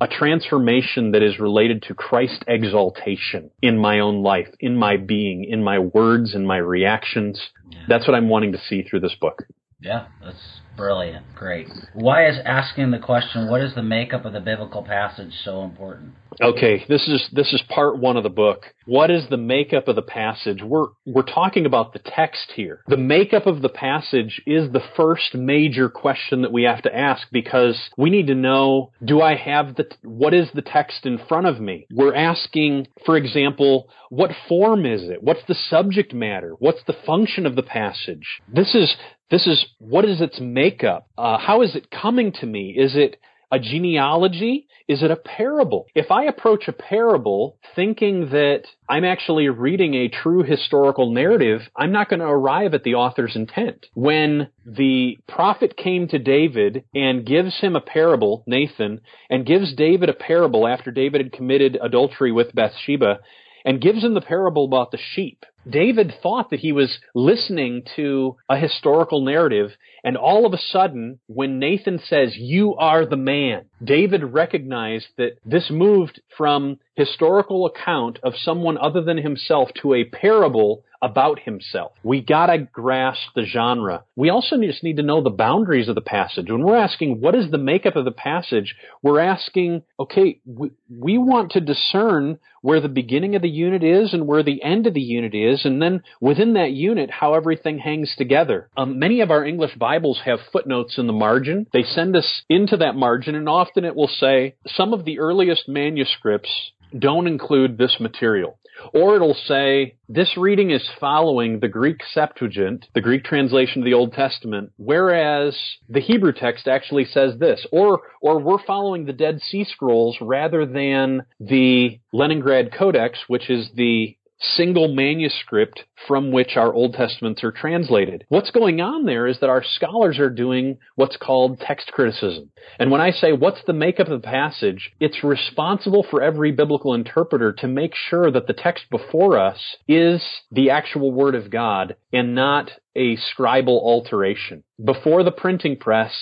a 0.00 0.06
transformation 0.06 1.12
that 1.12 1.22
is 1.22 1.38
related 1.38 1.82
to 1.82 1.94
Christ 1.94 2.44
exaltation 2.46 3.50
in 3.60 3.78
my 3.78 3.98
own 4.00 4.22
life, 4.22 4.48
in 4.60 4.76
my 4.76 4.96
being, 4.96 5.44
in 5.44 5.62
my 5.62 5.78
words, 5.78 6.34
in 6.34 6.46
my 6.46 6.58
reactions. 6.58 7.40
Yeah. 7.70 7.80
That's 7.88 8.06
what 8.06 8.14
I'm 8.14 8.28
wanting 8.28 8.52
to 8.52 8.58
see 8.58 8.82
through 8.82 9.00
this 9.00 9.16
book. 9.20 9.44
Yeah, 9.80 10.06
that's 10.22 10.60
brilliant. 10.78 11.26
Great. 11.34 11.68
Why 11.92 12.26
is 12.26 12.38
asking 12.46 12.92
the 12.92 12.98
question, 12.98 13.50
what 13.50 13.60
is 13.60 13.74
the 13.74 13.82
makeup 13.82 14.24
of 14.24 14.32
the 14.32 14.40
biblical 14.40 14.82
passage 14.82 15.32
so 15.44 15.62
important? 15.62 16.14
Okay, 16.40 16.84
this 16.88 17.08
is 17.08 17.28
this 17.32 17.52
is 17.52 17.62
part 17.68 17.98
1 17.98 18.16
of 18.16 18.22
the 18.22 18.28
book. 18.28 18.66
What 18.86 19.10
is 19.10 19.24
the 19.28 19.36
makeup 19.36 19.88
of 19.88 19.96
the 19.96 20.02
passage? 20.02 20.62
We're 20.62 20.86
we're 21.04 21.22
talking 21.22 21.66
about 21.66 21.92
the 21.92 21.98
text 21.98 22.52
here. 22.54 22.82
The 22.86 22.96
makeup 22.96 23.46
of 23.46 23.60
the 23.60 23.68
passage 23.68 24.40
is 24.46 24.70
the 24.70 24.82
first 24.96 25.34
major 25.34 25.88
question 25.88 26.42
that 26.42 26.52
we 26.52 26.62
have 26.62 26.82
to 26.82 26.96
ask 26.96 27.26
because 27.32 27.76
we 27.96 28.10
need 28.10 28.28
to 28.28 28.34
know 28.34 28.92
do 29.04 29.20
I 29.20 29.34
have 29.34 29.74
the 29.74 29.86
what 30.02 30.32
is 30.32 30.48
the 30.54 30.62
text 30.62 31.06
in 31.06 31.18
front 31.28 31.46
of 31.46 31.60
me? 31.60 31.86
We're 31.92 32.14
asking, 32.14 32.86
for 33.04 33.16
example, 33.16 33.88
what 34.10 34.30
form 34.48 34.86
is 34.86 35.02
it? 35.08 35.22
What's 35.22 35.44
the 35.48 35.56
subject 35.56 36.14
matter? 36.14 36.54
What's 36.58 36.84
the 36.86 36.96
function 37.06 37.46
of 37.46 37.56
the 37.56 37.62
passage? 37.62 38.40
This 38.52 38.74
is 38.74 38.94
this 39.30 39.46
is 39.46 39.66
what 39.78 40.04
is 40.04 40.20
its 40.20 40.40
makeup? 40.40 41.08
Uh, 41.16 41.38
how 41.38 41.62
is 41.62 41.74
it 41.74 41.90
coming 41.90 42.32
to 42.40 42.46
me? 42.46 42.74
Is 42.76 42.96
it 42.96 43.18
a 43.50 43.58
genealogy? 43.58 44.66
Is 44.88 45.02
it 45.02 45.10
a 45.10 45.16
parable? 45.16 45.86
If 45.94 46.10
I 46.10 46.24
approach 46.24 46.68
a 46.68 46.72
parable 46.72 47.56
thinking 47.74 48.30
that 48.30 48.62
I'm 48.88 49.04
actually 49.04 49.48
reading 49.48 49.94
a 49.94 50.08
true 50.08 50.42
historical 50.42 51.12
narrative, 51.12 51.60
I'm 51.76 51.92
not 51.92 52.08
going 52.08 52.20
to 52.20 52.26
arrive 52.26 52.74
at 52.74 52.84
the 52.84 52.94
author's 52.94 53.36
intent. 53.36 53.86
When 53.94 54.48
the 54.64 55.18
prophet 55.28 55.76
came 55.76 56.08
to 56.08 56.18
David 56.18 56.84
and 56.94 57.26
gives 57.26 57.58
him 57.60 57.76
a 57.76 57.80
parable, 57.80 58.44
Nathan, 58.46 59.00
and 59.28 59.46
gives 59.46 59.74
David 59.74 60.08
a 60.08 60.14
parable 60.14 60.66
after 60.66 60.90
David 60.90 61.22
had 61.22 61.32
committed 61.32 61.78
adultery 61.80 62.32
with 62.32 62.54
Bathsheba, 62.54 63.20
and 63.64 63.82
gives 63.82 64.02
him 64.02 64.14
the 64.14 64.20
parable 64.20 64.64
about 64.64 64.90
the 64.90 64.98
sheep. 65.14 65.44
David 65.68 66.14
thought 66.22 66.50
that 66.50 66.60
he 66.60 66.72
was 66.72 66.98
listening 67.14 67.82
to 67.96 68.36
a 68.48 68.56
historical 68.56 69.24
narrative, 69.24 69.70
and 70.02 70.16
all 70.16 70.46
of 70.46 70.52
a 70.52 70.58
sudden, 70.58 71.20
when 71.26 71.58
Nathan 71.58 71.98
says, 71.98 72.36
You 72.36 72.74
are 72.76 73.06
the 73.06 73.16
man, 73.16 73.66
David 73.82 74.24
recognized 74.24 75.06
that 75.16 75.38
this 75.44 75.70
moved 75.70 76.20
from 76.36 76.78
historical 76.94 77.66
account 77.66 78.18
of 78.22 78.34
someone 78.36 78.76
other 78.76 79.02
than 79.02 79.18
himself 79.18 79.70
to 79.82 79.94
a 79.94 80.04
parable 80.04 80.82
about 81.00 81.38
himself. 81.38 81.92
We 82.02 82.20
gotta 82.20 82.58
grasp 82.58 83.20
the 83.34 83.44
genre. 83.44 84.04
We 84.16 84.30
also 84.30 84.60
just 84.60 84.82
need 84.82 84.96
to 84.96 85.04
know 85.04 85.22
the 85.22 85.30
boundaries 85.30 85.88
of 85.88 85.94
the 85.94 86.00
passage. 86.00 86.50
When 86.50 86.64
we're 86.64 86.76
asking 86.76 87.20
what 87.20 87.36
is 87.36 87.50
the 87.50 87.58
makeup 87.58 87.94
of 87.94 88.04
the 88.04 88.10
passage, 88.10 88.74
we're 89.00 89.20
asking, 89.20 89.82
okay, 90.00 90.40
we, 90.44 90.72
we 90.90 91.18
want 91.18 91.52
to 91.52 91.60
discern 91.60 92.40
where 92.62 92.80
the 92.80 92.88
beginning 92.88 93.36
of 93.36 93.42
the 93.42 93.48
unit 93.48 93.84
is 93.84 94.12
and 94.12 94.26
where 94.26 94.42
the 94.42 94.62
end 94.64 94.88
of 94.88 94.94
the 94.94 95.00
unit 95.00 95.34
is, 95.34 95.64
and 95.64 95.80
then 95.80 96.02
within 96.20 96.54
that 96.54 96.72
unit, 96.72 97.08
how 97.10 97.34
everything 97.34 97.78
hangs 97.78 98.12
together. 98.18 98.68
Um, 98.76 98.98
many 98.98 99.20
of 99.20 99.30
our 99.30 99.44
English 99.44 99.76
Bibles 99.76 100.20
have 100.24 100.40
footnotes 100.52 100.98
in 100.98 101.06
the 101.06 101.12
margin. 101.12 101.68
They 101.72 101.84
send 101.84 102.16
us 102.16 102.42
into 102.48 102.78
that 102.78 102.96
margin, 102.96 103.36
and 103.36 103.48
often 103.68 103.84
it 103.84 103.94
will 103.94 104.08
say 104.08 104.54
some 104.66 104.92
of 104.92 105.04
the 105.04 105.18
earliest 105.18 105.68
manuscripts 105.68 106.50
don't 106.98 107.26
include 107.26 107.76
this 107.76 107.96
material. 108.00 108.58
Or 108.94 109.16
it'll 109.16 109.34
say, 109.34 109.96
this 110.08 110.36
reading 110.36 110.70
is 110.70 110.88
following 111.00 111.58
the 111.58 111.68
Greek 111.68 112.00
Septuagint, 112.14 112.86
the 112.94 113.00
Greek 113.00 113.24
translation 113.24 113.82
of 113.82 113.84
the 113.84 113.94
Old 113.94 114.12
Testament, 114.12 114.70
whereas 114.76 115.56
the 115.88 116.00
Hebrew 116.00 116.32
text 116.32 116.68
actually 116.68 117.04
says 117.06 117.38
this. 117.38 117.66
Or, 117.72 118.02
or 118.22 118.38
we're 118.38 118.64
following 118.64 119.04
the 119.04 119.12
Dead 119.12 119.40
Sea 119.50 119.64
Scrolls 119.64 120.16
rather 120.20 120.64
than 120.64 121.24
the 121.40 121.98
Leningrad 122.12 122.72
Codex, 122.72 123.18
which 123.26 123.50
is 123.50 123.68
the 123.74 124.16
single 124.40 124.88
manuscript 124.88 125.84
from 126.06 126.30
which 126.30 126.56
our 126.56 126.72
Old 126.72 126.94
Testaments 126.94 127.42
are 127.42 127.52
translated. 127.52 128.24
What's 128.28 128.50
going 128.50 128.80
on 128.80 129.04
there 129.04 129.26
is 129.26 129.40
that 129.40 129.50
our 129.50 129.64
scholars 129.64 130.18
are 130.18 130.30
doing 130.30 130.78
what's 130.94 131.16
called 131.16 131.60
text 131.60 131.88
criticism. 131.92 132.50
And 132.78 132.90
when 132.90 133.00
I 133.00 133.10
say 133.10 133.32
what's 133.32 133.62
the 133.66 133.72
makeup 133.72 134.08
of 134.08 134.22
the 134.22 134.28
passage, 134.28 134.92
it's 135.00 135.24
responsible 135.24 136.06
for 136.08 136.22
every 136.22 136.52
biblical 136.52 136.94
interpreter 136.94 137.52
to 137.54 137.68
make 137.68 137.94
sure 137.94 138.30
that 138.30 138.46
the 138.46 138.52
text 138.52 138.84
before 138.90 139.38
us 139.38 139.58
is 139.86 140.22
the 140.50 140.70
actual 140.70 141.12
Word 141.12 141.34
of 141.34 141.50
God 141.50 141.96
and 142.12 142.34
not 142.34 142.70
a 142.94 143.16
scribal 143.16 143.80
alteration. 143.80 144.64
Before 144.82 145.22
the 145.22 145.32
printing 145.32 145.76
press, 145.76 146.12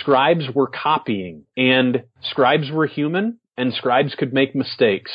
scribes 0.00 0.44
were 0.54 0.68
copying 0.68 1.44
and 1.56 2.04
scribes 2.22 2.70
were 2.70 2.86
human 2.86 3.38
and 3.56 3.72
scribes 3.72 4.14
could 4.14 4.32
make 4.32 4.54
mistakes. 4.54 5.12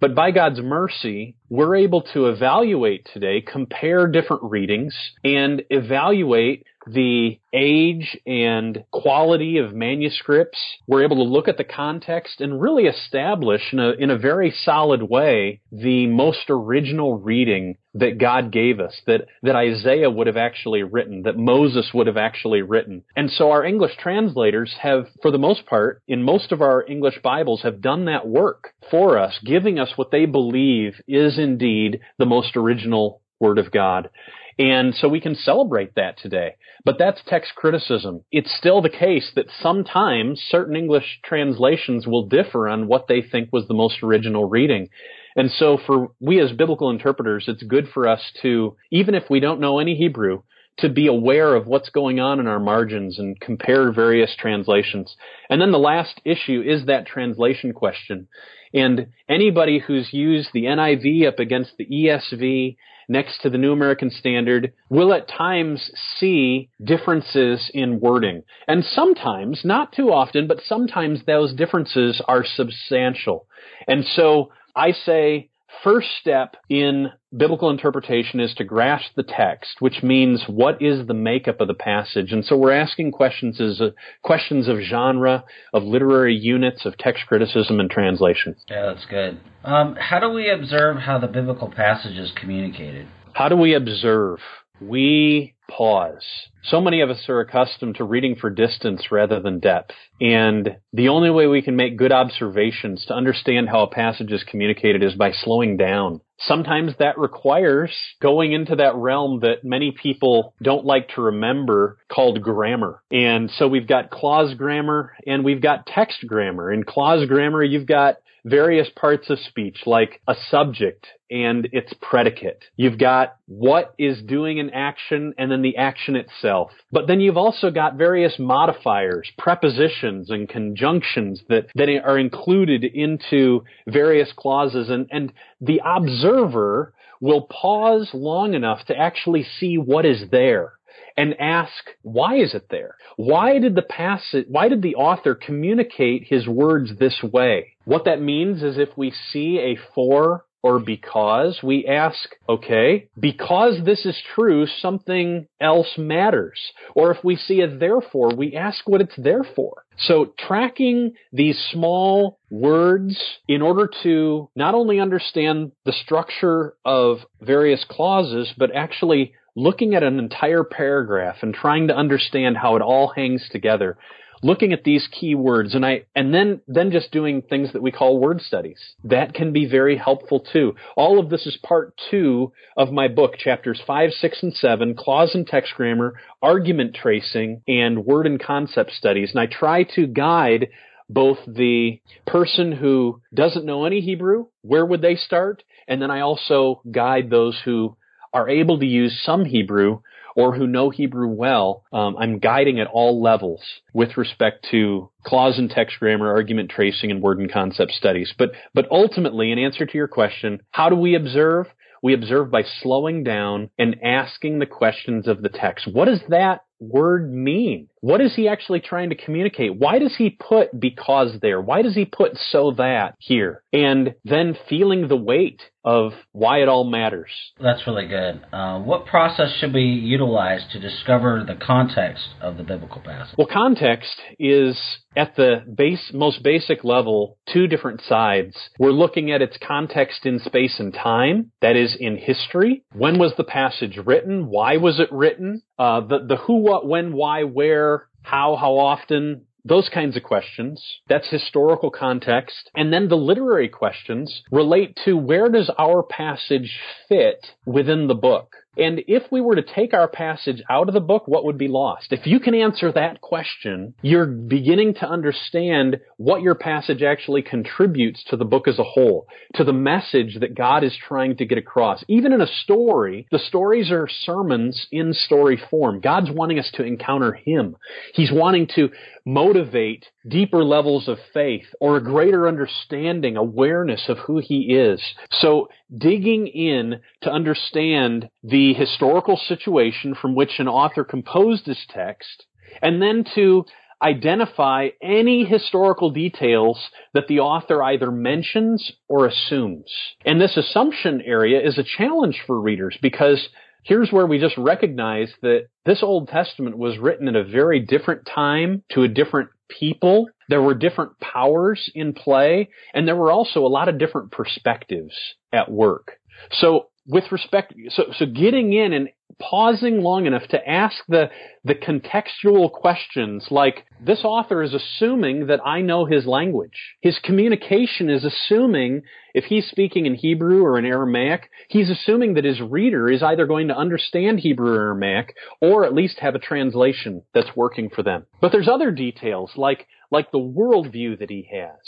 But 0.00 0.14
by 0.14 0.30
God's 0.30 0.60
mercy, 0.62 1.36
we're 1.50 1.76
able 1.76 2.02
to 2.14 2.28
evaluate 2.28 3.08
today, 3.12 3.40
compare 3.42 4.06
different 4.06 4.44
readings, 4.44 4.94
and 5.24 5.62
evaluate 5.68 6.64
the 6.86 7.38
age 7.52 8.18
and 8.26 8.84
quality 8.90 9.58
of 9.58 9.74
manuscripts. 9.74 10.58
We're 10.86 11.04
able 11.04 11.16
to 11.16 11.22
look 11.30 11.48
at 11.48 11.56
the 11.56 11.64
context 11.64 12.40
and 12.40 12.60
really 12.60 12.84
establish 12.84 13.60
in 13.72 13.78
a, 13.78 13.90
in 13.90 14.10
a 14.10 14.18
very 14.18 14.54
solid 14.64 15.02
way 15.02 15.60
the 15.72 16.06
most 16.06 16.48
original 16.48 17.18
reading 17.18 17.76
that 17.94 18.18
God 18.18 18.52
gave 18.52 18.78
us, 18.78 19.00
that, 19.06 19.22
that 19.42 19.56
Isaiah 19.56 20.10
would 20.10 20.28
have 20.28 20.36
actually 20.36 20.84
written, 20.84 21.22
that 21.22 21.36
Moses 21.36 21.90
would 21.92 22.06
have 22.06 22.16
actually 22.16 22.62
written. 22.62 23.02
And 23.16 23.30
so 23.30 23.50
our 23.50 23.64
English 23.64 23.96
translators 23.98 24.72
have, 24.80 25.06
for 25.22 25.32
the 25.32 25.38
most 25.38 25.66
part, 25.66 26.00
in 26.06 26.22
most 26.22 26.52
of 26.52 26.62
our 26.62 26.86
English 26.86 27.18
Bibles, 27.22 27.62
have 27.62 27.80
done 27.80 28.04
that 28.04 28.28
work 28.28 28.74
for 28.92 29.18
us, 29.18 29.38
giving 29.44 29.80
us 29.80 29.92
what 29.96 30.12
they 30.12 30.24
believe 30.24 31.00
is 31.08 31.36
indeed 31.40 32.00
the 32.18 32.26
most 32.26 32.56
original 32.56 33.22
Word 33.40 33.58
of 33.58 33.72
God. 33.72 34.10
And 34.58 34.94
so 34.94 35.08
we 35.08 35.20
can 35.20 35.34
celebrate 35.34 35.94
that 35.94 36.18
today. 36.18 36.56
But 36.84 36.98
that's 36.98 37.22
text 37.26 37.54
criticism. 37.56 38.24
It's 38.30 38.54
still 38.54 38.82
the 38.82 38.90
case 38.90 39.32
that 39.34 39.46
sometimes 39.60 40.40
certain 40.40 40.76
English 40.76 41.20
translations 41.24 42.06
will 42.06 42.26
differ 42.26 42.68
on 42.68 42.86
what 42.86 43.06
they 43.08 43.22
think 43.22 43.48
was 43.52 43.66
the 43.66 43.74
most 43.74 44.02
original 44.02 44.44
reading. 44.44 44.90
And 45.34 45.50
so 45.50 45.78
for 45.86 46.12
we 46.20 46.40
as 46.40 46.52
biblical 46.52 46.90
interpreters, 46.90 47.46
it's 47.48 47.62
good 47.62 47.88
for 47.88 48.06
us 48.06 48.20
to, 48.42 48.76
even 48.90 49.14
if 49.14 49.30
we 49.30 49.40
don't 49.40 49.60
know 49.60 49.78
any 49.78 49.94
Hebrew, 49.94 50.42
to 50.80 50.88
be 50.88 51.06
aware 51.06 51.54
of 51.54 51.66
what's 51.66 51.90
going 51.90 52.20
on 52.20 52.40
in 52.40 52.46
our 52.46 52.60
margins 52.60 53.18
and 53.18 53.40
compare 53.40 53.92
various 53.92 54.34
translations. 54.38 55.14
And 55.48 55.60
then 55.60 55.72
the 55.72 55.78
last 55.78 56.20
issue 56.24 56.62
is 56.64 56.86
that 56.86 57.06
translation 57.06 57.72
question. 57.72 58.28
And 58.72 59.08
anybody 59.28 59.78
who's 59.78 60.12
used 60.12 60.50
the 60.52 60.64
NIV 60.64 61.26
up 61.26 61.38
against 61.38 61.72
the 61.76 61.86
ESV 61.86 62.76
next 63.08 63.42
to 63.42 63.50
the 63.50 63.58
New 63.58 63.72
American 63.72 64.10
Standard 64.10 64.72
will 64.88 65.12
at 65.12 65.28
times 65.28 65.90
see 66.18 66.70
differences 66.82 67.68
in 67.74 67.98
wording. 67.98 68.44
And 68.68 68.84
sometimes, 68.84 69.62
not 69.64 69.92
too 69.92 70.12
often, 70.12 70.46
but 70.46 70.60
sometimes 70.64 71.24
those 71.26 71.52
differences 71.52 72.22
are 72.28 72.44
substantial. 72.44 73.46
And 73.88 74.04
so 74.04 74.52
I 74.76 74.92
say 74.92 75.49
first 75.84 76.08
step 76.20 76.56
in 76.68 77.10
biblical 77.36 77.70
interpretation 77.70 78.40
is 78.40 78.54
to 78.54 78.64
grasp 78.64 79.12
the 79.16 79.22
text, 79.22 79.76
which 79.78 80.02
means 80.02 80.44
what 80.46 80.80
is 80.82 81.06
the 81.06 81.14
makeup 81.14 81.60
of 81.60 81.68
the 81.68 81.74
passage. 81.74 82.32
And 82.32 82.44
so 82.44 82.56
we're 82.56 82.72
asking 82.72 83.12
questions 83.12 83.60
as 83.60 83.80
uh, 83.80 83.90
questions 84.22 84.68
of 84.68 84.78
genre, 84.80 85.44
of 85.72 85.82
literary 85.84 86.34
units, 86.34 86.84
of 86.84 86.98
text 86.98 87.24
criticism 87.26 87.80
and 87.80 87.90
translation. 87.90 88.56
Yeah, 88.68 88.92
that's 88.92 89.06
good. 89.06 89.40
Um, 89.64 89.96
how 89.96 90.18
do 90.20 90.30
we 90.30 90.50
observe 90.50 90.96
how 90.96 91.18
the 91.18 91.28
biblical 91.28 91.70
passage 91.70 92.16
is 92.16 92.32
communicated? 92.34 93.06
How 93.32 93.48
do 93.48 93.56
we 93.56 93.74
observe? 93.74 94.38
We 94.80 95.54
pause. 95.70 96.24
So 96.62 96.80
many 96.80 97.00
of 97.00 97.10
us 97.10 97.28
are 97.28 97.40
accustomed 97.40 97.96
to 97.96 98.04
reading 98.04 98.36
for 98.36 98.50
distance 98.50 99.10
rather 99.10 99.40
than 99.40 99.60
depth. 99.60 99.94
And 100.20 100.76
the 100.92 101.08
only 101.08 101.30
way 101.30 101.46
we 101.46 101.62
can 101.62 101.76
make 101.76 101.96
good 101.96 102.12
observations 102.12 103.04
to 103.06 103.14
understand 103.14 103.68
how 103.68 103.82
a 103.82 103.90
passage 103.90 104.32
is 104.32 104.44
communicated 104.44 105.02
is 105.02 105.14
by 105.14 105.32
slowing 105.32 105.76
down. 105.76 106.20
Sometimes 106.38 106.92
that 106.98 107.18
requires 107.18 107.94
going 108.20 108.52
into 108.52 108.76
that 108.76 108.94
realm 108.96 109.40
that 109.40 109.62
many 109.62 109.92
people 109.92 110.54
don't 110.62 110.84
like 110.84 111.08
to 111.14 111.22
remember 111.22 111.98
called 112.10 112.42
grammar. 112.42 113.02
And 113.10 113.50
so 113.50 113.68
we've 113.68 113.86
got 113.86 114.10
clause 114.10 114.54
grammar 114.54 115.12
and 115.26 115.44
we've 115.44 115.62
got 115.62 115.86
text 115.86 116.26
grammar. 116.26 116.72
In 116.72 116.84
clause 116.84 117.26
grammar, 117.26 117.62
you've 117.62 117.86
got 117.86 118.16
various 118.44 118.88
parts 118.96 119.30
of 119.30 119.38
speech 119.38 119.80
like 119.86 120.20
a 120.26 120.34
subject 120.50 121.06
and 121.30 121.68
its 121.72 121.92
predicate. 122.00 122.64
You've 122.76 122.98
got 122.98 123.36
what 123.46 123.94
is 123.98 124.20
doing 124.22 124.58
an 124.58 124.70
action 124.70 125.34
and 125.38 125.50
then 125.50 125.62
the 125.62 125.76
action 125.76 126.16
itself. 126.16 126.72
But 126.90 127.06
then 127.06 127.20
you've 127.20 127.36
also 127.36 127.70
got 127.70 127.96
various 127.96 128.38
modifiers, 128.38 129.30
prepositions 129.38 130.30
and 130.30 130.48
conjunctions 130.48 131.42
that, 131.48 131.66
that 131.74 131.88
are 132.04 132.18
included 132.18 132.84
into 132.84 133.64
various 133.86 134.32
clauses 134.36 134.90
and, 134.90 135.08
and 135.10 135.32
the 135.60 135.80
observer 135.84 136.94
will 137.20 137.42
pause 137.42 138.10
long 138.14 138.54
enough 138.54 138.84
to 138.86 138.96
actually 138.96 139.46
see 139.58 139.76
what 139.76 140.06
is 140.06 140.24
there 140.30 140.72
and 141.16 141.34
ask, 141.38 141.90
why 142.02 142.36
is 142.36 142.54
it 142.54 142.66
there? 142.70 142.96
Why 143.16 143.58
did 143.58 143.74
the 143.74 143.82
passage, 143.82 144.46
why 144.48 144.68
did 144.68 144.82
the 144.82 144.94
author 144.94 145.34
communicate 145.34 146.24
his 146.26 146.48
words 146.48 146.92
this 146.98 147.22
way? 147.22 147.76
What 147.90 148.04
that 148.04 148.22
means 148.22 148.62
is 148.62 148.78
if 148.78 148.96
we 148.96 149.12
see 149.32 149.58
a 149.58 149.76
for 149.96 150.44
or 150.62 150.78
because, 150.78 151.58
we 151.60 151.88
ask, 151.88 152.36
okay, 152.48 153.08
because 153.18 153.84
this 153.84 154.06
is 154.06 154.16
true, 154.32 154.68
something 154.80 155.48
else 155.60 155.98
matters. 155.98 156.60
Or 156.94 157.10
if 157.10 157.24
we 157.24 157.34
see 157.34 157.62
a 157.62 157.66
therefore, 157.66 158.32
we 158.36 158.54
ask 158.54 158.88
what 158.88 159.00
it's 159.00 159.16
there 159.18 159.42
for. 159.42 159.82
So 159.98 160.34
tracking 160.38 161.14
these 161.32 161.58
small 161.72 162.38
words 162.48 163.20
in 163.48 163.60
order 163.60 163.90
to 164.04 164.50
not 164.54 164.76
only 164.76 165.00
understand 165.00 165.72
the 165.84 165.92
structure 165.92 166.74
of 166.84 167.18
various 167.40 167.84
clauses, 167.90 168.54
but 168.56 168.72
actually 168.72 169.34
looking 169.56 169.96
at 169.96 170.04
an 170.04 170.20
entire 170.20 170.62
paragraph 170.62 171.38
and 171.42 171.52
trying 171.52 171.88
to 171.88 171.96
understand 171.96 172.56
how 172.56 172.76
it 172.76 172.82
all 172.82 173.08
hangs 173.08 173.48
together 173.50 173.98
looking 174.42 174.72
at 174.72 174.84
these 174.84 175.08
keywords 175.08 175.74
and 175.74 175.84
I 175.84 176.04
and 176.14 176.32
then 176.32 176.60
then 176.66 176.90
just 176.90 177.10
doing 177.10 177.42
things 177.42 177.72
that 177.72 177.82
we 177.82 177.92
call 177.92 178.18
word 178.18 178.40
studies. 178.40 178.78
That 179.04 179.34
can 179.34 179.52
be 179.52 179.66
very 179.68 179.96
helpful 179.96 180.40
too. 180.40 180.74
All 180.96 181.18
of 181.18 181.30
this 181.30 181.46
is 181.46 181.58
part 181.62 181.94
2 182.10 182.52
of 182.76 182.92
my 182.92 183.08
book 183.08 183.36
chapters 183.38 183.80
5, 183.86 184.10
6 184.12 184.42
and 184.42 184.54
7, 184.54 184.94
clause 184.94 185.34
and 185.34 185.46
text 185.46 185.74
grammar, 185.76 186.14
argument 186.42 186.94
tracing 186.94 187.62
and 187.68 188.04
word 188.04 188.26
and 188.26 188.42
concept 188.42 188.92
studies. 188.92 189.30
And 189.32 189.40
I 189.40 189.46
try 189.46 189.84
to 189.94 190.06
guide 190.06 190.68
both 191.08 191.38
the 191.46 192.00
person 192.26 192.72
who 192.72 193.20
doesn't 193.34 193.66
know 193.66 193.84
any 193.84 194.00
Hebrew, 194.00 194.46
where 194.62 194.86
would 194.86 195.02
they 195.02 195.16
start? 195.16 195.64
And 195.88 196.00
then 196.00 196.10
I 196.10 196.20
also 196.20 196.82
guide 196.90 197.30
those 197.30 197.60
who 197.64 197.96
are 198.32 198.48
able 198.48 198.78
to 198.78 198.86
use 198.86 199.20
some 199.24 199.44
Hebrew 199.44 200.02
or 200.36 200.54
who 200.54 200.66
know 200.66 200.90
Hebrew 200.90 201.28
well, 201.28 201.84
um, 201.92 202.16
I'm 202.18 202.38
guiding 202.38 202.80
at 202.80 202.86
all 202.86 203.22
levels 203.22 203.62
with 203.92 204.16
respect 204.16 204.66
to 204.70 205.10
clause 205.24 205.58
and 205.58 205.70
text 205.70 205.98
grammar, 205.98 206.30
argument 206.30 206.70
tracing, 206.70 207.10
and 207.10 207.22
word 207.22 207.38
and 207.38 207.52
concept 207.52 207.92
studies. 207.92 208.34
But 208.36 208.52
but 208.74 208.86
ultimately, 208.90 209.52
in 209.52 209.58
answer 209.58 209.86
to 209.86 209.98
your 209.98 210.08
question, 210.08 210.60
how 210.70 210.88
do 210.88 210.96
we 210.96 211.14
observe? 211.14 211.66
We 212.02 212.14
observe 212.14 212.50
by 212.50 212.62
slowing 212.80 213.24
down 213.24 213.70
and 213.78 213.96
asking 214.02 214.58
the 214.58 214.66
questions 214.66 215.28
of 215.28 215.42
the 215.42 215.50
text. 215.50 215.86
What 215.92 216.06
does 216.06 216.22
that 216.30 216.62
word 216.80 217.32
mean? 217.32 217.88
What 218.00 218.22
is 218.22 218.34
he 218.34 218.48
actually 218.48 218.80
trying 218.80 219.10
to 219.10 219.14
communicate? 219.14 219.76
Why 219.76 219.98
does 219.98 220.16
he 220.16 220.30
put 220.30 220.78
because 220.78 221.38
there? 221.42 221.60
Why 221.60 221.82
does 221.82 221.94
he 221.94 222.06
put 222.06 222.36
so 222.50 222.72
that 222.78 223.16
here? 223.18 223.62
And 223.72 224.14
then 224.24 224.56
feeling 224.68 225.06
the 225.06 225.16
weight 225.16 225.60
of 225.84 226.12
why 226.32 226.62
it 226.62 226.68
all 226.68 226.84
matters. 226.84 227.30
That's 227.60 227.86
really 227.86 228.06
good. 228.06 228.42
Uh, 228.52 228.80
what 228.80 229.06
process 229.06 229.54
should 229.58 229.72
we 229.72 229.82
utilize 229.82 230.64
to 230.72 230.80
discover 230.80 231.44
the 231.46 231.54
context 231.54 232.28
of 232.40 232.56
the 232.56 232.62
biblical 232.62 233.00
passage? 233.00 233.34
Well, 233.38 233.48
context 233.50 234.20
is 234.38 234.78
at 235.16 235.36
the 235.36 235.64
base, 235.74 236.10
most 236.12 236.42
basic 236.42 236.84
level, 236.84 237.38
two 237.52 237.66
different 237.66 238.02
sides. 238.02 238.56
We're 238.78 238.90
looking 238.90 239.30
at 239.30 239.42
its 239.42 239.56
context 239.66 240.26
in 240.26 240.38
space 240.38 240.78
and 240.78 240.92
time, 240.92 241.52
that 241.62 241.76
is 241.76 241.96
in 241.98 242.16
history. 242.16 242.84
When 242.92 243.18
was 243.18 243.32
the 243.36 243.44
passage 243.44 243.98
written? 244.04 244.48
Why 244.48 244.76
was 244.76 245.00
it 245.00 245.10
written? 245.10 245.62
Uh, 245.80 246.00
the, 246.00 246.18
the 246.28 246.36
who, 246.36 246.56
what, 246.56 246.86
when, 246.86 247.14
why, 247.14 247.42
where, 247.42 248.06
how, 248.20 248.54
how 248.54 248.76
often, 248.76 249.46
those 249.64 249.88
kinds 249.88 250.14
of 250.14 250.22
questions. 250.22 250.82
That's 251.08 251.30
historical 251.30 251.90
context. 251.90 252.70
And 252.74 252.92
then 252.92 253.08
the 253.08 253.16
literary 253.16 253.68
questions 253.68 254.42
relate 254.50 254.98
to 255.06 255.16
where 255.16 255.48
does 255.48 255.70
our 255.78 256.02
passage 256.02 256.78
fit 257.08 257.46
within 257.64 258.08
the 258.08 258.14
book? 258.14 258.56
And 258.76 259.02
if 259.08 259.24
we 259.32 259.40
were 259.40 259.56
to 259.56 259.62
take 259.62 259.92
our 259.92 260.08
passage 260.08 260.62
out 260.70 260.88
of 260.88 260.94
the 260.94 261.00
book, 261.00 261.26
what 261.26 261.44
would 261.44 261.58
be 261.58 261.68
lost? 261.68 262.12
If 262.12 262.26
you 262.26 262.38
can 262.38 262.54
answer 262.54 262.92
that 262.92 263.20
question, 263.20 263.94
you're 264.00 264.26
beginning 264.26 264.94
to 264.94 265.08
understand 265.08 266.00
what 266.18 266.42
your 266.42 266.54
passage 266.54 267.02
actually 267.02 267.42
contributes 267.42 268.22
to 268.28 268.36
the 268.36 268.44
book 268.44 268.68
as 268.68 268.78
a 268.78 268.84
whole, 268.84 269.26
to 269.54 269.64
the 269.64 269.72
message 269.72 270.38
that 270.40 270.54
God 270.54 270.84
is 270.84 270.96
trying 270.96 271.36
to 271.38 271.46
get 271.46 271.58
across. 271.58 272.04
Even 272.06 272.32
in 272.32 272.40
a 272.40 272.46
story, 272.46 273.26
the 273.32 273.38
stories 273.38 273.90
are 273.90 274.08
sermons 274.08 274.86
in 274.92 275.12
story 275.14 275.60
form. 275.70 276.00
God's 276.00 276.30
wanting 276.30 276.58
us 276.58 276.70
to 276.74 276.84
encounter 276.84 277.32
Him. 277.32 277.76
He's 278.14 278.32
wanting 278.32 278.68
to 278.76 278.90
motivate 279.24 280.06
deeper 280.28 280.64
levels 280.64 281.08
of 281.08 281.18
faith 281.32 281.66
or 281.80 281.96
a 281.96 282.04
greater 282.04 282.46
understanding, 282.46 283.36
awareness 283.36 284.08
of 284.08 284.18
who 284.18 284.38
He 284.38 284.74
is. 284.74 285.02
So 285.30 285.68
digging 285.96 286.46
in 286.46 287.00
to 287.22 287.30
understand 287.30 288.28
the 288.42 288.74
historical 288.74 289.36
situation 289.36 290.14
from 290.14 290.34
which 290.34 290.58
an 290.58 290.68
author 290.68 291.04
composed 291.04 291.66
his 291.66 291.84
text, 291.88 292.46
and 292.82 293.00
then 293.00 293.24
to 293.34 293.64
identify 294.02 294.88
any 295.02 295.44
historical 295.44 296.10
details 296.10 296.78
that 297.12 297.28
the 297.28 297.40
author 297.40 297.82
either 297.82 298.10
mentions 298.10 298.92
or 299.08 299.26
assumes. 299.26 299.92
And 300.24 300.40
this 300.40 300.56
assumption 300.56 301.20
area 301.20 301.60
is 301.60 301.78
a 301.78 301.84
challenge 301.84 302.42
for 302.46 302.58
readers 302.58 302.96
because 303.02 303.48
here's 303.82 304.10
where 304.10 304.26
we 304.26 304.38
just 304.38 304.56
recognize 304.56 305.32
that 305.42 305.66
this 305.84 306.02
Old 306.02 306.28
Testament 306.28 306.78
was 306.78 306.98
written 306.98 307.28
at 307.28 307.36
a 307.36 307.44
very 307.44 307.80
different 307.80 308.26
time 308.26 308.82
to 308.92 309.02
a 309.02 309.08
different 309.08 309.50
people. 309.78 310.28
There 310.48 310.62
were 310.62 310.74
different 310.74 311.18
powers 311.20 311.90
in 311.94 312.12
play, 312.12 312.70
and 312.92 313.06
there 313.06 313.16
were 313.16 313.30
also 313.30 313.64
a 313.64 313.68
lot 313.68 313.88
of 313.88 313.98
different 313.98 314.32
perspectives 314.32 315.14
at 315.52 315.70
work. 315.70 316.12
So 316.52 316.88
with 317.06 317.24
respect, 317.30 317.74
so, 317.90 318.04
so 318.16 318.26
getting 318.26 318.72
in 318.72 318.92
and 318.92 319.08
pausing 319.40 320.02
long 320.02 320.26
enough 320.26 320.46
to 320.48 320.68
ask 320.68 320.96
the, 321.08 321.30
the 321.64 321.74
contextual 321.74 322.70
questions 322.70 323.46
like 323.50 323.86
this 324.04 324.20
author 324.24 324.62
is 324.62 324.74
assuming 324.74 325.46
that 325.46 325.60
I 325.64 325.80
know 325.80 326.04
his 326.04 326.26
language. 326.26 326.96
His 327.00 327.18
communication 327.18 328.10
is 328.10 328.24
assuming 328.24 329.02
if 329.34 329.44
he's 329.44 329.66
speaking 329.66 330.06
in 330.06 330.14
Hebrew 330.14 330.62
or 330.62 330.78
in 330.78 330.84
Aramaic, 330.84 331.50
he's 331.68 331.90
assuming 331.90 332.34
that 332.34 332.44
his 332.44 332.60
reader 332.60 333.10
is 333.10 333.22
either 333.22 333.46
going 333.46 333.68
to 333.68 333.76
understand 333.76 334.40
Hebrew 334.40 334.72
or 334.72 334.80
Aramaic 334.80 335.34
or 335.60 335.84
at 335.84 335.94
least 335.94 336.18
have 336.20 336.34
a 336.34 336.40
translation 336.40 337.22
that's 337.34 337.56
working 337.56 337.90
for 337.90 338.02
them. 338.02 338.26
But 338.40 338.52
there's 338.52 338.68
other 338.68 338.90
details 338.90 339.52
like 339.56 339.86
like 340.10 340.32
the 340.32 340.38
worldview 340.38 341.20
that 341.20 341.30
he 341.30 341.48
has, 341.52 341.78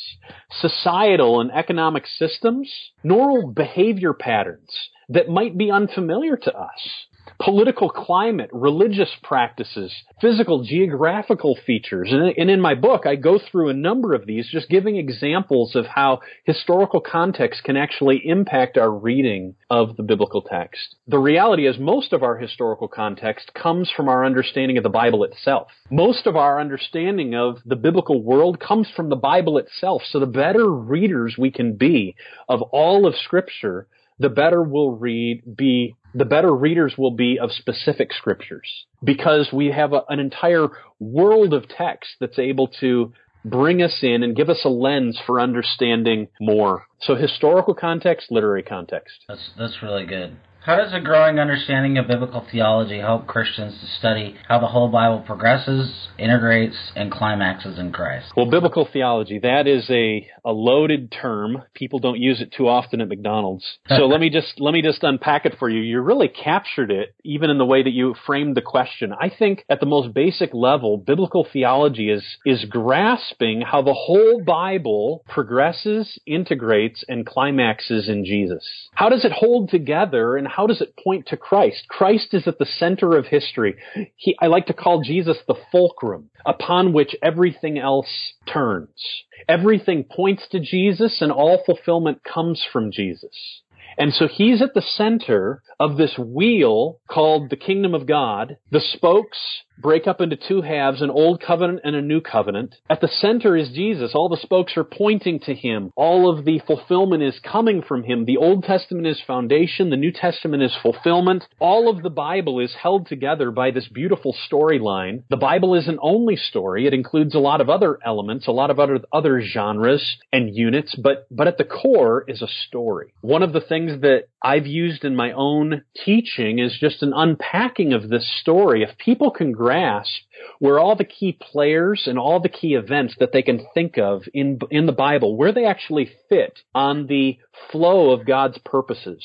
societal 0.60 1.40
and 1.40 1.50
economic 1.50 2.04
systems, 2.06 2.72
normal 3.02 3.50
behavior 3.50 4.12
patterns 4.12 4.70
that 5.08 5.28
might 5.28 5.58
be 5.58 5.70
unfamiliar 5.70 6.36
to 6.36 6.56
us 6.56 7.06
political 7.40 7.90
climate, 7.90 8.50
religious 8.52 9.10
practices, 9.22 9.92
physical, 10.20 10.62
geographical 10.62 11.58
features. 11.66 12.08
And, 12.10 12.50
in 12.50 12.60
my 12.60 12.74
book, 12.74 13.06
I 13.06 13.16
go 13.16 13.38
through 13.38 13.68
a 13.68 13.74
number 13.74 14.14
of 14.14 14.26
these, 14.26 14.48
just 14.50 14.68
giving 14.68 14.96
examples 14.96 15.74
of 15.74 15.86
how 15.86 16.20
historical 16.44 17.00
context 17.00 17.64
can 17.64 17.76
actually 17.76 18.22
impact 18.24 18.78
our 18.78 18.90
reading 18.90 19.54
of 19.70 19.96
the 19.96 20.02
biblical 20.02 20.42
text. 20.42 20.96
The 21.08 21.18
reality 21.18 21.66
is 21.66 21.78
most 21.78 22.12
of 22.12 22.22
our 22.22 22.36
historical 22.36 22.88
context 22.88 23.52
comes 23.54 23.90
from 23.94 24.08
our 24.08 24.24
understanding 24.24 24.76
of 24.76 24.82
the 24.82 24.88
Bible 24.88 25.24
itself. 25.24 25.68
Most 25.90 26.26
of 26.26 26.36
our 26.36 26.60
understanding 26.60 27.34
of 27.34 27.58
the 27.64 27.76
biblical 27.76 28.22
world 28.22 28.60
comes 28.60 28.88
from 28.94 29.08
the 29.08 29.16
Bible 29.16 29.58
itself. 29.58 30.02
So 30.08 30.20
the 30.20 30.26
better 30.26 30.68
readers 30.68 31.36
we 31.38 31.50
can 31.50 31.76
be 31.76 32.14
of 32.48 32.62
all 32.62 33.06
of 33.06 33.14
scripture, 33.16 33.86
the 34.18 34.28
better 34.28 34.62
we'll 34.62 34.92
read, 34.92 35.56
be 35.56 35.96
the 36.14 36.24
better 36.24 36.54
readers 36.54 36.94
will 36.96 37.10
be 37.10 37.38
of 37.38 37.50
specific 37.52 38.12
scriptures 38.12 38.86
because 39.02 39.48
we 39.52 39.66
have 39.66 39.92
a, 39.92 40.02
an 40.08 40.18
entire 40.18 40.68
world 41.00 41.54
of 41.54 41.68
text 41.68 42.10
that's 42.20 42.38
able 42.38 42.68
to 42.80 43.12
bring 43.44 43.82
us 43.82 43.98
in 44.02 44.22
and 44.22 44.36
give 44.36 44.48
us 44.48 44.60
a 44.64 44.68
lens 44.68 45.20
for 45.26 45.40
understanding 45.40 46.28
more. 46.40 46.86
So 47.00 47.14
historical 47.14 47.74
context, 47.74 48.30
literary 48.30 48.62
context. 48.62 49.24
That's 49.28 49.50
that's 49.58 49.82
really 49.82 50.06
good. 50.06 50.36
How 50.64 50.76
does 50.76 50.92
a 50.92 51.00
growing 51.00 51.40
understanding 51.40 51.98
of 51.98 52.06
biblical 52.06 52.46
theology 52.48 53.00
help 53.00 53.26
Christians 53.26 53.80
to 53.80 53.86
study 53.98 54.36
how 54.46 54.60
the 54.60 54.68
whole 54.68 54.86
Bible 54.86 55.18
progresses, 55.18 56.06
integrates, 56.20 56.76
and 56.94 57.10
climaxes 57.10 57.80
in 57.80 57.90
Christ? 57.90 58.26
Well, 58.36 58.48
biblical 58.48 58.88
theology, 58.90 59.40
that 59.40 59.66
is 59.66 59.90
a, 59.90 60.24
a 60.44 60.52
loaded 60.52 61.10
term. 61.10 61.64
People 61.74 61.98
don't 61.98 62.20
use 62.20 62.40
it 62.40 62.54
too 62.56 62.68
often 62.68 63.00
at 63.00 63.08
McDonald's. 63.08 63.64
So 64.02 64.06
let 64.06 64.20
me 64.20 64.30
just 64.30 64.58
let 64.58 64.72
me 64.72 64.80
just 64.80 65.02
unpack 65.02 65.44
it 65.44 65.56
for 65.58 65.68
you. 65.68 65.80
You 65.80 66.00
really 66.00 66.28
captured 66.28 66.90
it 66.90 67.14
even 67.24 67.50
in 67.50 67.58
the 67.58 67.64
way 67.64 67.82
that 67.82 67.92
you 67.92 68.14
framed 68.26 68.56
the 68.56 68.62
question. 68.62 69.12
I 69.12 69.30
think 69.30 69.64
at 69.68 69.80
the 69.80 69.86
most 69.86 70.14
basic 70.14 70.54
level, 70.54 70.96
biblical 70.96 71.46
theology 71.52 72.10
is 72.10 72.24
is 72.46 72.64
grasping 72.64 73.60
how 73.60 73.82
the 73.82 73.92
whole 73.92 74.42
Bible 74.42 75.24
progresses, 75.28 76.18
integrates, 76.26 77.04
and 77.06 77.26
climaxes 77.26 78.08
in 78.08 78.24
Jesus. 78.24 78.66
How 78.94 79.10
does 79.10 79.24
it 79.24 79.32
hold 79.32 79.68
together 79.68 80.36
and 80.36 80.48
how 80.54 80.66
does 80.66 80.80
it 80.80 80.94
point 81.02 81.26
to 81.28 81.36
Christ? 81.36 81.86
Christ 81.88 82.34
is 82.34 82.46
at 82.46 82.58
the 82.58 82.66
center 82.66 83.16
of 83.16 83.26
history. 83.26 83.76
He, 84.16 84.36
I 84.40 84.46
like 84.46 84.66
to 84.66 84.74
call 84.74 85.02
Jesus 85.02 85.38
the 85.46 85.54
fulcrum 85.70 86.30
upon 86.44 86.92
which 86.92 87.16
everything 87.22 87.78
else 87.78 88.34
turns. 88.46 89.24
Everything 89.48 90.04
points 90.04 90.46
to 90.50 90.60
Jesus 90.60 91.18
and 91.20 91.32
all 91.32 91.62
fulfillment 91.64 92.22
comes 92.22 92.64
from 92.70 92.92
Jesus. 92.92 93.62
And 93.98 94.12
so 94.12 94.26
he's 94.26 94.62
at 94.62 94.74
the 94.74 94.82
center 94.82 95.62
of 95.78 95.96
this 95.96 96.16
wheel 96.18 97.00
called 97.08 97.50
the 97.50 97.56
kingdom 97.56 97.94
of 97.94 98.06
God. 98.06 98.56
The 98.70 98.80
spokes 98.80 99.62
break 99.78 100.06
up 100.06 100.20
into 100.20 100.36
two 100.36 100.62
halves, 100.62 101.02
an 101.02 101.10
old 101.10 101.40
covenant 101.40 101.80
and 101.84 101.96
a 101.96 102.02
new 102.02 102.20
covenant. 102.20 102.76
At 102.88 103.00
the 103.00 103.08
center 103.08 103.56
is 103.56 103.70
Jesus. 103.70 104.12
All 104.14 104.28
the 104.28 104.36
spokes 104.36 104.76
are 104.76 104.84
pointing 104.84 105.40
to 105.40 105.54
him. 105.54 105.92
All 105.96 106.30
of 106.30 106.44
the 106.44 106.60
fulfillment 106.66 107.22
is 107.22 107.40
coming 107.40 107.82
from 107.82 108.04
him. 108.04 108.24
The 108.24 108.36
Old 108.36 108.64
Testament 108.64 109.06
is 109.06 109.22
foundation. 109.26 109.90
The 109.90 109.96
New 109.96 110.12
Testament 110.12 110.62
is 110.62 110.76
fulfillment. 110.82 111.44
All 111.58 111.88
of 111.88 112.02
the 112.02 112.10
Bible 112.10 112.60
is 112.60 112.74
held 112.80 113.06
together 113.06 113.50
by 113.50 113.70
this 113.70 113.88
beautiful 113.88 114.34
storyline. 114.50 115.24
The 115.30 115.36
Bible 115.36 115.74
isn't 115.74 115.98
only 116.02 116.36
story. 116.36 116.86
It 116.86 116.94
includes 116.94 117.34
a 117.34 117.40
lot 117.40 117.60
of 117.60 117.68
other 117.68 117.98
elements, 118.04 118.46
a 118.46 118.52
lot 118.52 118.70
of 118.70 118.78
other, 118.78 119.00
other 119.12 119.40
genres 119.40 120.18
and 120.32 120.54
units, 120.54 120.94
but, 120.94 121.26
but 121.30 121.48
at 121.48 121.58
the 121.58 121.64
core 121.64 122.24
is 122.28 122.42
a 122.42 122.48
story. 122.68 123.12
One 123.20 123.42
of 123.42 123.52
the 123.52 123.60
things 123.60 124.00
that 124.02 124.24
I've 124.42 124.66
used 124.66 125.04
in 125.04 125.16
my 125.16 125.32
own 125.32 125.82
teaching 126.04 126.58
is 126.58 126.76
just 126.78 127.02
an 127.02 127.12
unpacking 127.14 127.92
of 127.92 128.08
this 128.08 128.28
story. 128.40 128.82
If 128.82 128.98
people 128.98 129.30
can 129.30 129.52
grasp 129.62 130.10
where 130.58 130.80
all 130.80 130.96
the 130.96 131.04
key 131.04 131.38
players 131.40 132.04
and 132.06 132.18
all 132.18 132.40
the 132.40 132.48
key 132.48 132.74
events 132.74 133.14
that 133.20 133.32
they 133.32 133.42
can 133.42 133.64
think 133.74 133.96
of 133.96 134.22
in 134.34 134.58
in 134.70 134.86
the 134.86 134.92
Bible, 134.92 135.36
where 135.36 135.52
they 135.52 135.64
actually 135.64 136.10
fit 136.28 136.58
on 136.74 137.06
the 137.06 137.38
flow 137.70 138.10
of 138.10 138.26
God's 138.26 138.58
purposes, 138.64 139.24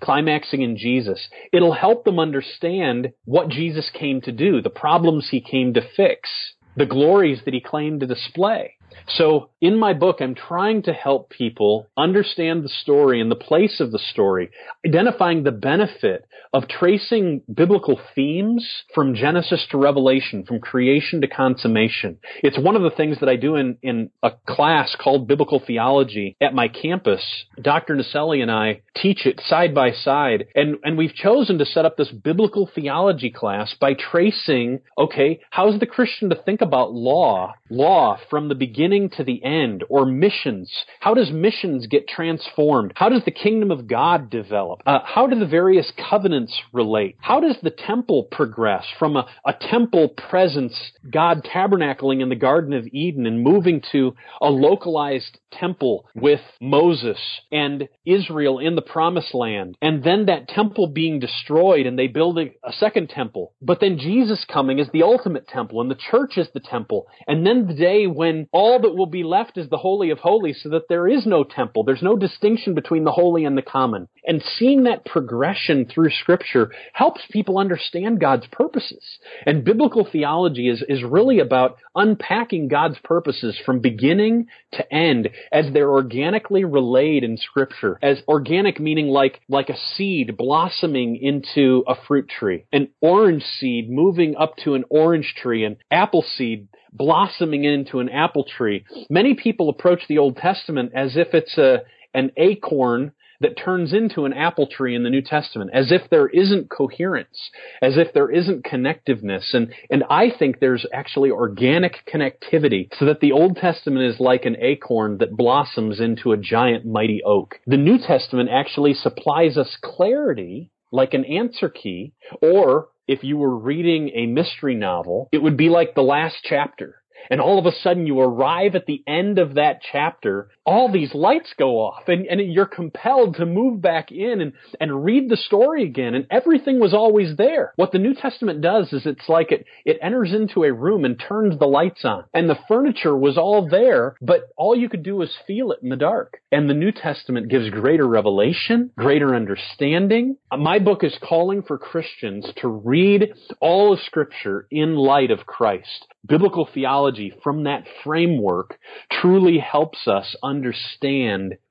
climaxing 0.00 0.62
in 0.62 0.76
Jesus, 0.76 1.28
it'll 1.52 1.72
help 1.72 2.04
them 2.04 2.18
understand 2.18 3.12
what 3.24 3.48
Jesus 3.48 3.88
came 3.92 4.20
to 4.22 4.32
do, 4.32 4.60
the 4.60 4.70
problems 4.70 5.28
he 5.30 5.40
came 5.40 5.74
to 5.74 5.88
fix, 5.96 6.28
the 6.76 6.86
glories 6.86 7.40
that 7.44 7.54
he 7.54 7.60
claimed 7.60 8.00
to 8.00 8.06
display. 8.06 8.75
So 9.08 9.50
in 9.60 9.78
my 9.78 9.94
book, 9.94 10.16
I'm 10.20 10.34
trying 10.34 10.82
to 10.82 10.92
help 10.92 11.30
people 11.30 11.86
understand 11.96 12.62
the 12.62 12.68
story 12.68 13.20
and 13.20 13.30
the 13.30 13.36
place 13.36 13.80
of 13.80 13.92
the 13.92 13.98
story, 13.98 14.50
identifying 14.86 15.42
the 15.42 15.52
benefit 15.52 16.26
of 16.52 16.68
tracing 16.68 17.42
biblical 17.52 18.00
themes 18.14 18.66
from 18.94 19.14
Genesis 19.14 19.66
to 19.70 19.78
Revelation, 19.78 20.44
from 20.44 20.60
creation 20.60 21.20
to 21.20 21.28
consummation. 21.28 22.18
It's 22.42 22.58
one 22.58 22.76
of 22.76 22.82
the 22.82 22.96
things 22.96 23.18
that 23.20 23.28
I 23.28 23.36
do 23.36 23.56
in, 23.56 23.78
in 23.82 24.10
a 24.22 24.32
class 24.46 24.96
called 24.98 25.28
Biblical 25.28 25.62
Theology 25.64 26.36
at 26.40 26.54
my 26.54 26.68
campus. 26.68 27.22
Dr. 27.60 27.96
Naselli 27.96 28.42
and 28.42 28.50
I 28.50 28.82
teach 28.94 29.26
it 29.26 29.40
side 29.46 29.74
by 29.74 29.92
side. 29.92 30.46
And, 30.54 30.76
and 30.82 30.98
we've 30.98 31.14
chosen 31.14 31.58
to 31.58 31.66
set 31.66 31.84
up 31.84 31.96
this 31.96 32.10
biblical 32.10 32.68
theology 32.74 33.30
class 33.30 33.74
by 33.80 33.94
tracing, 33.94 34.80
okay, 34.98 35.40
how's 35.50 35.78
the 35.80 35.86
Christian 35.86 36.30
to 36.30 36.36
think 36.36 36.60
about 36.60 36.92
law, 36.92 37.54
law 37.70 38.18
from 38.30 38.48
the 38.48 38.54
beginning 38.54 38.75
to 38.76 39.24
the 39.24 39.42
end, 39.42 39.84
or 39.88 40.04
missions? 40.04 40.70
How 41.00 41.14
does 41.14 41.30
missions 41.30 41.86
get 41.86 42.06
transformed? 42.06 42.92
How 42.94 43.08
does 43.08 43.24
the 43.24 43.30
kingdom 43.30 43.70
of 43.70 43.86
God 43.86 44.28
develop? 44.28 44.82
Uh, 44.86 44.98
how 45.04 45.26
do 45.26 45.38
the 45.38 45.46
various 45.46 45.90
covenants 46.10 46.54
relate? 46.72 47.16
How 47.20 47.40
does 47.40 47.56
the 47.62 47.70
temple 47.70 48.24
progress 48.30 48.84
from 48.98 49.16
a, 49.16 49.26
a 49.46 49.54
temple 49.54 50.10
presence, 50.10 50.74
God 51.10 51.42
tabernacling 51.44 52.22
in 52.22 52.28
the 52.28 52.36
Garden 52.36 52.74
of 52.74 52.86
Eden 52.88 53.26
and 53.26 53.42
moving 53.42 53.82
to 53.92 54.14
a 54.42 54.50
localized 54.50 55.38
temple 55.52 56.06
with 56.14 56.40
Moses 56.60 57.18
and 57.50 57.88
Israel 58.04 58.58
in 58.58 58.76
the 58.76 58.82
promised 58.82 59.34
land, 59.34 59.76
and 59.80 60.04
then 60.04 60.26
that 60.26 60.48
temple 60.48 60.88
being 60.88 61.18
destroyed 61.18 61.86
and 61.86 61.98
they 61.98 62.08
build 62.08 62.38
a, 62.38 62.50
second 62.76 63.08
temple. 63.08 63.54
But 63.62 63.80
then 63.80 63.98
Jesus 63.98 64.44
coming 64.52 64.80
as 64.80 64.88
the 64.92 65.02
ultimate 65.02 65.48
temple 65.48 65.80
and 65.80 65.90
the 65.90 65.94
church 66.10 66.36
is 66.36 66.48
the 66.52 66.60
temple. 66.60 67.06
And 67.26 67.46
then 67.46 67.66
the 67.66 67.74
day 67.74 68.06
when 68.06 68.48
all 68.52 68.65
that 68.74 68.96
will 68.96 69.06
be 69.06 69.22
left 69.22 69.56
is 69.56 69.68
the 69.68 69.76
Holy 69.76 70.10
of 70.10 70.18
Holies 70.18 70.60
so 70.62 70.70
that 70.70 70.88
there 70.88 71.06
is 71.06 71.24
no 71.24 71.44
temple. 71.44 71.84
There's 71.84 72.02
no 72.02 72.16
distinction 72.16 72.74
between 72.74 73.04
the 73.04 73.12
holy 73.12 73.44
and 73.44 73.56
the 73.56 73.62
common. 73.62 74.08
And 74.26 74.42
seeing 74.42 74.84
that 74.84 75.04
progression 75.04 75.86
through 75.86 76.10
scripture 76.10 76.72
helps 76.92 77.22
people 77.30 77.58
understand 77.58 78.20
God's 78.20 78.46
purposes. 78.50 79.02
And 79.46 79.64
biblical 79.64 80.04
theology 80.10 80.68
is, 80.68 80.82
is 80.88 81.04
really 81.04 81.38
about 81.38 81.76
unpacking 81.94 82.68
God's 82.68 82.98
purposes 83.04 83.56
from 83.64 83.80
beginning 83.80 84.46
to 84.72 84.92
end 84.92 85.30
as 85.52 85.66
they're 85.72 85.90
organically 85.90 86.64
relayed 86.64 87.22
in 87.24 87.36
scripture. 87.36 87.98
As 88.02 88.22
organic 88.26 88.80
meaning 88.80 89.06
like, 89.06 89.40
like 89.48 89.68
a 89.68 89.78
seed 89.94 90.36
blossoming 90.36 91.16
into 91.16 91.84
a 91.86 91.94
fruit 92.06 92.28
tree, 92.28 92.64
an 92.72 92.88
orange 93.00 93.44
seed 93.60 93.88
moving 93.88 94.34
up 94.36 94.56
to 94.64 94.74
an 94.74 94.84
orange 94.90 95.34
tree, 95.40 95.64
an 95.64 95.76
apple 95.90 96.24
seed 96.36 96.68
blossoming 96.92 97.64
into 97.64 98.00
an 98.00 98.08
apple 98.08 98.44
tree. 98.44 98.84
Many 99.10 99.34
people 99.34 99.68
approach 99.68 100.02
the 100.08 100.18
Old 100.18 100.36
Testament 100.36 100.92
as 100.94 101.16
if 101.16 101.28
it's 101.34 101.56
a, 101.58 101.82
an 102.14 102.30
acorn 102.36 103.12
that 103.40 103.56
turns 103.56 103.92
into 103.92 104.24
an 104.24 104.32
apple 104.32 104.66
tree 104.66 104.94
in 104.94 105.02
the 105.02 105.10
New 105.10 105.22
Testament, 105.22 105.70
as 105.72 105.92
if 105.92 106.08
there 106.10 106.28
isn't 106.28 106.70
coherence, 106.70 107.50
as 107.82 107.96
if 107.96 108.12
there 108.14 108.30
isn't 108.30 108.64
connectiveness. 108.64 109.52
And, 109.52 109.72
and 109.90 110.04
I 110.08 110.30
think 110.36 110.58
there's 110.58 110.86
actually 110.92 111.30
organic 111.30 111.96
connectivity 112.12 112.88
so 112.98 113.04
that 113.06 113.20
the 113.20 113.32
Old 113.32 113.56
Testament 113.56 114.06
is 114.06 114.20
like 114.20 114.44
an 114.44 114.56
acorn 114.60 115.18
that 115.18 115.36
blossoms 115.36 116.00
into 116.00 116.32
a 116.32 116.36
giant 116.36 116.86
mighty 116.86 117.22
oak. 117.24 117.56
The 117.66 117.76
New 117.76 117.98
Testament 117.98 118.48
actually 118.50 118.94
supplies 118.94 119.56
us 119.56 119.76
clarity 119.82 120.70
like 120.90 121.14
an 121.14 121.24
answer 121.24 121.68
key, 121.68 122.12
or 122.40 122.88
if 123.06 123.22
you 123.22 123.36
were 123.36 123.56
reading 123.56 124.10
a 124.14 124.26
mystery 124.26 124.74
novel, 124.74 125.28
it 125.32 125.42
would 125.42 125.56
be 125.56 125.68
like 125.68 125.94
the 125.94 126.02
last 126.02 126.36
chapter. 126.42 127.02
And 127.30 127.40
all 127.40 127.58
of 127.58 127.66
a 127.66 127.76
sudden 127.76 128.06
you 128.06 128.20
arrive 128.20 128.74
at 128.74 128.86
the 128.86 129.02
end 129.06 129.38
of 129.38 129.54
that 129.54 129.80
chapter, 129.92 130.48
all 130.66 130.90
these 130.90 131.14
lights 131.14 131.54
go 131.56 131.78
off 131.80 132.08
and, 132.08 132.26
and 132.26 132.52
you're 132.52 132.66
compelled 132.66 133.36
to 133.36 133.46
move 133.46 133.80
back 133.80 134.10
in 134.10 134.40
and, 134.40 134.52
and 134.80 135.04
read 135.04 135.30
the 135.30 135.36
story 135.36 135.84
again. 135.84 136.14
And 136.14 136.26
everything 136.28 136.80
was 136.80 136.92
always 136.92 137.36
there. 137.36 137.72
What 137.76 137.92
the 137.92 137.98
New 137.98 138.14
Testament 138.14 138.60
does 138.60 138.92
is 138.92 139.06
it's 139.06 139.28
like 139.28 139.52
it, 139.52 139.64
it 139.84 139.98
enters 140.02 140.32
into 140.32 140.64
a 140.64 140.72
room 140.72 141.04
and 141.04 141.18
turns 141.18 141.58
the 141.58 141.66
lights 141.66 142.04
on. 142.04 142.24
And 142.34 142.50
the 142.50 142.58
furniture 142.66 143.16
was 143.16 143.38
all 143.38 143.68
there, 143.68 144.16
but 144.20 144.50
all 144.56 144.74
you 144.76 144.88
could 144.88 145.04
do 145.04 145.16
was 145.16 145.30
feel 145.46 145.70
it 145.70 145.78
in 145.82 145.88
the 145.88 145.96
dark. 145.96 146.38
And 146.50 146.68
the 146.68 146.74
New 146.74 146.90
Testament 146.90 147.48
gives 147.48 147.70
greater 147.70 148.06
revelation, 148.06 148.90
greater 148.98 149.36
understanding. 149.36 150.36
Uh, 150.50 150.56
my 150.56 150.80
book 150.80 151.04
is 151.04 151.16
calling 151.22 151.62
for 151.62 151.78
Christians 151.78 152.44
to 152.56 152.68
read 152.68 153.32
all 153.60 153.92
of 153.92 154.00
scripture 154.00 154.66
in 154.72 154.96
light 154.96 155.30
of 155.30 155.46
Christ. 155.46 156.06
Biblical 156.26 156.68
theology 156.74 157.32
from 157.44 157.64
that 157.64 157.84
framework 158.02 158.80
truly 159.12 159.58
helps 159.58 160.08
us 160.08 160.34
understand 160.42 160.55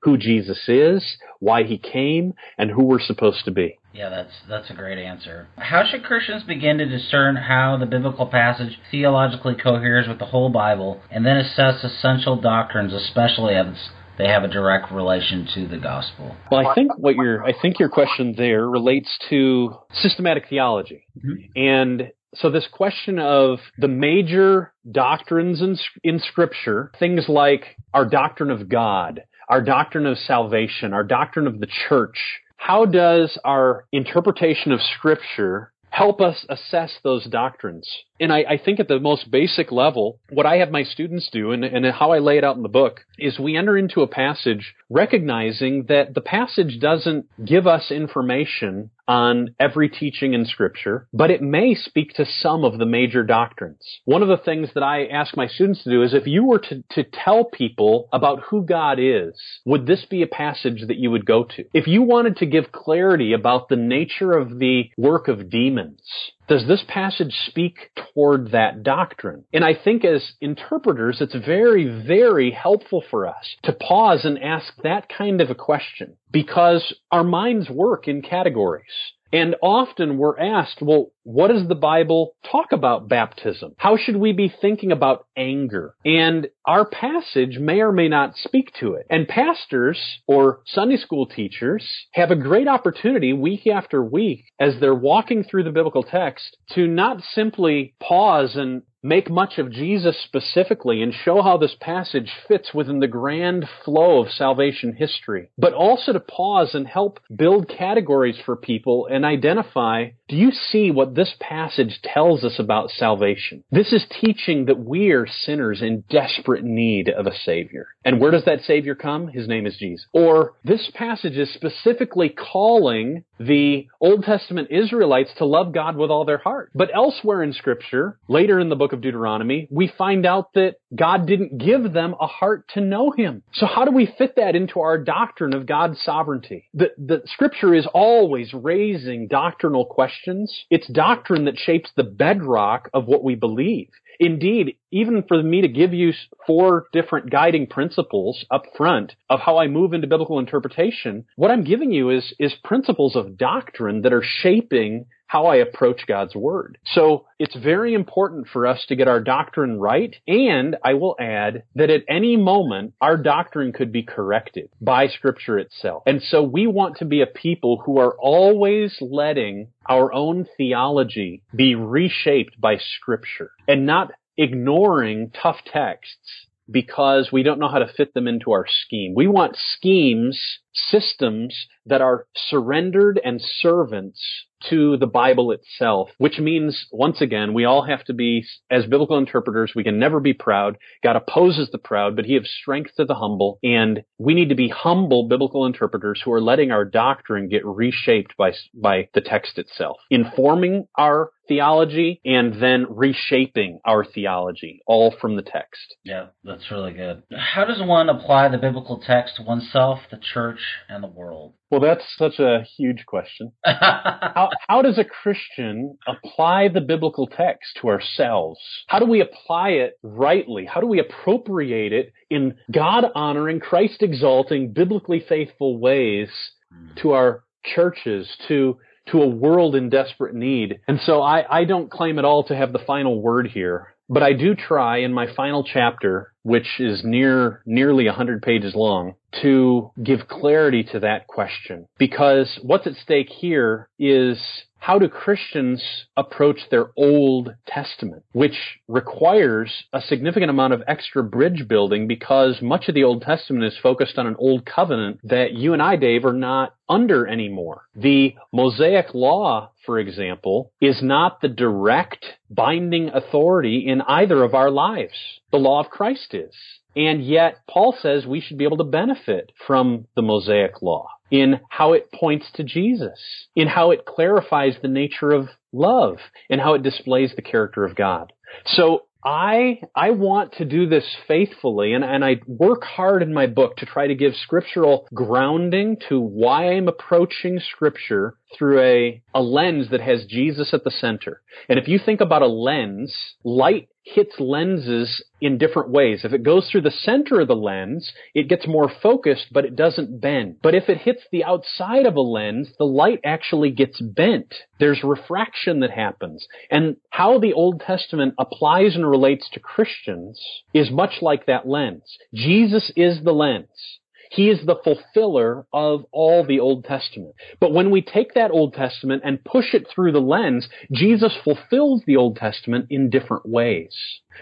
who 0.00 0.16
Jesus 0.16 0.68
is, 0.68 1.16
why 1.40 1.62
he 1.64 1.78
came, 1.78 2.34
and 2.58 2.70
who 2.70 2.84
we're 2.84 3.00
supposed 3.00 3.44
to 3.44 3.50
be. 3.50 3.78
Yeah, 3.92 4.10
that's 4.10 4.32
that's 4.48 4.70
a 4.70 4.74
great 4.74 4.98
answer. 4.98 5.48
How 5.56 5.84
should 5.84 6.04
Christians 6.04 6.42
begin 6.42 6.78
to 6.78 6.86
discern 6.86 7.36
how 7.36 7.78
the 7.78 7.86
biblical 7.86 8.26
passage 8.26 8.78
theologically 8.90 9.54
coheres 9.54 10.06
with 10.06 10.18
the 10.18 10.26
whole 10.26 10.50
Bible 10.50 11.00
and 11.10 11.24
then 11.24 11.38
assess 11.38 11.82
essential 11.82 12.38
doctrines, 12.38 12.92
especially 12.92 13.54
as 13.54 13.88
they 14.18 14.28
have 14.28 14.44
a 14.44 14.48
direct 14.48 14.92
relation 14.92 15.48
to 15.54 15.66
the 15.66 15.78
gospel? 15.78 16.36
Well, 16.50 16.66
I 16.66 16.74
think 16.74 16.92
what 16.98 17.16
your 17.16 17.42
I 17.42 17.54
think 17.60 17.78
your 17.78 17.88
question 17.88 18.34
there 18.36 18.68
relates 18.68 19.08
to 19.30 19.78
systematic 19.92 20.44
theology. 20.50 21.06
Mm-hmm. 21.16 21.58
And 21.58 22.12
so 22.34 22.50
this 22.50 22.68
question 22.70 23.18
of 23.18 23.58
the 23.78 23.88
major 23.88 24.72
doctrines 24.90 25.62
in, 25.62 25.76
in 26.02 26.18
scripture, 26.18 26.90
things 26.98 27.28
like 27.28 27.76
our 27.94 28.08
doctrine 28.08 28.50
of 28.50 28.68
God, 28.68 29.22
our 29.48 29.62
doctrine 29.62 30.06
of 30.06 30.18
salvation, 30.18 30.92
our 30.92 31.04
doctrine 31.04 31.46
of 31.46 31.60
the 31.60 31.68
church, 31.88 32.18
how 32.56 32.84
does 32.84 33.38
our 33.44 33.86
interpretation 33.92 34.72
of 34.72 34.80
scripture 34.80 35.72
help 35.90 36.20
us 36.20 36.44
assess 36.48 36.92
those 37.02 37.24
doctrines? 37.26 37.88
And 38.18 38.32
I, 38.32 38.44
I, 38.48 38.58
think 38.62 38.80
at 38.80 38.88
the 38.88 38.98
most 38.98 39.30
basic 39.30 39.70
level, 39.70 40.18
what 40.30 40.46
I 40.46 40.56
have 40.56 40.70
my 40.70 40.84
students 40.84 41.28
do 41.30 41.52
and, 41.52 41.64
and 41.64 41.84
how 41.86 42.12
I 42.12 42.18
lay 42.18 42.38
it 42.38 42.44
out 42.44 42.56
in 42.56 42.62
the 42.62 42.68
book 42.68 43.00
is 43.18 43.38
we 43.38 43.56
enter 43.56 43.76
into 43.76 44.00
a 44.00 44.06
passage 44.06 44.74
recognizing 44.88 45.84
that 45.88 46.14
the 46.14 46.20
passage 46.20 46.78
doesn't 46.80 47.26
give 47.44 47.66
us 47.66 47.90
information 47.90 48.90
on 49.08 49.54
every 49.60 49.88
teaching 49.88 50.34
in 50.34 50.44
scripture, 50.44 51.06
but 51.12 51.30
it 51.30 51.40
may 51.40 51.74
speak 51.74 52.14
to 52.14 52.26
some 52.26 52.64
of 52.64 52.78
the 52.78 52.86
major 52.86 53.22
doctrines. 53.22 54.00
One 54.04 54.22
of 54.22 54.28
the 54.28 54.36
things 54.36 54.68
that 54.74 54.82
I 54.82 55.06
ask 55.06 55.36
my 55.36 55.46
students 55.46 55.84
to 55.84 55.90
do 55.90 56.02
is 56.02 56.12
if 56.12 56.26
you 56.26 56.44
were 56.44 56.58
to, 56.58 56.82
to 56.92 57.04
tell 57.04 57.44
people 57.44 58.08
about 58.12 58.42
who 58.50 58.64
God 58.64 58.98
is, 58.98 59.34
would 59.64 59.86
this 59.86 60.04
be 60.10 60.22
a 60.22 60.26
passage 60.26 60.84
that 60.88 60.96
you 60.96 61.10
would 61.10 61.26
go 61.26 61.44
to? 61.44 61.64
If 61.72 61.86
you 61.86 62.02
wanted 62.02 62.38
to 62.38 62.46
give 62.46 62.72
clarity 62.72 63.32
about 63.32 63.68
the 63.68 63.76
nature 63.76 64.32
of 64.32 64.58
the 64.58 64.90
work 64.96 65.28
of 65.28 65.50
demons, 65.50 66.00
does 66.48 66.66
this 66.66 66.84
passage 66.86 67.34
speak 67.46 67.90
toward 68.14 68.52
that 68.52 68.82
doctrine? 68.82 69.44
And 69.52 69.64
I 69.64 69.74
think 69.74 70.04
as 70.04 70.32
interpreters, 70.40 71.20
it's 71.20 71.34
very, 71.34 72.02
very 72.06 72.50
helpful 72.50 73.02
for 73.10 73.26
us 73.26 73.56
to 73.64 73.72
pause 73.72 74.24
and 74.24 74.38
ask 74.42 74.72
that 74.82 75.08
kind 75.08 75.40
of 75.40 75.50
a 75.50 75.54
question 75.54 76.16
because 76.30 76.94
our 77.10 77.24
minds 77.24 77.68
work 77.68 78.08
in 78.08 78.22
categories. 78.22 78.84
And 79.32 79.56
often 79.60 80.18
we're 80.18 80.38
asked, 80.38 80.80
well, 80.80 81.10
what 81.26 81.48
does 81.48 81.66
the 81.66 81.74
Bible 81.74 82.36
talk 82.52 82.70
about 82.70 83.08
baptism? 83.08 83.74
How 83.78 83.96
should 83.96 84.16
we 84.16 84.32
be 84.32 84.52
thinking 84.60 84.92
about 84.92 85.26
anger? 85.36 85.96
And 86.04 86.46
our 86.64 86.88
passage 86.88 87.58
may 87.58 87.80
or 87.80 87.90
may 87.90 88.08
not 88.08 88.36
speak 88.36 88.72
to 88.78 88.94
it. 88.94 89.06
And 89.10 89.26
pastors 89.26 90.20
or 90.28 90.60
Sunday 90.66 90.98
school 90.98 91.26
teachers 91.26 91.84
have 92.12 92.30
a 92.30 92.36
great 92.36 92.68
opportunity 92.68 93.32
week 93.32 93.66
after 93.66 94.04
week 94.04 94.44
as 94.60 94.74
they're 94.78 94.94
walking 94.94 95.42
through 95.42 95.64
the 95.64 95.72
biblical 95.72 96.04
text 96.04 96.56
to 96.74 96.86
not 96.86 97.20
simply 97.22 97.94
pause 98.00 98.54
and 98.54 98.82
make 99.06 99.30
much 99.30 99.58
of 99.58 99.70
Jesus 99.70 100.20
specifically 100.24 101.00
and 101.00 101.14
show 101.14 101.40
how 101.40 101.56
this 101.56 101.76
passage 101.80 102.30
fits 102.48 102.74
within 102.74 102.98
the 102.98 103.06
grand 103.06 103.64
flow 103.84 104.20
of 104.20 104.30
salvation 104.30 104.94
history, 104.94 105.48
but 105.56 105.72
also 105.72 106.12
to 106.12 106.20
pause 106.20 106.74
and 106.74 106.86
help 106.86 107.20
build 107.34 107.68
categories 107.68 108.38
for 108.44 108.56
people 108.56 109.06
and 109.10 109.24
identify, 109.24 110.08
do 110.28 110.36
you 110.36 110.50
see 110.50 110.90
what 110.90 111.14
this 111.16 111.34
passage 111.40 112.00
tells 112.02 112.44
us 112.44 112.58
about 112.58 112.90
salvation? 112.90 113.64
This 113.70 113.92
is 113.92 114.04
teaching 114.20 114.66
that 114.66 114.78
we 114.78 115.10
are 115.10 115.26
sinners 115.26 115.82
in 115.82 116.04
desperate 116.08 116.64
need 116.64 117.08
of 117.08 117.26
a 117.26 117.34
Savior. 117.34 117.88
And 118.04 118.20
where 118.20 118.30
does 118.30 118.44
that 118.44 118.60
Savior 118.60 118.94
come? 118.94 119.28
His 119.28 119.48
name 119.48 119.66
is 119.66 119.76
Jesus. 119.76 120.06
Or 120.12 120.54
this 120.62 120.90
passage 120.94 121.36
is 121.36 121.52
specifically 121.52 122.28
calling 122.28 123.24
the 123.38 123.86
Old 124.00 124.24
Testament 124.24 124.68
Israelites 124.70 125.30
to 125.38 125.44
love 125.44 125.72
God 125.74 125.96
with 125.96 126.10
all 126.10 126.24
their 126.24 126.38
heart. 126.38 126.70
But 126.74 126.90
elsewhere 126.94 127.42
in 127.42 127.52
Scripture, 127.52 128.18
later 128.28 128.60
in 128.60 128.68
the 128.68 128.76
book 128.76 128.92
of 128.92 129.00
Deuteronomy, 129.00 129.68
we 129.70 129.92
find 129.98 130.24
out 130.24 130.52
that 130.54 130.76
God 130.94 131.26
didn't 131.26 131.58
give 131.58 131.92
them 131.92 132.14
a 132.20 132.26
heart 132.26 132.68
to 132.74 132.80
know 132.80 133.10
Him. 133.10 133.42
So 133.52 133.66
how 133.66 133.84
do 133.84 133.90
we 133.90 134.12
fit 134.18 134.36
that 134.36 134.56
into 134.56 134.80
our 134.80 134.98
doctrine 134.98 135.54
of 135.54 135.66
God's 135.66 136.00
sovereignty? 136.02 136.68
The, 136.74 136.90
the 136.96 137.22
Scripture 137.26 137.74
is 137.74 137.86
always 137.92 138.52
raising 138.54 139.28
doctrinal 139.28 139.84
questions. 139.84 140.64
It's 140.70 140.86
doctrine 141.06 141.44
that 141.44 141.58
shapes 141.58 141.90
the 141.96 142.02
bedrock 142.02 142.88
of 142.92 143.06
what 143.06 143.22
we 143.22 143.34
believe. 143.36 143.88
Indeed, 144.18 144.76
even 144.90 145.22
for 145.28 145.42
me 145.42 145.60
to 145.60 145.68
give 145.68 145.92
you 145.92 146.12
four 146.46 146.86
different 146.92 147.30
guiding 147.30 147.66
principles 147.66 148.44
up 148.50 148.64
front 148.76 149.14
of 149.28 149.40
how 149.40 149.58
I 149.58 149.68
move 149.68 149.92
into 149.92 150.06
biblical 150.06 150.38
interpretation, 150.38 151.26
what 151.36 151.50
I'm 151.50 151.64
giving 151.64 151.92
you 151.92 152.10
is, 152.10 152.34
is 152.38 152.54
principles 152.64 153.14
of 153.14 153.36
doctrine 153.36 154.02
that 154.02 154.12
are 154.12 154.24
shaping 154.24 155.06
how 155.26 155.46
I 155.46 155.56
approach 155.56 156.06
God's 156.06 156.34
Word. 156.34 156.78
So 156.94 157.26
it's 157.38 157.56
very 157.56 157.94
important 157.94 158.48
for 158.52 158.66
us 158.66 158.84
to 158.88 158.96
get 158.96 159.08
our 159.08 159.20
doctrine 159.20 159.78
right. 159.78 160.14
And 160.26 160.76
I 160.84 160.94
will 160.94 161.16
add 161.18 161.64
that 161.74 161.90
at 161.90 162.04
any 162.08 162.36
moment, 162.36 162.94
our 163.00 163.16
doctrine 163.16 163.72
could 163.72 163.92
be 163.92 164.02
corrected 164.02 164.70
by 164.80 165.08
Scripture 165.08 165.58
itself. 165.58 166.04
And 166.06 166.22
so 166.22 166.42
we 166.42 166.66
want 166.66 166.98
to 166.98 167.04
be 167.04 167.22
a 167.22 167.26
people 167.26 167.82
who 167.84 167.98
are 167.98 168.14
always 168.18 168.96
letting 169.00 169.68
our 169.88 170.12
own 170.12 170.46
theology 170.56 171.42
be 171.54 171.74
reshaped 171.74 172.60
by 172.60 172.78
Scripture 172.78 173.50
and 173.66 173.86
not 173.86 174.12
ignoring 174.36 175.32
tough 175.42 175.58
texts 175.64 176.46
because 176.70 177.30
we 177.32 177.42
don't 177.42 177.60
know 177.60 177.68
how 177.68 177.78
to 177.78 177.92
fit 177.96 178.12
them 178.14 178.26
into 178.26 178.52
our 178.52 178.66
scheme. 178.68 179.14
We 179.14 179.28
want 179.28 179.56
schemes, 179.56 180.58
systems 180.72 181.66
that 181.86 182.00
are 182.00 182.26
surrendered 182.34 183.20
and 183.22 183.40
servants 183.40 184.20
to 184.68 184.96
the 184.96 185.06
Bible 185.06 185.52
itself, 185.52 186.10
which 186.18 186.38
means, 186.38 186.86
once 186.90 187.20
again, 187.20 187.54
we 187.54 187.64
all 187.64 187.82
have 187.82 188.04
to 188.04 188.14
be, 188.14 188.44
as 188.70 188.86
biblical 188.86 189.18
interpreters, 189.18 189.72
we 189.74 189.84
can 189.84 189.98
never 189.98 190.20
be 190.20 190.32
proud. 190.32 190.78
God 191.02 191.16
opposes 191.16 191.70
the 191.70 191.78
proud, 191.78 192.16
but 192.16 192.24
he 192.24 192.34
gives 192.34 192.50
strength 192.50 192.92
to 192.96 193.04
the 193.04 193.14
humble. 193.14 193.58
And 193.62 194.02
we 194.18 194.34
need 194.34 194.48
to 194.48 194.54
be 194.54 194.68
humble 194.68 195.28
biblical 195.28 195.66
interpreters 195.66 196.20
who 196.24 196.32
are 196.32 196.40
letting 196.40 196.70
our 196.70 196.84
doctrine 196.84 197.48
get 197.48 197.64
reshaped 197.64 198.36
by, 198.36 198.52
by 198.74 199.08
the 199.14 199.20
text 199.20 199.58
itself, 199.58 199.98
informing 200.10 200.86
our 200.96 201.30
theology 201.48 202.20
and 202.24 202.60
then 202.60 202.86
reshaping 202.88 203.80
our 203.84 204.04
theology, 204.04 204.80
all 204.86 205.14
from 205.20 205.36
the 205.36 205.42
text. 205.42 205.96
Yeah, 206.04 206.26
that's 206.44 206.70
really 206.70 206.92
good. 206.92 207.22
How 207.36 207.64
does 207.64 207.80
one 207.80 208.08
apply 208.08 208.48
the 208.48 208.58
biblical 208.58 209.02
text 209.04 209.36
to 209.36 209.42
oneself, 209.42 210.00
the 210.10 210.18
church, 210.18 210.60
and 210.88 211.02
the 211.02 211.08
world? 211.08 211.54
Well, 211.70 211.80
that's 211.80 212.04
such 212.16 212.38
a 212.38 212.64
huge 212.76 213.06
question. 213.06 213.52
how, 213.64 214.50
how 214.68 214.82
does 214.82 214.98
a 214.98 215.04
Christian 215.04 215.98
apply 216.06 216.68
the 216.68 216.80
biblical 216.80 217.26
text 217.26 217.78
to 217.80 217.88
ourselves? 217.88 218.60
How 218.86 218.98
do 218.98 219.06
we 219.06 219.20
apply 219.20 219.70
it 219.70 219.98
rightly? 220.02 220.64
How 220.64 220.80
do 220.80 220.86
we 220.86 221.00
appropriate 221.00 221.92
it 221.92 222.12
in 222.30 222.54
God 222.72 223.04
honoring, 223.14 223.60
Christ 223.60 224.02
exalting, 224.02 224.72
biblically 224.72 225.24
faithful 225.28 225.78
ways 225.78 226.28
hmm. 226.72 226.94
to 227.02 227.12
our 227.12 227.42
churches, 227.64 228.28
to 228.46 228.78
to 229.10 229.22
a 229.22 229.28
world 229.28 229.74
in 229.74 229.88
desperate 229.88 230.34
need. 230.34 230.80
And 230.88 231.00
so 231.00 231.22
I, 231.22 231.60
I 231.60 231.64
don't 231.64 231.90
claim 231.90 232.18
at 232.18 232.24
all 232.24 232.44
to 232.44 232.56
have 232.56 232.72
the 232.72 232.80
final 232.86 233.20
word 233.20 233.48
here. 233.48 233.94
But 234.08 234.22
I 234.22 234.34
do 234.34 234.54
try 234.54 234.98
in 234.98 235.12
my 235.12 235.26
final 235.34 235.64
chapter, 235.64 236.32
which 236.44 236.78
is 236.78 237.02
near 237.04 237.62
nearly 237.66 238.06
100 238.06 238.40
pages 238.40 238.74
long, 238.74 239.14
to 239.42 239.90
give 240.00 240.28
clarity 240.28 240.84
to 240.92 241.00
that 241.00 241.26
question. 241.26 241.88
Because 241.98 242.58
what's 242.62 242.86
at 242.86 242.94
stake 243.02 243.28
here 243.28 243.88
is 243.98 244.38
how 244.78 244.98
do 244.98 245.08
Christians 245.08 245.82
approach 246.16 246.60
their 246.70 246.90
Old 246.96 247.54
Testament, 247.66 248.22
which 248.32 248.78
requires 248.86 249.84
a 249.92 250.00
significant 250.00 250.50
amount 250.50 250.74
of 250.74 250.82
extra 250.86 251.24
bridge 251.24 251.66
building 251.68 252.06
because 252.06 252.62
much 252.62 252.88
of 252.88 252.94
the 252.94 253.04
Old 253.04 253.22
Testament 253.22 253.64
is 253.64 253.78
focused 253.82 254.18
on 254.18 254.26
an 254.26 254.36
old 254.38 254.64
covenant 254.64 255.20
that 255.24 255.52
you 255.52 255.72
and 255.72 255.82
I, 255.82 255.96
Dave, 255.96 256.24
are 256.24 256.32
not 256.32 256.74
under 256.88 257.26
anymore. 257.26 257.82
The 257.96 258.34
Mosaic 258.52 259.12
Law, 259.12 259.72
for 259.84 259.98
example, 259.98 260.70
is 260.80 261.02
not 261.02 261.40
the 261.40 261.48
direct 261.48 262.24
binding 262.48 263.08
authority 263.08 263.86
in 263.88 264.02
either 264.02 264.42
of 264.44 264.54
our 264.54 264.70
lives. 264.70 265.14
The 265.50 265.58
law 265.58 265.80
of 265.80 265.90
Christ 265.90 266.32
is. 266.32 266.54
And 266.94 267.24
yet, 267.24 267.56
Paul 267.68 267.96
says 268.00 268.24
we 268.24 268.40
should 268.40 268.56
be 268.56 268.64
able 268.64 268.78
to 268.78 268.84
benefit 268.84 269.52
from 269.66 270.06
the 270.14 270.22
Mosaic 270.22 270.80
Law 270.80 271.08
in 271.30 271.60
how 271.68 271.92
it 271.92 272.12
points 272.12 272.46
to 272.54 272.64
Jesus, 272.64 273.48
in 273.54 273.68
how 273.68 273.90
it 273.90 274.04
clarifies 274.04 274.76
the 274.80 274.88
nature 274.88 275.30
of 275.30 275.48
love, 275.72 276.18
and 276.48 276.60
how 276.60 276.74
it 276.74 276.82
displays 276.82 277.32
the 277.34 277.42
character 277.42 277.84
of 277.84 277.96
God. 277.96 278.32
So 278.64 279.02
I 279.26 279.80
I 279.96 280.10
want 280.10 280.52
to 280.52 280.64
do 280.64 280.88
this 280.88 281.16
faithfully 281.26 281.92
and, 281.94 282.04
and 282.04 282.24
I 282.24 282.40
work 282.46 282.84
hard 282.84 283.24
in 283.24 283.34
my 283.34 283.48
book 283.48 283.76
to 283.78 283.86
try 283.86 284.06
to 284.06 284.14
give 284.14 284.36
scriptural 284.36 285.08
grounding 285.12 285.96
to 286.08 286.20
why 286.20 286.70
I'm 286.70 286.86
approaching 286.86 287.58
scripture 287.58 288.36
through 288.56 288.80
a, 288.80 289.22
a 289.34 289.42
lens 289.42 289.88
that 289.90 290.00
has 290.00 290.26
Jesus 290.26 290.72
at 290.72 290.84
the 290.84 290.92
center. 290.92 291.42
And 291.68 291.76
if 291.76 291.88
you 291.88 291.98
think 291.98 292.20
about 292.20 292.42
a 292.42 292.46
lens, 292.46 293.12
light 293.42 293.88
hits 294.06 294.38
lenses 294.38 295.24
in 295.40 295.58
different 295.58 295.90
ways. 295.90 296.20
If 296.24 296.32
it 296.32 296.44
goes 296.44 296.70
through 296.70 296.82
the 296.82 296.92
center 296.92 297.40
of 297.40 297.48
the 297.48 297.56
lens, 297.56 298.12
it 298.34 298.48
gets 298.48 298.66
more 298.66 298.88
focused, 299.02 299.46
but 299.52 299.64
it 299.64 299.74
doesn't 299.74 300.20
bend. 300.20 300.58
But 300.62 300.76
if 300.76 300.88
it 300.88 300.98
hits 300.98 301.22
the 301.32 301.42
outside 301.42 302.06
of 302.06 302.14
a 302.14 302.20
lens, 302.20 302.68
the 302.78 302.84
light 302.84 303.18
actually 303.24 303.72
gets 303.72 304.00
bent. 304.00 304.54
There's 304.78 305.02
refraction 305.02 305.80
that 305.80 305.90
happens. 305.90 306.46
And 306.70 306.96
how 307.10 307.40
the 307.40 307.52
Old 307.52 307.80
Testament 307.80 308.34
applies 308.38 308.94
and 308.94 309.10
relates 309.10 309.50
to 309.50 309.60
Christians 309.60 310.40
is 310.72 310.90
much 310.90 311.20
like 311.20 311.46
that 311.46 311.68
lens. 311.68 312.16
Jesus 312.32 312.92
is 312.94 313.24
the 313.24 313.32
lens. 313.32 313.98
He 314.30 314.50
is 314.50 314.64
the 314.64 314.76
fulfiller 314.82 315.66
of 315.72 316.04
all 316.12 316.44
the 316.44 316.60
Old 316.60 316.84
Testament. 316.84 317.34
But 317.60 317.72
when 317.72 317.90
we 317.90 318.02
take 318.02 318.34
that 318.34 318.50
Old 318.50 318.74
Testament 318.74 319.22
and 319.24 319.44
push 319.44 319.74
it 319.74 319.86
through 319.88 320.12
the 320.12 320.20
lens, 320.20 320.68
Jesus 320.92 321.36
fulfills 321.44 322.02
the 322.06 322.16
Old 322.16 322.36
Testament 322.36 322.86
in 322.90 323.10
different 323.10 323.48
ways. 323.48 323.94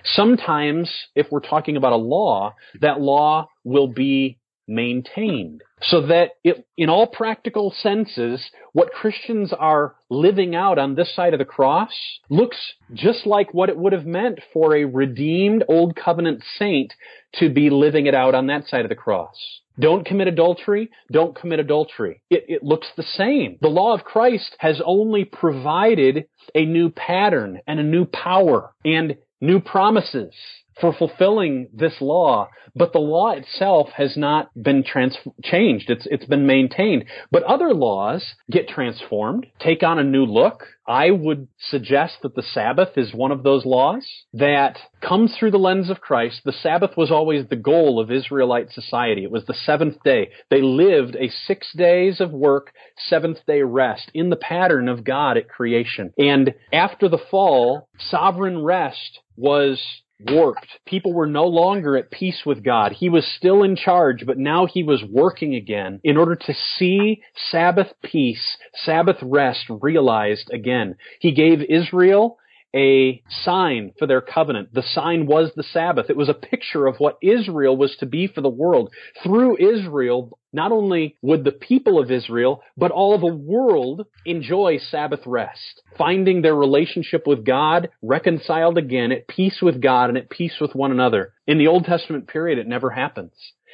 Sometimes, 0.05 0.91
if 1.15 1.27
we're 1.31 1.41
talking 1.41 1.77
about 1.77 1.93
a 1.93 1.97
law, 1.97 2.55
that 2.81 3.01
law 3.01 3.49
will 3.65 3.89
be 3.89 4.39
maintained. 4.67 5.63
So 5.83 6.07
that 6.07 6.33
it, 6.43 6.67
in 6.77 6.89
all 6.89 7.07
practical 7.07 7.75
senses, 7.77 8.51
what 8.73 8.93
Christians 8.93 9.53
are 9.53 9.97
living 10.09 10.55
out 10.55 10.79
on 10.79 10.95
this 10.95 11.15
side 11.15 11.35
of 11.35 11.39
the 11.39 11.45
cross 11.45 11.93
looks 12.31 12.57
just 12.93 13.27
like 13.27 13.53
what 13.53 13.69
it 13.69 13.77
would 13.77 13.93
have 13.93 14.07
meant 14.07 14.41
for 14.53 14.77
a 14.77 14.85
redeemed 14.85 15.65
Old 15.69 15.97
Covenant 15.97 16.43
saint 16.59 16.95
to 17.35 17.51
be 17.51 17.71
living 17.71 18.07
it 18.07 18.15
out 18.15 18.35
on 18.35 18.47
that 18.47 18.67
side 18.67 18.85
of 18.85 18.89
the 18.89 18.95
cross. 18.95 19.37
Don't 19.79 20.07
commit 20.07 20.29
adultery. 20.29 20.91
Don't 21.11 21.35
commit 21.35 21.59
adultery. 21.59 22.23
It, 22.31 22.45
it, 22.49 22.63
looks 22.63 22.87
the 22.97 23.03
same. 23.03 23.59
The 23.61 23.69
law 23.69 23.93
of 23.93 24.05
Christ 24.05 24.55
has 24.59 24.81
only 24.85 25.25
provided 25.25 26.27
a 26.55 26.65
new 26.65 26.91
pattern 26.91 27.61
and 27.67 27.81
a 27.81 27.85
new 27.85 28.05
power 28.05 28.73
and 28.85 29.17
new 29.41 29.61
promises 29.61 30.33
for 30.81 30.93
fulfilling 30.93 31.69
this 31.73 31.95
law, 32.01 32.49
but 32.75 32.93
the 32.93 32.99
law 32.99 33.31
itself 33.31 33.91
has 33.97 34.17
not 34.17 34.51
been 34.61 34.83
trans- 34.83 35.19
changed. 35.43 35.91
It's, 35.91 36.07
it's 36.11 36.27
been 36.27 36.47
maintained. 36.47 37.05
But 37.31 37.45
other 37.45 37.73
laws 37.73 38.35
get 38.51 38.69
transformed, 38.69 39.47
take 39.61 39.83
on 39.83 39.99
a 39.99 40.05
new 40.05 40.25
look. 40.25 40.65
I 40.87 41.11
would 41.11 41.49
suggest 41.59 42.17
that 42.23 42.35
the 42.35 42.43
Sabbath 42.43 42.99
is 42.99 43.15
one 43.15 43.33
of 43.33 43.43
those 43.43 43.65
laws 43.65 44.07
that 44.35 44.77
comes 45.01 45.35
through 45.35 45.53
the 45.53 45.59
lens 45.59 45.89
of 45.89 46.01
Christ. 46.01 46.43
The 46.45 46.53
Sabbath 46.53 46.91
was 46.97 47.11
always 47.11 47.47
the 47.49 47.57
goal 47.57 48.01
of 48.01 48.11
Israelite 48.11 48.71
society. 48.71 49.25
It 49.25 49.31
was 49.31 49.47
the 49.47 49.55
seventh 49.55 50.03
day. 50.05 50.31
They 50.51 50.61
lived 50.61 51.17
a 51.17 51.31
six 51.47 51.73
days 51.75 52.21
of 52.21 52.33
work, 52.33 52.73
seventh 52.99 53.39
day 53.47 53.63
rest 53.63 54.11
in 54.13 54.29
the 54.29 54.37
pattern 54.37 54.89
of 54.89 55.05
God 55.05 55.39
at 55.39 55.49
creation. 55.49 56.13
And 56.19 56.55
after 56.73 57.09
the 57.09 57.23
fall, 57.31 57.89
sovereign 57.99 58.63
rest 58.63 59.21
was 59.37 59.81
warped. 60.21 60.67
People 60.87 61.13
were 61.13 61.27
no 61.27 61.47
longer 61.47 61.97
at 61.97 62.11
peace 62.11 62.43
with 62.47 62.65
God. 62.65 62.93
He 62.93 63.09
was 63.09 63.27
still 63.37 63.63
in 63.63 63.77
charge, 63.77 64.25
but 64.27 64.39
now 64.39 64.67
he 64.67 64.83
was 64.83 65.05
working 65.05 65.55
again 65.55 66.01
in 66.05 66.17
order 66.17 66.37
to 66.37 66.55
see 66.55 67.23
Sabbath 67.51 67.93
peace, 68.03 68.57
Sabbath 68.75 69.17
rest 69.23 69.65
realized 69.69 70.51
again. 70.53 70.97
He 71.21 71.33
gave 71.33 71.63
Israel 71.63 72.39
a 72.75 73.23
sign 73.45 73.93
for 73.99 74.07
their 74.07 74.21
covenant. 74.21 74.75
The 74.75 74.83
sign 74.83 75.27
was 75.27 75.53
the 75.55 75.63
Sabbath. 75.63 76.11
It 76.11 76.17
was 76.17 76.29
a 76.29 76.35
picture 76.35 76.87
of 76.87 76.97
what 76.99 77.19
Israel 77.23 77.77
was 77.77 77.97
to 78.01 78.07
be 78.07 78.27
for 78.27 78.41
the 78.41 78.49
world. 78.49 78.91
Through 79.23 79.59
Israel, 79.59 80.39
not 80.53 80.73
only 80.73 81.17
would 81.23 81.45
the 81.45 81.53
people 81.53 81.99
of 81.99 82.11
Israel, 82.11 82.63
but 82.77 82.91
all 82.91 83.15
of 83.15 83.21
the 83.21 83.27
world 83.27 84.07
enjoy 84.27 84.79
Sabbath 84.79 85.21
rest, 85.27 85.83
finding 85.97 86.43
their 86.43 86.55
relationship 86.55 87.27
with 87.27 87.45
God 87.45 87.91
reconciled 88.03 88.79
again, 88.79 89.13
at 89.13 89.29
peace 89.29 89.61
with 89.63 89.81
God 89.81 90.11
and 90.11 90.19
at 90.19 90.31
peace 90.31 90.57
with 90.61 90.75
one 90.75 90.91
another. 90.91 91.33
In 91.47 91.59
the 91.59 91.69
Old 91.69 91.85
Testament 91.85 92.29
period, 92.29 92.59
it 92.59 92.67
never 92.67 92.91
happens. 92.91 93.33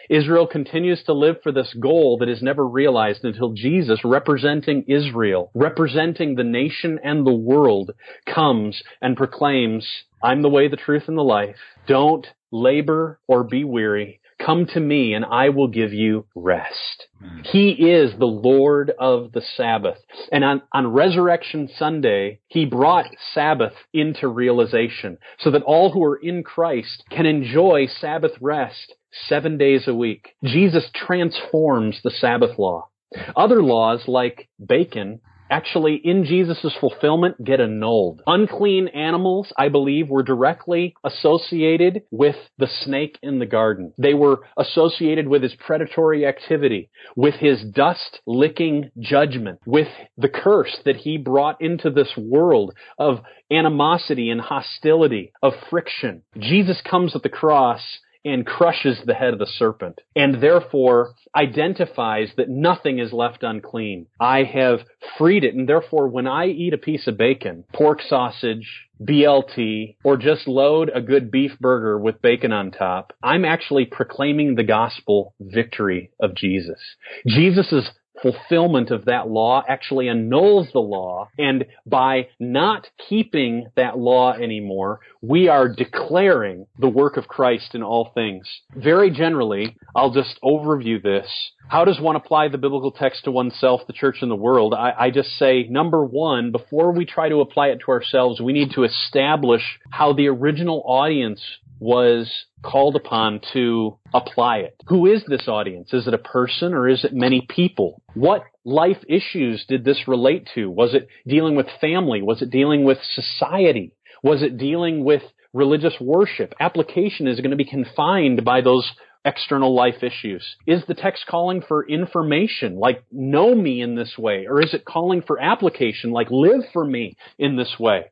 Israel 0.08 0.46
continues 0.46 1.02
to 1.04 1.12
live 1.12 1.36
for 1.42 1.52
this 1.52 1.74
goal 1.74 2.18
that 2.18 2.28
is 2.28 2.42
never 2.42 2.66
realized 2.66 3.24
until 3.24 3.52
Jesus, 3.52 4.00
representing 4.04 4.84
Israel, 4.88 5.50
representing 5.54 6.34
the 6.34 6.44
nation 6.44 6.98
and 7.02 7.26
the 7.26 7.32
world, 7.32 7.92
comes 8.26 8.82
and 9.02 9.16
proclaims, 9.16 9.86
I'm 10.22 10.42
the 10.42 10.48
way, 10.48 10.68
the 10.68 10.76
truth, 10.76 11.04
and 11.08 11.18
the 11.18 11.22
life. 11.22 11.56
Don't 11.86 12.26
labor 12.50 13.20
or 13.26 13.44
be 13.44 13.64
weary. 13.64 14.20
Come 14.44 14.66
to 14.72 14.80
me 14.80 15.12
and 15.12 15.24
I 15.24 15.50
will 15.50 15.68
give 15.68 15.92
you 15.92 16.26
rest. 16.34 17.06
Mm. 17.22 17.46
He 17.46 17.70
is 17.70 18.12
the 18.18 18.24
Lord 18.24 18.90
of 18.98 19.32
the 19.32 19.42
Sabbath. 19.56 19.98
And 20.32 20.42
on, 20.42 20.62
on 20.72 20.86
Resurrection 20.92 21.68
Sunday, 21.76 22.40
He 22.48 22.64
brought 22.64 23.06
Sabbath 23.34 23.74
into 23.92 24.28
realization 24.28 25.18
so 25.38 25.50
that 25.50 25.62
all 25.62 25.92
who 25.92 26.02
are 26.04 26.16
in 26.16 26.42
Christ 26.42 27.04
can 27.10 27.26
enjoy 27.26 27.86
Sabbath 27.86 28.32
rest 28.40 28.94
seven 29.28 29.58
days 29.58 29.86
a 29.86 29.94
week. 29.94 30.34
Jesus 30.44 30.90
transforms 30.94 32.00
the 32.02 32.10
Sabbath 32.10 32.58
law. 32.58 32.88
Other 33.36 33.62
laws 33.62 34.04
like 34.06 34.48
bacon 34.64 35.20
actually 35.50 36.00
in 36.04 36.24
Jesus' 36.24 36.74
fulfillment 36.80 37.42
get 37.44 37.60
annulled. 37.60 38.22
Unclean 38.26 38.88
animals, 38.88 39.52
I 39.58 39.68
believe, 39.68 40.08
were 40.08 40.22
directly 40.22 40.94
associated 41.04 42.02
with 42.10 42.36
the 42.58 42.68
snake 42.68 43.18
in 43.22 43.38
the 43.38 43.46
garden. 43.46 43.92
They 43.98 44.14
were 44.14 44.42
associated 44.56 45.26
with 45.28 45.42
his 45.42 45.54
predatory 45.54 46.24
activity, 46.24 46.88
with 47.16 47.34
his 47.34 47.62
dust 47.64 48.20
licking 48.26 48.90
judgment, 48.98 49.58
with 49.66 49.88
the 50.16 50.28
curse 50.28 50.78
that 50.84 50.96
he 50.96 51.18
brought 51.18 51.60
into 51.60 51.90
this 51.90 52.12
world 52.16 52.72
of 52.98 53.18
animosity 53.50 54.30
and 54.30 54.40
hostility, 54.40 55.32
of 55.42 55.52
friction. 55.68 56.22
Jesus 56.38 56.80
comes 56.88 57.16
at 57.16 57.22
the 57.22 57.28
cross 57.28 57.80
and 58.24 58.46
crushes 58.46 59.00
the 59.04 59.14
head 59.14 59.32
of 59.32 59.38
the 59.38 59.46
serpent, 59.46 60.00
and 60.14 60.42
therefore 60.42 61.14
identifies 61.34 62.30
that 62.36 62.48
nothing 62.48 62.98
is 62.98 63.12
left 63.12 63.42
unclean. 63.42 64.06
I 64.18 64.44
have 64.44 64.80
freed 65.16 65.44
it, 65.44 65.54
and 65.54 65.68
therefore 65.68 66.08
when 66.08 66.26
I 66.26 66.46
eat 66.46 66.74
a 66.74 66.78
piece 66.78 67.06
of 67.06 67.16
bacon, 67.16 67.64
pork 67.72 68.00
sausage, 68.02 68.88
BLT, 69.02 69.96
or 70.04 70.16
just 70.16 70.46
load 70.46 70.90
a 70.94 71.00
good 71.00 71.30
beef 71.30 71.52
burger 71.58 71.98
with 71.98 72.20
bacon 72.20 72.52
on 72.52 72.70
top, 72.70 73.14
I'm 73.22 73.44
actually 73.44 73.86
proclaiming 73.86 74.54
the 74.54 74.64
gospel 74.64 75.34
victory 75.40 76.10
of 76.20 76.34
Jesus. 76.34 76.78
Jesus' 77.26 77.90
fulfillment 78.22 78.90
of 78.90 79.06
that 79.06 79.28
law 79.28 79.62
actually 79.68 80.08
annuls 80.08 80.68
the 80.72 80.80
law. 80.80 81.28
And 81.38 81.66
by 81.86 82.28
not 82.38 82.88
keeping 83.08 83.68
that 83.76 83.98
law 83.98 84.32
anymore, 84.32 85.00
we 85.22 85.48
are 85.48 85.68
declaring 85.68 86.66
the 86.78 86.88
work 86.88 87.16
of 87.16 87.28
Christ 87.28 87.74
in 87.74 87.82
all 87.82 88.10
things. 88.14 88.46
Very 88.74 89.10
generally, 89.10 89.76
I'll 89.94 90.12
just 90.12 90.38
overview 90.42 91.02
this. 91.02 91.28
How 91.68 91.84
does 91.84 92.00
one 92.00 92.16
apply 92.16 92.48
the 92.48 92.58
biblical 92.58 92.90
text 92.90 93.24
to 93.24 93.30
oneself, 93.30 93.82
the 93.86 93.92
church, 93.92 94.16
and 94.22 94.30
the 94.30 94.36
world? 94.36 94.74
I, 94.74 94.92
I 94.98 95.10
just 95.10 95.30
say, 95.38 95.68
number 95.70 96.04
one, 96.04 96.50
before 96.50 96.90
we 96.90 97.04
try 97.04 97.28
to 97.28 97.40
apply 97.40 97.68
it 97.68 97.80
to 97.84 97.92
ourselves, 97.92 98.40
we 98.40 98.52
need 98.52 98.72
to 98.72 98.82
establish 98.82 99.62
how 99.88 100.12
the 100.12 100.26
original 100.26 100.82
audience 100.84 101.40
was 101.80 102.30
called 102.62 102.94
upon 102.94 103.40
to 103.54 103.98
apply 104.14 104.58
it. 104.58 104.76
Who 104.86 105.06
is 105.06 105.24
this 105.26 105.48
audience? 105.48 105.92
Is 105.92 106.06
it 106.06 106.14
a 106.14 106.18
person 106.18 106.74
or 106.74 106.86
is 106.86 107.04
it 107.04 107.12
many 107.14 107.46
people? 107.48 108.02
What 108.14 108.44
life 108.64 109.02
issues 109.08 109.64
did 109.66 109.84
this 109.84 110.06
relate 110.06 110.48
to? 110.54 110.70
Was 110.70 110.94
it 110.94 111.08
dealing 111.26 111.56
with 111.56 111.66
family? 111.80 112.22
Was 112.22 112.42
it 112.42 112.50
dealing 112.50 112.84
with 112.84 112.98
society? 113.14 113.94
Was 114.22 114.42
it 114.42 114.58
dealing 114.58 115.04
with 115.04 115.22
religious 115.54 115.94
worship? 115.98 116.54
Application 116.60 117.26
is 117.26 117.40
going 117.40 117.50
to 117.50 117.56
be 117.56 117.64
confined 117.64 118.44
by 118.44 118.60
those 118.60 118.88
external 119.24 119.74
life 119.74 120.02
issues? 120.02 120.56
Is 120.66 120.82
the 120.86 120.94
text 120.94 121.24
calling 121.26 121.62
for 121.66 121.86
information, 121.86 122.76
like 122.76 123.04
know 123.10 123.54
me 123.54 123.82
in 123.82 123.94
this 123.94 124.16
way? 124.18 124.46
Or 124.48 124.62
is 124.62 124.74
it 124.74 124.84
calling 124.84 125.22
for 125.22 125.40
application, 125.40 126.10
like 126.10 126.30
live 126.30 126.62
for 126.72 126.84
me 126.84 127.16
in 127.38 127.56
this 127.56 127.76
way? 127.78 128.06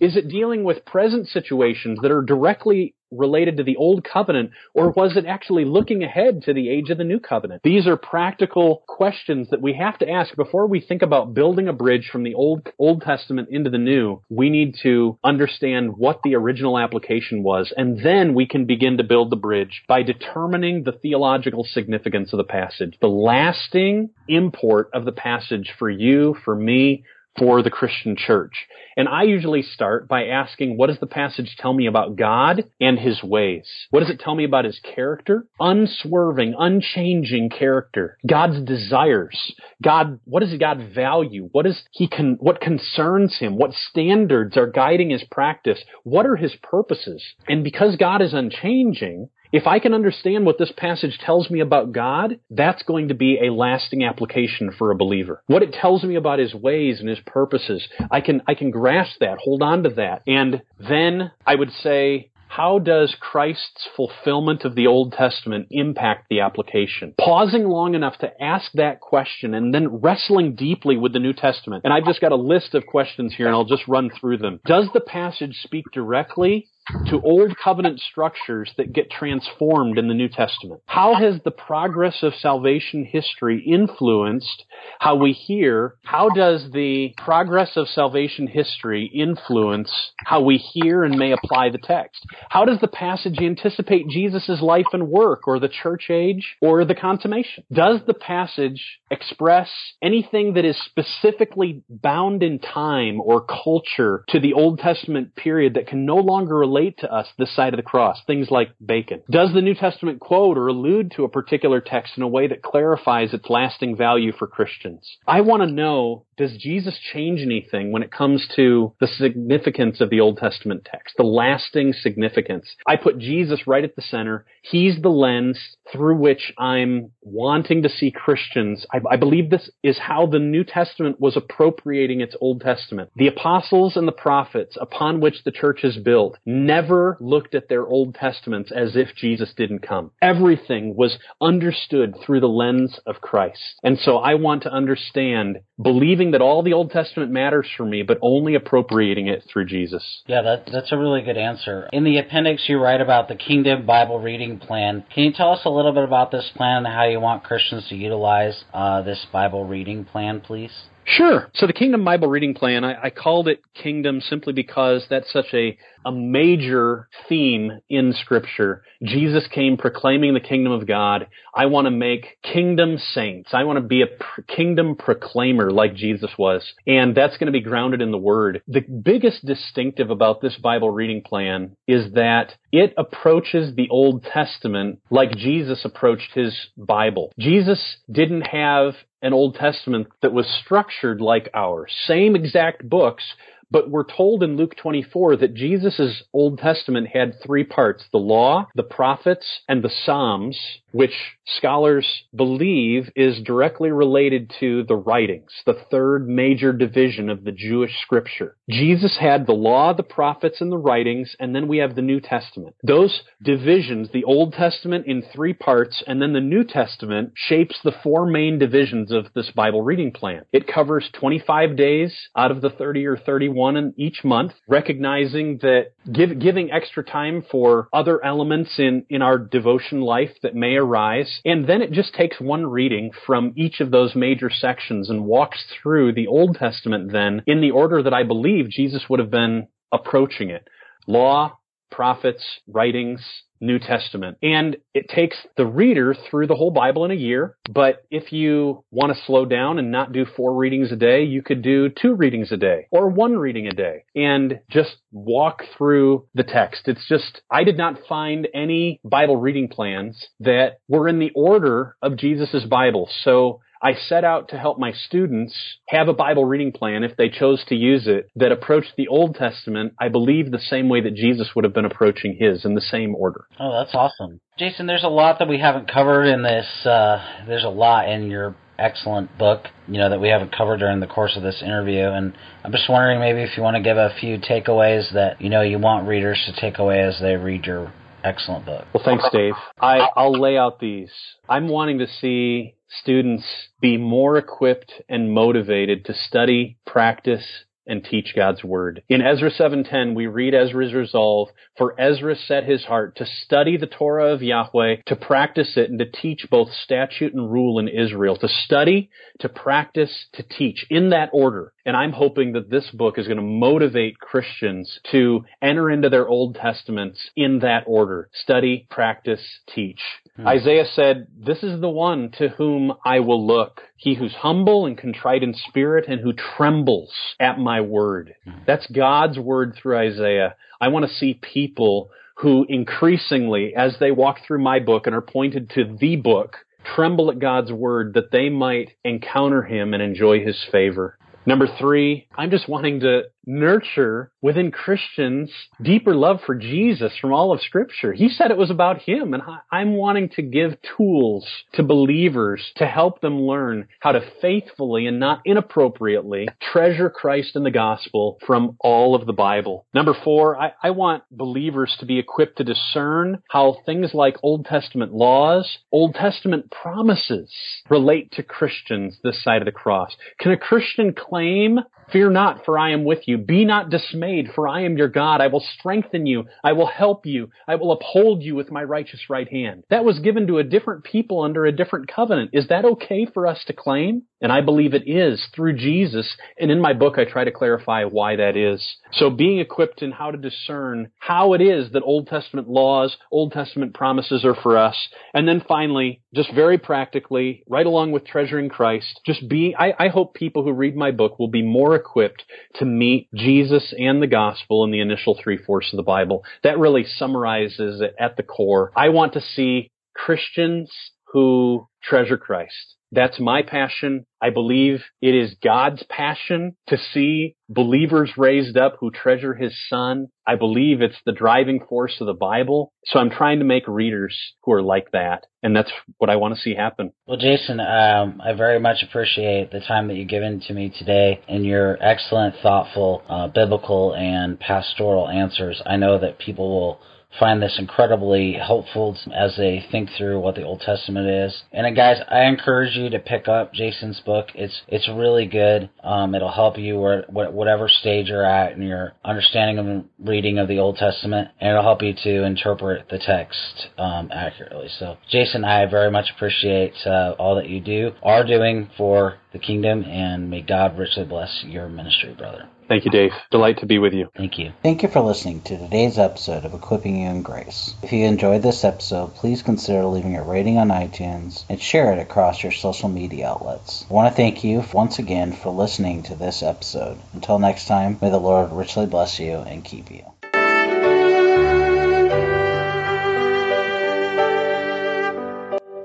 Is 0.00 0.16
it 0.16 0.28
dealing 0.28 0.64
with 0.64 0.84
present 0.84 1.28
situations 1.28 1.98
that 2.02 2.10
are 2.10 2.22
directly 2.22 2.94
related 3.16 3.56
to 3.56 3.64
the 3.64 3.76
old 3.76 4.04
covenant, 4.04 4.50
or 4.72 4.90
was 4.90 5.16
it 5.16 5.26
actually 5.26 5.64
looking 5.64 6.02
ahead 6.02 6.42
to 6.42 6.54
the 6.54 6.68
age 6.68 6.90
of 6.90 6.98
the 6.98 7.04
new 7.04 7.20
covenant? 7.20 7.62
These 7.62 7.86
are 7.86 7.96
practical 7.96 8.82
questions 8.86 9.48
that 9.50 9.62
we 9.62 9.74
have 9.74 9.98
to 9.98 10.08
ask 10.10 10.34
before 10.36 10.66
we 10.66 10.80
think 10.80 11.02
about 11.02 11.34
building 11.34 11.68
a 11.68 11.72
bridge 11.72 12.08
from 12.10 12.22
the 12.22 12.34
old 12.34 12.68
Old 12.78 13.02
Testament 13.02 13.48
into 13.50 13.70
the 13.70 13.78
new. 13.78 14.22
We 14.28 14.50
need 14.50 14.76
to 14.82 15.18
understand 15.24 15.96
what 15.96 16.20
the 16.22 16.34
original 16.34 16.78
application 16.78 17.42
was, 17.42 17.72
and 17.76 18.04
then 18.04 18.34
we 18.34 18.46
can 18.46 18.66
begin 18.66 18.98
to 18.98 19.04
build 19.04 19.30
the 19.30 19.36
bridge 19.36 19.82
by 19.88 20.02
determining 20.02 20.82
the 20.82 20.92
theological 20.92 21.64
significance 21.64 22.32
of 22.32 22.38
the 22.38 22.44
passage, 22.44 22.96
the 23.00 23.08
lasting 23.08 24.10
import 24.28 24.90
of 24.92 25.04
the 25.04 25.12
passage 25.12 25.72
for 25.78 25.90
you, 25.90 26.36
for 26.44 26.54
me, 26.54 27.04
for 27.38 27.62
the 27.62 27.70
Christian 27.70 28.16
church. 28.16 28.66
And 28.96 29.08
I 29.08 29.24
usually 29.24 29.62
start 29.62 30.08
by 30.08 30.26
asking, 30.26 30.76
what 30.76 30.86
does 30.86 31.00
the 31.00 31.06
passage 31.06 31.56
tell 31.58 31.72
me 31.72 31.86
about 31.86 32.16
God 32.16 32.64
and 32.80 32.98
his 32.98 33.22
ways? 33.22 33.68
What 33.90 34.00
does 34.00 34.10
it 34.10 34.20
tell 34.20 34.34
me 34.34 34.44
about 34.44 34.64
his 34.64 34.80
character? 34.94 35.46
Unswerving, 35.58 36.54
unchanging 36.58 37.50
character. 37.50 38.18
God's 38.26 38.60
desires. 38.62 39.54
God, 39.82 40.20
what 40.24 40.40
does 40.40 40.56
God 40.58 40.90
value? 40.94 41.48
What 41.52 41.66
is 41.66 41.82
he 41.90 42.08
con- 42.08 42.38
what 42.40 42.60
concerns 42.60 43.38
him? 43.38 43.56
What 43.56 43.72
standards 43.72 44.56
are 44.56 44.66
guiding 44.66 45.10
his 45.10 45.24
practice? 45.30 45.82
What 46.04 46.26
are 46.26 46.36
his 46.36 46.54
purposes? 46.62 47.22
And 47.48 47.64
because 47.64 47.96
God 47.96 48.22
is 48.22 48.32
unchanging, 48.32 49.28
if 49.54 49.68
I 49.68 49.78
can 49.78 49.94
understand 49.94 50.44
what 50.44 50.58
this 50.58 50.72
passage 50.76 51.16
tells 51.24 51.48
me 51.48 51.60
about 51.60 51.92
God, 51.92 52.40
that's 52.50 52.82
going 52.82 53.06
to 53.08 53.14
be 53.14 53.38
a 53.40 53.52
lasting 53.52 54.04
application 54.04 54.72
for 54.76 54.90
a 54.90 54.96
believer. 54.96 55.44
What 55.46 55.62
it 55.62 55.72
tells 55.72 56.02
me 56.02 56.16
about 56.16 56.40
his 56.40 56.52
ways 56.52 56.98
and 56.98 57.08
his 57.08 57.20
purposes, 57.24 57.86
I 58.10 58.20
can, 58.20 58.42
I 58.48 58.54
can 58.54 58.72
grasp 58.72 59.20
that, 59.20 59.38
hold 59.38 59.62
on 59.62 59.84
to 59.84 59.90
that. 59.90 60.22
And 60.26 60.62
then 60.80 61.30
I 61.46 61.54
would 61.54 61.70
say, 61.70 62.32
how 62.48 62.80
does 62.80 63.14
Christ's 63.20 63.88
fulfillment 63.96 64.64
of 64.64 64.74
the 64.74 64.88
Old 64.88 65.12
Testament 65.12 65.68
impact 65.70 66.26
the 66.30 66.40
application? 66.40 67.14
Pausing 67.20 67.64
long 67.64 67.94
enough 67.94 68.18
to 68.18 68.42
ask 68.42 68.72
that 68.74 69.00
question 69.00 69.54
and 69.54 69.72
then 69.72 70.00
wrestling 70.00 70.56
deeply 70.56 70.96
with 70.96 71.12
the 71.12 71.20
New 71.20 71.32
Testament. 71.32 71.82
And 71.84 71.92
I've 71.92 72.04
just 72.04 72.20
got 72.20 72.32
a 72.32 72.36
list 72.36 72.74
of 72.74 72.86
questions 72.86 73.34
here 73.36 73.46
and 73.46 73.54
I'll 73.54 73.64
just 73.64 73.86
run 73.86 74.10
through 74.20 74.38
them. 74.38 74.58
Does 74.66 74.88
the 74.92 75.00
passage 75.00 75.60
speak 75.62 75.84
directly 75.92 76.68
to 77.06 77.20
old 77.20 77.56
covenant 77.62 78.00
structures 78.00 78.70
that 78.76 78.92
get 78.92 79.10
transformed 79.10 79.98
in 79.98 80.08
the 80.08 80.14
New 80.14 80.28
Testament? 80.28 80.82
How 80.86 81.14
has 81.14 81.40
the 81.44 81.50
progress 81.50 82.18
of 82.22 82.34
salvation 82.34 83.04
history 83.04 83.62
influenced 83.66 84.64
how 84.98 85.16
we 85.16 85.32
hear? 85.32 85.96
How 86.04 86.28
does 86.28 86.70
the 86.72 87.14
progress 87.16 87.72
of 87.76 87.88
salvation 87.88 88.46
history 88.46 89.10
influence 89.14 89.90
how 90.24 90.42
we 90.42 90.56
hear 90.56 91.04
and 91.04 91.18
may 91.18 91.32
apply 91.32 91.70
the 91.70 91.78
text? 91.78 92.24
How 92.48 92.64
does 92.64 92.80
the 92.80 92.88
passage 92.88 93.38
anticipate 93.38 94.08
Jesus' 94.08 94.60
life 94.60 94.86
and 94.92 95.08
work 95.08 95.46
or 95.46 95.58
the 95.58 95.68
church 95.68 96.10
age 96.10 96.56
or 96.60 96.84
the 96.84 96.94
consummation? 96.94 97.64
Does 97.72 98.00
the 98.06 98.14
passage 98.14 98.98
express 99.10 99.68
anything 100.02 100.54
that 100.54 100.64
is 100.64 100.76
specifically 100.84 101.82
bound 101.88 102.42
in 102.42 102.58
time 102.58 103.20
or 103.20 103.44
culture 103.44 104.24
to 104.28 104.40
the 104.40 104.52
Old 104.52 104.78
Testament 104.78 105.34
period 105.34 105.74
that 105.74 105.86
can 105.86 106.04
no 106.04 106.16
longer 106.16 106.62
relate 106.74 106.98
to 106.98 107.12
us 107.12 107.28
this 107.38 107.54
side 107.54 107.72
of 107.72 107.78
the 107.78 107.82
cross, 107.82 108.20
things 108.26 108.50
like 108.50 108.70
bacon? 108.84 109.22
Does 109.30 109.52
the 109.52 109.62
New 109.62 109.74
Testament 109.74 110.20
quote 110.20 110.58
or 110.58 110.68
allude 110.68 111.12
to 111.12 111.24
a 111.24 111.28
particular 111.28 111.80
text 111.80 112.14
in 112.16 112.22
a 112.22 112.28
way 112.28 112.46
that 112.48 112.62
clarifies 112.62 113.32
its 113.32 113.48
lasting 113.48 113.96
value 113.96 114.32
for 114.32 114.46
Christians? 114.46 115.18
I 115.26 115.40
want 115.42 115.62
to 115.62 115.70
know 115.70 116.24
does 116.36 116.56
Jesus 116.58 116.98
change 117.12 117.40
anything 117.40 117.92
when 117.92 118.02
it 118.02 118.10
comes 118.10 118.46
to 118.56 118.92
the 119.00 119.06
significance 119.06 120.00
of 120.00 120.10
the 120.10 120.20
Old 120.20 120.38
Testament 120.38 120.86
text, 120.90 121.14
the 121.16 121.22
lasting 121.22 121.92
significance? 121.92 122.74
I 122.86 122.96
put 122.96 123.18
Jesus 123.18 123.66
right 123.66 123.84
at 123.84 123.94
the 123.94 124.02
center. 124.02 124.44
He's 124.62 125.00
the 125.00 125.10
lens 125.10 125.58
through 125.92 126.16
which 126.16 126.52
I'm 126.58 127.12
wanting 127.22 127.82
to 127.82 127.88
see 127.88 128.10
Christians. 128.10 128.84
I, 128.92 129.00
I, 129.12 129.16
believe 129.16 129.50
this 129.50 129.70
is 129.82 129.98
how 129.98 130.26
the 130.26 130.38
New 130.38 130.64
Testament 130.64 131.20
was 131.20 131.36
appropriating 131.36 132.20
its 132.20 132.36
Old 132.40 132.62
Testament. 132.62 133.10
The 133.16 133.28
apostles 133.28 133.96
and 133.96 134.08
the 134.08 134.12
prophets 134.12 134.76
upon 134.80 135.20
which 135.20 135.44
the 135.44 135.52
church 135.52 135.84
is 135.84 135.98
built 135.98 136.38
never 136.66 137.16
looked 137.20 137.54
at 137.54 137.68
their 137.68 137.86
Old 137.86 138.14
Testaments 138.14 138.72
as 138.74 138.96
if 138.96 139.14
Jesus 139.16 139.52
didn't 139.56 139.86
come. 139.86 140.10
Everything 140.22 140.94
was 140.96 141.18
understood 141.40 142.14
through 142.24 142.40
the 142.40 142.46
lens 142.46 142.98
of 143.06 143.20
Christ. 143.20 143.60
And 143.82 143.98
so 143.98 144.18
I 144.18 144.34
want 144.34 144.62
to 144.64 144.72
understand, 144.72 145.58
believing 145.80 146.30
that 146.32 146.40
all 146.40 146.62
the 146.62 146.72
Old 146.72 146.90
Testament 146.90 147.30
matters 147.30 147.68
for 147.76 147.84
me, 147.84 148.02
but 148.02 148.18
only 148.22 148.54
appropriating 148.54 149.28
it 149.28 149.44
through 149.50 149.66
Jesus. 149.66 150.22
Yeah, 150.26 150.42
that, 150.42 150.68
that's 150.72 150.92
a 150.92 150.98
really 150.98 151.22
good 151.22 151.36
answer. 151.36 151.88
In 151.92 152.04
the 152.04 152.18
appendix, 152.18 152.64
you 152.68 152.78
write 152.78 153.00
about 153.00 153.28
the 153.28 153.36
Kingdom 153.36 153.86
Bible 153.86 154.20
Reading 154.20 154.58
Plan. 154.58 155.04
Can 155.14 155.24
you 155.24 155.32
tell 155.32 155.52
us 155.52 155.62
a 155.64 155.70
little 155.70 155.92
bit 155.92 156.04
about 156.04 156.30
this 156.30 156.50
plan 156.56 156.84
and 156.84 156.94
how 156.94 157.04
you 157.04 157.20
want 157.20 157.44
Christians 157.44 157.88
to 157.88 157.96
utilize 157.96 158.64
uh, 158.72 159.02
this 159.02 159.26
Bible 159.32 159.64
reading 159.64 160.04
plan, 160.04 160.40
please? 160.40 160.72
Sure. 161.06 161.50
So 161.54 161.66
the 161.66 161.72
Kingdom 161.72 162.04
Bible 162.04 162.28
Reading 162.28 162.54
Plan, 162.54 162.84
I, 162.84 163.04
I, 163.04 163.10
called 163.10 163.48
it 163.48 163.60
Kingdom 163.74 164.20
simply 164.20 164.52
because 164.52 165.06
that's 165.08 165.32
such 165.32 165.52
a, 165.52 165.76
a 166.04 166.12
major 166.12 167.08
theme 167.28 167.80
in 167.88 168.12
Scripture. 168.12 168.82
Jesus 169.02 169.46
came 169.52 169.76
proclaiming 169.76 170.34
the 170.34 170.40
kingdom 170.40 170.72
of 170.72 170.86
God. 170.86 171.28
I 171.54 171.66
want 171.66 171.86
to 171.86 171.90
make 171.90 172.38
kingdom 172.42 172.96
saints. 172.98 173.50
I 173.52 173.64
want 173.64 173.76
to 173.76 173.86
be 173.86 174.02
a 174.02 174.06
pr- 174.06 174.42
kingdom 174.42 174.96
proclaimer 174.96 175.70
like 175.70 175.94
Jesus 175.94 176.30
was. 176.38 176.64
And 176.86 177.14
that's 177.14 177.36
going 177.36 177.46
to 177.46 177.52
be 177.52 177.60
grounded 177.60 178.00
in 178.00 178.10
the 178.10 178.18
Word. 178.18 178.62
The 178.66 178.80
biggest 178.80 179.44
distinctive 179.44 180.10
about 180.10 180.40
this 180.40 180.56
Bible 180.56 180.90
reading 180.90 181.22
plan 181.22 181.76
is 181.86 182.12
that 182.14 182.54
it 182.72 182.94
approaches 182.96 183.74
the 183.74 183.88
Old 183.90 184.24
Testament 184.24 185.00
like 185.10 185.36
Jesus 185.36 185.84
approached 185.84 186.32
his 186.34 186.54
Bible. 186.76 187.32
Jesus 187.38 187.98
didn't 188.10 188.42
have 188.42 188.94
an 189.24 189.32
Old 189.32 189.56
Testament 189.56 190.08
that 190.22 190.32
was 190.32 190.46
structured 190.64 191.20
like 191.20 191.48
ours. 191.54 191.90
Same 192.06 192.36
exact 192.36 192.88
books, 192.88 193.24
but 193.70 193.90
we're 193.90 194.04
told 194.04 194.42
in 194.42 194.56
Luke 194.56 194.76
24 194.76 195.36
that 195.38 195.54
Jesus' 195.54 196.22
Old 196.32 196.58
Testament 196.58 197.08
had 197.08 197.34
three 197.44 197.64
parts 197.64 198.04
the 198.12 198.18
law, 198.18 198.68
the 198.74 198.82
prophets, 198.84 199.46
and 199.66 199.82
the 199.82 199.90
Psalms, 200.04 200.58
which 200.94 201.12
scholars 201.58 202.06
believe 202.34 203.10
is 203.16 203.42
directly 203.42 203.90
related 203.90 204.52
to 204.60 204.84
the 204.84 204.94
writings, 204.94 205.50
the 205.66 205.76
third 205.90 206.28
major 206.28 206.72
division 206.72 207.28
of 207.28 207.42
the 207.42 207.50
Jewish 207.50 207.90
scripture. 208.00 208.56
Jesus 208.70 209.18
had 209.20 209.44
the 209.44 209.52
law, 209.52 209.92
the 209.92 210.04
prophets, 210.04 210.60
and 210.60 210.70
the 210.70 210.78
writings, 210.78 211.34
and 211.40 211.52
then 211.52 211.66
we 211.66 211.78
have 211.78 211.96
the 211.96 212.02
New 212.02 212.20
Testament. 212.20 212.76
Those 212.84 213.22
divisions, 213.42 214.08
the 214.12 214.22
Old 214.22 214.52
Testament 214.52 215.06
in 215.06 215.24
three 215.34 215.52
parts, 215.52 216.04
and 216.06 216.22
then 216.22 216.32
the 216.32 216.40
New 216.40 216.62
Testament 216.62 217.32
shapes 217.34 217.76
the 217.82 217.94
four 218.04 218.24
main 218.24 218.60
divisions 218.60 219.10
of 219.10 219.26
this 219.34 219.50
Bible 219.50 219.82
reading 219.82 220.12
plan. 220.12 220.44
It 220.52 220.72
covers 220.72 221.10
25 221.18 221.76
days 221.76 222.14
out 222.36 222.52
of 222.52 222.60
the 222.60 222.70
30 222.70 223.04
or 223.06 223.16
31 223.16 223.76
in 223.76 223.94
each 223.96 224.22
month, 224.22 224.52
recognizing 224.68 225.58
that 225.62 225.86
give, 226.12 226.38
giving 226.38 226.70
extra 226.70 227.02
time 227.02 227.44
for 227.50 227.88
other 227.92 228.24
elements 228.24 228.78
in, 228.78 229.04
in 229.10 229.22
our 229.22 229.38
devotion 229.38 230.00
life 230.00 230.30
that 230.42 230.54
may 230.54 230.76
arise. 230.84 231.40
And 231.44 231.66
then 231.66 231.82
it 231.82 231.90
just 231.90 232.14
takes 232.14 232.40
one 232.40 232.66
reading 232.66 233.10
from 233.26 233.52
each 233.56 233.80
of 233.80 233.90
those 233.90 234.14
major 234.14 234.50
sections 234.50 235.10
and 235.10 235.24
walks 235.24 235.64
through 235.82 236.12
the 236.12 236.26
Old 236.26 236.56
Testament 236.56 237.12
then 237.12 237.42
in 237.46 237.60
the 237.60 237.70
order 237.70 238.02
that 238.02 238.14
I 238.14 238.22
believe 238.22 238.68
Jesus 238.68 239.04
would 239.08 239.20
have 239.20 239.30
been 239.30 239.68
approaching 239.92 240.50
it. 240.50 240.68
Law, 241.06 241.58
prophets, 241.90 242.44
writings, 242.66 243.20
New 243.60 243.78
Testament. 243.78 244.36
And 244.42 244.76
it 244.92 245.08
takes 245.08 245.36
the 245.56 245.66
reader 245.66 246.14
through 246.14 246.46
the 246.46 246.54
whole 246.54 246.70
Bible 246.70 247.04
in 247.04 247.10
a 247.10 247.14
year. 247.14 247.56
But 247.70 248.04
if 248.10 248.32
you 248.32 248.84
want 248.90 249.14
to 249.14 249.24
slow 249.24 249.46
down 249.46 249.78
and 249.78 249.90
not 249.90 250.12
do 250.12 250.26
four 250.36 250.54
readings 250.54 250.92
a 250.92 250.96
day, 250.96 251.24
you 251.24 251.42
could 251.42 251.62
do 251.62 251.88
two 251.88 252.14
readings 252.14 252.52
a 252.52 252.56
day 252.56 252.86
or 252.90 253.08
one 253.08 253.36
reading 253.36 253.66
a 253.66 253.70
day 253.70 254.04
and 254.14 254.60
just 254.70 254.96
walk 255.12 255.62
through 255.76 256.26
the 256.34 256.44
text. 256.44 256.88
It's 256.88 257.08
just, 257.08 257.40
I 257.50 257.64
did 257.64 257.78
not 257.78 258.00
find 258.08 258.48
any 258.54 259.00
Bible 259.04 259.36
reading 259.36 259.68
plans 259.68 260.26
that 260.40 260.78
were 260.88 261.08
in 261.08 261.18
the 261.18 261.32
order 261.34 261.96
of 262.02 262.16
Jesus' 262.16 262.64
Bible. 262.68 263.08
So 263.22 263.60
I 263.84 263.92
set 264.08 264.24
out 264.24 264.48
to 264.48 264.58
help 264.58 264.78
my 264.78 264.92
students 264.92 265.54
have 265.88 266.08
a 266.08 266.14
Bible 266.14 266.46
reading 266.46 266.72
plan 266.72 267.04
if 267.04 267.18
they 267.18 267.28
chose 267.28 267.62
to 267.68 267.74
use 267.74 268.06
it 268.06 268.30
that 268.34 268.50
approached 268.50 268.92
the 268.96 269.08
Old 269.08 269.34
Testament, 269.34 269.92
I 270.00 270.08
believe 270.08 270.50
the 270.50 270.58
same 270.58 270.88
way 270.88 271.02
that 271.02 271.14
Jesus 271.14 271.50
would 271.54 271.64
have 271.64 271.74
been 271.74 271.84
approaching 271.84 272.34
his 272.40 272.64
in 272.64 272.74
the 272.74 272.80
same 272.80 273.14
order. 273.14 273.44
Oh, 273.60 273.72
that's 273.78 273.94
awesome. 273.94 274.40
Jason, 274.58 274.86
there's 274.86 275.04
a 275.04 275.08
lot 275.08 275.38
that 275.38 275.48
we 275.48 275.58
haven't 275.58 275.92
covered 275.92 276.24
in 276.24 276.42
this. 276.42 276.66
Uh, 276.86 277.44
there's 277.46 277.64
a 277.64 277.68
lot 277.68 278.08
in 278.08 278.30
your 278.30 278.56
excellent 278.78 279.36
book, 279.36 279.66
you 279.86 279.98
know, 279.98 280.08
that 280.08 280.20
we 280.20 280.28
haven't 280.28 280.56
covered 280.56 280.78
during 280.78 281.00
the 281.00 281.06
course 281.06 281.36
of 281.36 281.42
this 281.42 281.62
interview. 281.62 282.06
And 282.06 282.32
I'm 282.64 282.72
just 282.72 282.88
wondering 282.88 283.20
maybe 283.20 283.42
if 283.42 283.54
you 283.54 283.62
want 283.62 283.76
to 283.76 283.82
give 283.82 283.98
a 283.98 284.14
few 284.18 284.38
takeaways 284.38 285.12
that, 285.12 285.42
you 285.42 285.50
know, 285.50 285.60
you 285.60 285.78
want 285.78 286.08
readers 286.08 286.42
to 286.46 286.58
take 286.58 286.78
away 286.78 287.02
as 287.02 287.18
they 287.20 287.36
read 287.36 287.66
your 287.66 287.92
excellent 288.24 288.64
book. 288.64 288.86
Well, 288.94 289.02
thanks, 289.04 289.24
Dave. 289.30 289.52
I, 289.78 290.08
I'll 290.16 290.40
lay 290.40 290.56
out 290.56 290.80
these. 290.80 291.10
I'm 291.48 291.68
wanting 291.68 291.98
to 291.98 292.06
see 292.20 292.74
students 293.00 293.44
be 293.80 293.96
more 293.96 294.36
equipped 294.36 294.92
and 295.08 295.32
motivated 295.32 296.04
to 296.06 296.14
study, 296.14 296.78
practice, 296.86 297.64
and 297.86 298.02
teach 298.02 298.34
God's 298.34 298.64
word. 298.64 299.02
In 299.08 299.20
Ezra 299.20 299.50
7:10 299.50 300.14
we 300.14 300.26
read 300.26 300.54
Ezra's 300.54 300.94
resolve, 300.94 301.50
for 301.76 301.94
Ezra 301.98 302.34
set 302.34 302.64
his 302.64 302.84
heart 302.84 303.16
to 303.16 303.26
study 303.26 303.76
the 303.76 303.86
Torah 303.86 304.32
of 304.32 304.42
Yahweh, 304.42 305.02
to 305.06 305.16
practice 305.16 305.76
it 305.76 305.90
and 305.90 305.98
to 305.98 306.06
teach 306.06 306.48
both 306.50 306.72
statute 306.72 307.34
and 307.34 307.52
rule 307.52 307.78
in 307.78 307.88
Israel, 307.88 308.36
to 308.36 308.48
study, 308.48 309.10
to 309.40 309.48
practice, 309.48 310.28
to 310.32 310.42
teach 310.42 310.86
in 310.88 311.10
that 311.10 311.30
order. 311.32 311.72
And 311.84 311.96
I'm 311.96 312.12
hoping 312.12 312.52
that 312.52 312.70
this 312.70 312.90
book 312.90 313.18
is 313.18 313.26
going 313.26 313.36
to 313.36 313.42
motivate 313.42 314.18
Christians 314.18 315.00
to 315.12 315.44
enter 315.60 315.90
into 315.90 316.08
their 316.08 316.26
Old 316.26 316.54
Testaments 316.54 317.30
in 317.36 317.58
that 317.58 317.84
order. 317.86 318.30
Study, 318.32 318.86
practice, 318.88 319.60
teach. 319.66 320.00
Hmm. 320.36 320.48
Isaiah 320.48 320.86
said, 320.94 321.28
This 321.36 321.62
is 321.62 321.80
the 321.80 321.88
one 321.88 322.30
to 322.38 322.48
whom 322.48 322.92
I 323.04 323.20
will 323.20 323.46
look. 323.46 323.82
He 323.96 324.14
who's 324.14 324.34
humble 324.34 324.86
and 324.86 324.98
contrite 324.98 325.42
in 325.42 325.54
spirit 325.54 326.06
and 326.08 326.20
who 326.20 326.32
trembles 326.32 327.12
at 327.38 327.58
my 327.58 327.80
word. 327.80 328.34
Hmm. 328.44 328.58
That's 328.66 328.86
God's 328.86 329.38
word 329.38 329.74
through 329.76 329.98
Isaiah. 329.98 330.56
I 330.80 330.88
want 330.88 331.06
to 331.06 331.14
see 331.14 331.34
people 331.34 332.10
who 332.36 332.66
increasingly, 332.68 333.74
as 333.76 333.96
they 334.00 334.10
walk 334.10 334.38
through 334.46 334.62
my 334.62 334.80
book 334.80 335.06
and 335.06 335.14
are 335.14 335.22
pointed 335.22 335.70
to 335.70 335.96
the 336.00 336.16
book, 336.16 336.56
tremble 336.96 337.30
at 337.30 337.38
God's 337.38 337.72
word 337.72 338.14
that 338.14 338.32
they 338.32 338.48
might 338.48 338.90
encounter 339.04 339.62
him 339.62 339.94
and 339.94 340.02
enjoy 340.02 340.44
his 340.44 340.60
favor. 340.70 341.16
Number 341.46 341.68
three, 341.78 342.26
I'm 342.36 342.50
just 342.50 342.68
wanting 342.68 343.00
to 343.00 343.24
nurture 343.46 344.30
within 344.40 344.70
Christians 344.70 345.50
deeper 345.82 346.14
love 346.14 346.40
for 346.44 346.54
Jesus 346.54 347.12
from 347.20 347.32
all 347.32 347.52
of 347.52 347.60
Scripture. 347.60 348.12
He 348.12 348.28
said 348.28 348.50
it 348.50 348.56
was 348.56 348.70
about 348.70 349.02
Him, 349.02 349.34
and 349.34 349.42
I'm 349.70 349.94
wanting 349.94 350.30
to 350.30 350.42
give 350.42 350.76
tools 350.96 351.46
to 351.74 351.82
believers 351.82 352.62
to 352.76 352.86
help 352.86 353.20
them 353.20 353.42
learn 353.42 353.88
how 354.00 354.12
to 354.12 354.30
faithfully 354.40 355.06
and 355.06 355.18
not 355.18 355.40
inappropriately 355.44 356.48
treasure 356.72 357.10
Christ 357.10 357.56
and 357.56 357.64
the 357.64 357.70
gospel 357.70 358.38
from 358.46 358.76
all 358.80 359.14
of 359.14 359.26
the 359.26 359.32
Bible. 359.32 359.86
Number 359.94 360.14
four, 360.24 360.60
I, 360.60 360.72
I 360.82 360.90
want 360.90 361.24
believers 361.30 361.96
to 362.00 362.06
be 362.06 362.18
equipped 362.18 362.58
to 362.58 362.64
discern 362.64 363.42
how 363.48 363.78
things 363.86 364.12
like 364.14 364.36
Old 364.42 364.64
Testament 364.64 365.12
laws, 365.12 365.78
Old 365.92 366.14
Testament 366.14 366.70
promises 366.70 367.52
relate 367.88 368.32
to 368.32 368.42
Christians 368.42 369.18
this 369.22 369.42
side 369.42 369.62
of 369.62 369.66
the 369.66 369.72
cross. 369.72 370.14
Can 370.38 370.52
a 370.52 370.56
Christian 370.56 371.14
claim 371.14 371.80
Fear 372.14 372.30
not, 372.30 372.64
for 372.64 372.78
I 372.78 372.92
am 372.92 373.02
with 373.02 373.26
you. 373.26 373.38
Be 373.38 373.64
not 373.64 373.90
dismayed, 373.90 374.50
for 374.54 374.68
I 374.68 374.84
am 374.84 374.96
your 374.96 375.08
God. 375.08 375.40
I 375.40 375.48
will 375.48 375.64
strengthen 375.76 376.26
you. 376.26 376.44
I 376.62 376.72
will 376.72 376.86
help 376.86 377.26
you. 377.26 377.50
I 377.66 377.74
will 377.74 377.90
uphold 377.90 378.44
you 378.44 378.54
with 378.54 378.70
my 378.70 378.84
righteous 378.84 379.28
right 379.28 379.48
hand. 379.48 379.82
That 379.90 380.04
was 380.04 380.20
given 380.20 380.46
to 380.46 380.58
a 380.58 380.62
different 380.62 381.02
people 381.02 381.42
under 381.42 381.66
a 381.66 381.72
different 381.72 382.06
covenant. 382.06 382.50
Is 382.52 382.68
that 382.68 382.84
okay 382.84 383.26
for 383.26 383.48
us 383.48 383.64
to 383.66 383.72
claim? 383.72 384.22
And 384.40 384.52
I 384.52 384.60
believe 384.60 384.94
it 384.94 385.08
is 385.08 385.44
through 385.56 385.76
Jesus. 385.76 386.36
And 386.60 386.70
in 386.70 386.78
my 386.78 386.92
book, 386.92 387.14
I 387.18 387.24
try 387.24 387.44
to 387.44 387.50
clarify 387.50 388.04
why 388.04 388.36
that 388.36 388.56
is. 388.56 388.86
So 389.12 389.30
being 389.30 389.58
equipped 389.58 390.02
in 390.02 390.12
how 390.12 390.30
to 390.30 390.36
discern 390.36 391.10
how 391.18 391.54
it 391.54 391.62
is 391.62 391.90
that 391.92 392.02
Old 392.02 392.28
Testament 392.28 392.68
laws, 392.68 393.16
Old 393.32 393.52
Testament 393.52 393.94
promises 393.94 394.44
are 394.44 394.54
for 394.54 394.76
us. 394.76 395.08
And 395.32 395.48
then 395.48 395.62
finally, 395.66 396.22
just 396.34 396.52
very 396.54 396.78
practically, 396.78 397.64
right 397.68 397.86
along 397.86 398.12
with 398.12 398.26
treasuring 398.26 398.68
Christ, 398.68 399.18
just 399.26 399.48
be, 399.48 399.74
I, 399.76 399.94
I 399.98 400.08
hope 400.08 400.34
people 400.34 400.62
who 400.62 400.72
read 400.72 400.94
my 400.94 401.10
book 401.10 401.38
will 401.38 401.48
be 401.48 401.62
more 401.62 401.94
equipped 402.04 402.44
to 402.76 402.84
meet 402.84 403.28
Jesus 403.34 403.94
and 403.98 404.22
the 404.22 404.26
gospel 404.26 404.84
in 404.84 404.90
the 404.90 405.00
initial 405.00 405.38
three 405.42 405.56
fourths 405.56 405.92
of 405.92 405.96
the 405.96 406.02
Bible. 406.02 406.44
That 406.62 406.78
really 406.78 407.04
summarizes 407.04 408.00
it 408.00 408.14
at 408.18 408.36
the 408.36 408.42
core. 408.42 408.92
I 408.96 409.08
want 409.08 409.32
to 409.34 409.40
see 409.40 409.90
Christians 410.14 410.90
who 411.32 411.88
treasure 412.02 412.36
Christ. 412.36 412.94
That's 413.14 413.38
my 413.38 413.62
passion. 413.62 414.26
I 414.42 414.50
believe 414.50 415.00
it 415.22 415.34
is 415.34 415.56
God's 415.62 416.02
passion 416.08 416.76
to 416.88 416.98
see 417.12 417.54
believers 417.68 418.32
raised 418.36 418.76
up 418.76 418.96
who 418.98 419.10
treasure 419.10 419.54
his 419.54 419.72
son. 419.88 420.28
I 420.46 420.56
believe 420.56 421.00
it's 421.00 421.20
the 421.24 421.32
driving 421.32 421.80
force 421.88 422.16
of 422.20 422.26
the 422.26 422.34
Bible. 422.34 422.92
So 423.06 423.18
I'm 423.18 423.30
trying 423.30 423.60
to 423.60 423.64
make 423.64 423.86
readers 423.86 424.36
who 424.64 424.72
are 424.72 424.82
like 424.82 425.12
that. 425.12 425.46
And 425.62 425.74
that's 425.74 425.90
what 426.18 426.28
I 426.28 426.36
want 426.36 426.54
to 426.56 426.60
see 426.60 426.74
happen. 426.74 427.12
Well, 427.26 427.38
Jason, 427.38 427.80
um, 427.80 428.42
I 428.44 428.52
very 428.52 428.80
much 428.80 429.02
appreciate 429.02 429.70
the 429.70 429.80
time 429.80 430.08
that 430.08 430.14
you've 430.14 430.28
given 430.28 430.60
to 430.66 430.74
me 430.74 430.92
today 430.98 431.40
and 431.48 431.64
your 431.64 431.96
excellent, 432.02 432.56
thoughtful, 432.62 433.22
uh, 433.28 433.48
biblical, 433.48 434.14
and 434.14 434.58
pastoral 434.58 435.28
answers. 435.28 435.80
I 435.86 435.96
know 435.96 436.18
that 436.18 436.38
people 436.38 436.68
will 436.68 437.00
find 437.38 437.62
this 437.62 437.76
incredibly 437.78 438.54
helpful 438.54 439.16
as 439.34 439.56
they 439.56 439.84
think 439.90 440.10
through 440.16 440.40
what 440.40 440.54
the 440.54 440.62
Old 440.62 440.80
Testament 440.80 441.28
is. 441.28 441.62
And 441.72 441.94
guys, 441.96 442.18
I 442.28 442.44
encourage 442.44 442.96
you 442.96 443.10
to 443.10 443.18
pick 443.18 443.48
up 443.48 443.72
Jason's 443.72 444.20
book. 444.20 444.48
It's 444.54 444.82
it's 444.88 445.08
really 445.08 445.46
good. 445.46 445.90
Um, 446.02 446.34
it'll 446.34 446.50
help 446.52 446.78
you 446.78 446.98
where, 446.98 447.24
whatever 447.28 447.88
stage 447.88 448.28
you're 448.28 448.44
at 448.44 448.72
in 448.72 448.82
your 448.82 449.12
understanding 449.24 449.78
and 449.78 450.04
reading 450.18 450.58
of 450.58 450.68
the 450.68 450.78
Old 450.78 450.96
Testament, 450.96 451.48
and 451.60 451.70
it'll 451.70 451.82
help 451.82 452.02
you 452.02 452.14
to 452.24 452.44
interpret 452.44 453.08
the 453.08 453.18
text 453.18 453.88
um, 453.98 454.30
accurately. 454.32 454.88
So, 454.98 455.16
Jason, 455.30 455.64
I 455.64 455.86
very 455.86 456.10
much 456.10 456.26
appreciate 456.34 456.94
uh, 457.06 457.34
all 457.38 457.56
that 457.56 457.68
you 457.68 457.80
do, 457.80 458.12
are 458.22 458.46
doing 458.46 458.90
for 458.96 459.38
the 459.52 459.58
kingdom, 459.58 460.04
and 460.04 460.50
may 460.50 460.62
God 460.62 460.98
richly 460.98 461.24
bless 461.24 461.64
your 461.66 461.88
ministry, 461.88 462.34
brother. 462.34 462.68
Thank 462.86 463.06
you, 463.06 463.10
Dave. 463.10 463.32
Delight 463.50 463.78
to 463.78 463.86
be 463.86 463.98
with 463.98 464.12
you. 464.12 464.28
Thank 464.36 464.58
you. 464.58 464.72
Thank 464.82 465.02
you 465.02 465.08
for 465.08 465.20
listening 465.20 465.62
to 465.62 465.78
today's 465.78 466.18
episode 466.18 466.64
of 466.64 466.74
Equipping 466.74 467.16
You 467.16 467.28
in 467.28 467.42
Grace. 467.42 467.94
If 468.02 468.12
you 468.12 468.26
enjoyed 468.26 468.62
this 468.62 468.84
episode, 468.84 469.34
please 469.34 469.62
consider 469.62 470.04
leaving 470.04 470.36
a 470.36 470.42
rating 470.42 470.76
on 470.78 470.88
iTunes 470.88 471.64
and 471.68 471.80
share 471.80 472.12
it 472.12 472.18
across 472.18 472.62
your 472.62 472.72
social 472.72 473.08
media 473.08 473.48
outlets. 473.48 474.04
I 474.10 474.12
want 474.12 474.30
to 474.30 474.36
thank 474.36 474.64
you 474.64 474.84
once 474.92 475.18
again 475.18 475.52
for 475.52 475.70
listening 475.70 476.24
to 476.24 476.34
this 476.34 476.62
episode. 476.62 477.18
Until 477.32 477.58
next 477.58 477.86
time, 477.86 478.18
may 478.20 478.30
the 478.30 478.38
Lord 478.38 478.72
richly 478.72 479.06
bless 479.06 479.40
you 479.40 479.56
and 479.56 479.82
keep 479.82 480.10
you. 480.10 480.33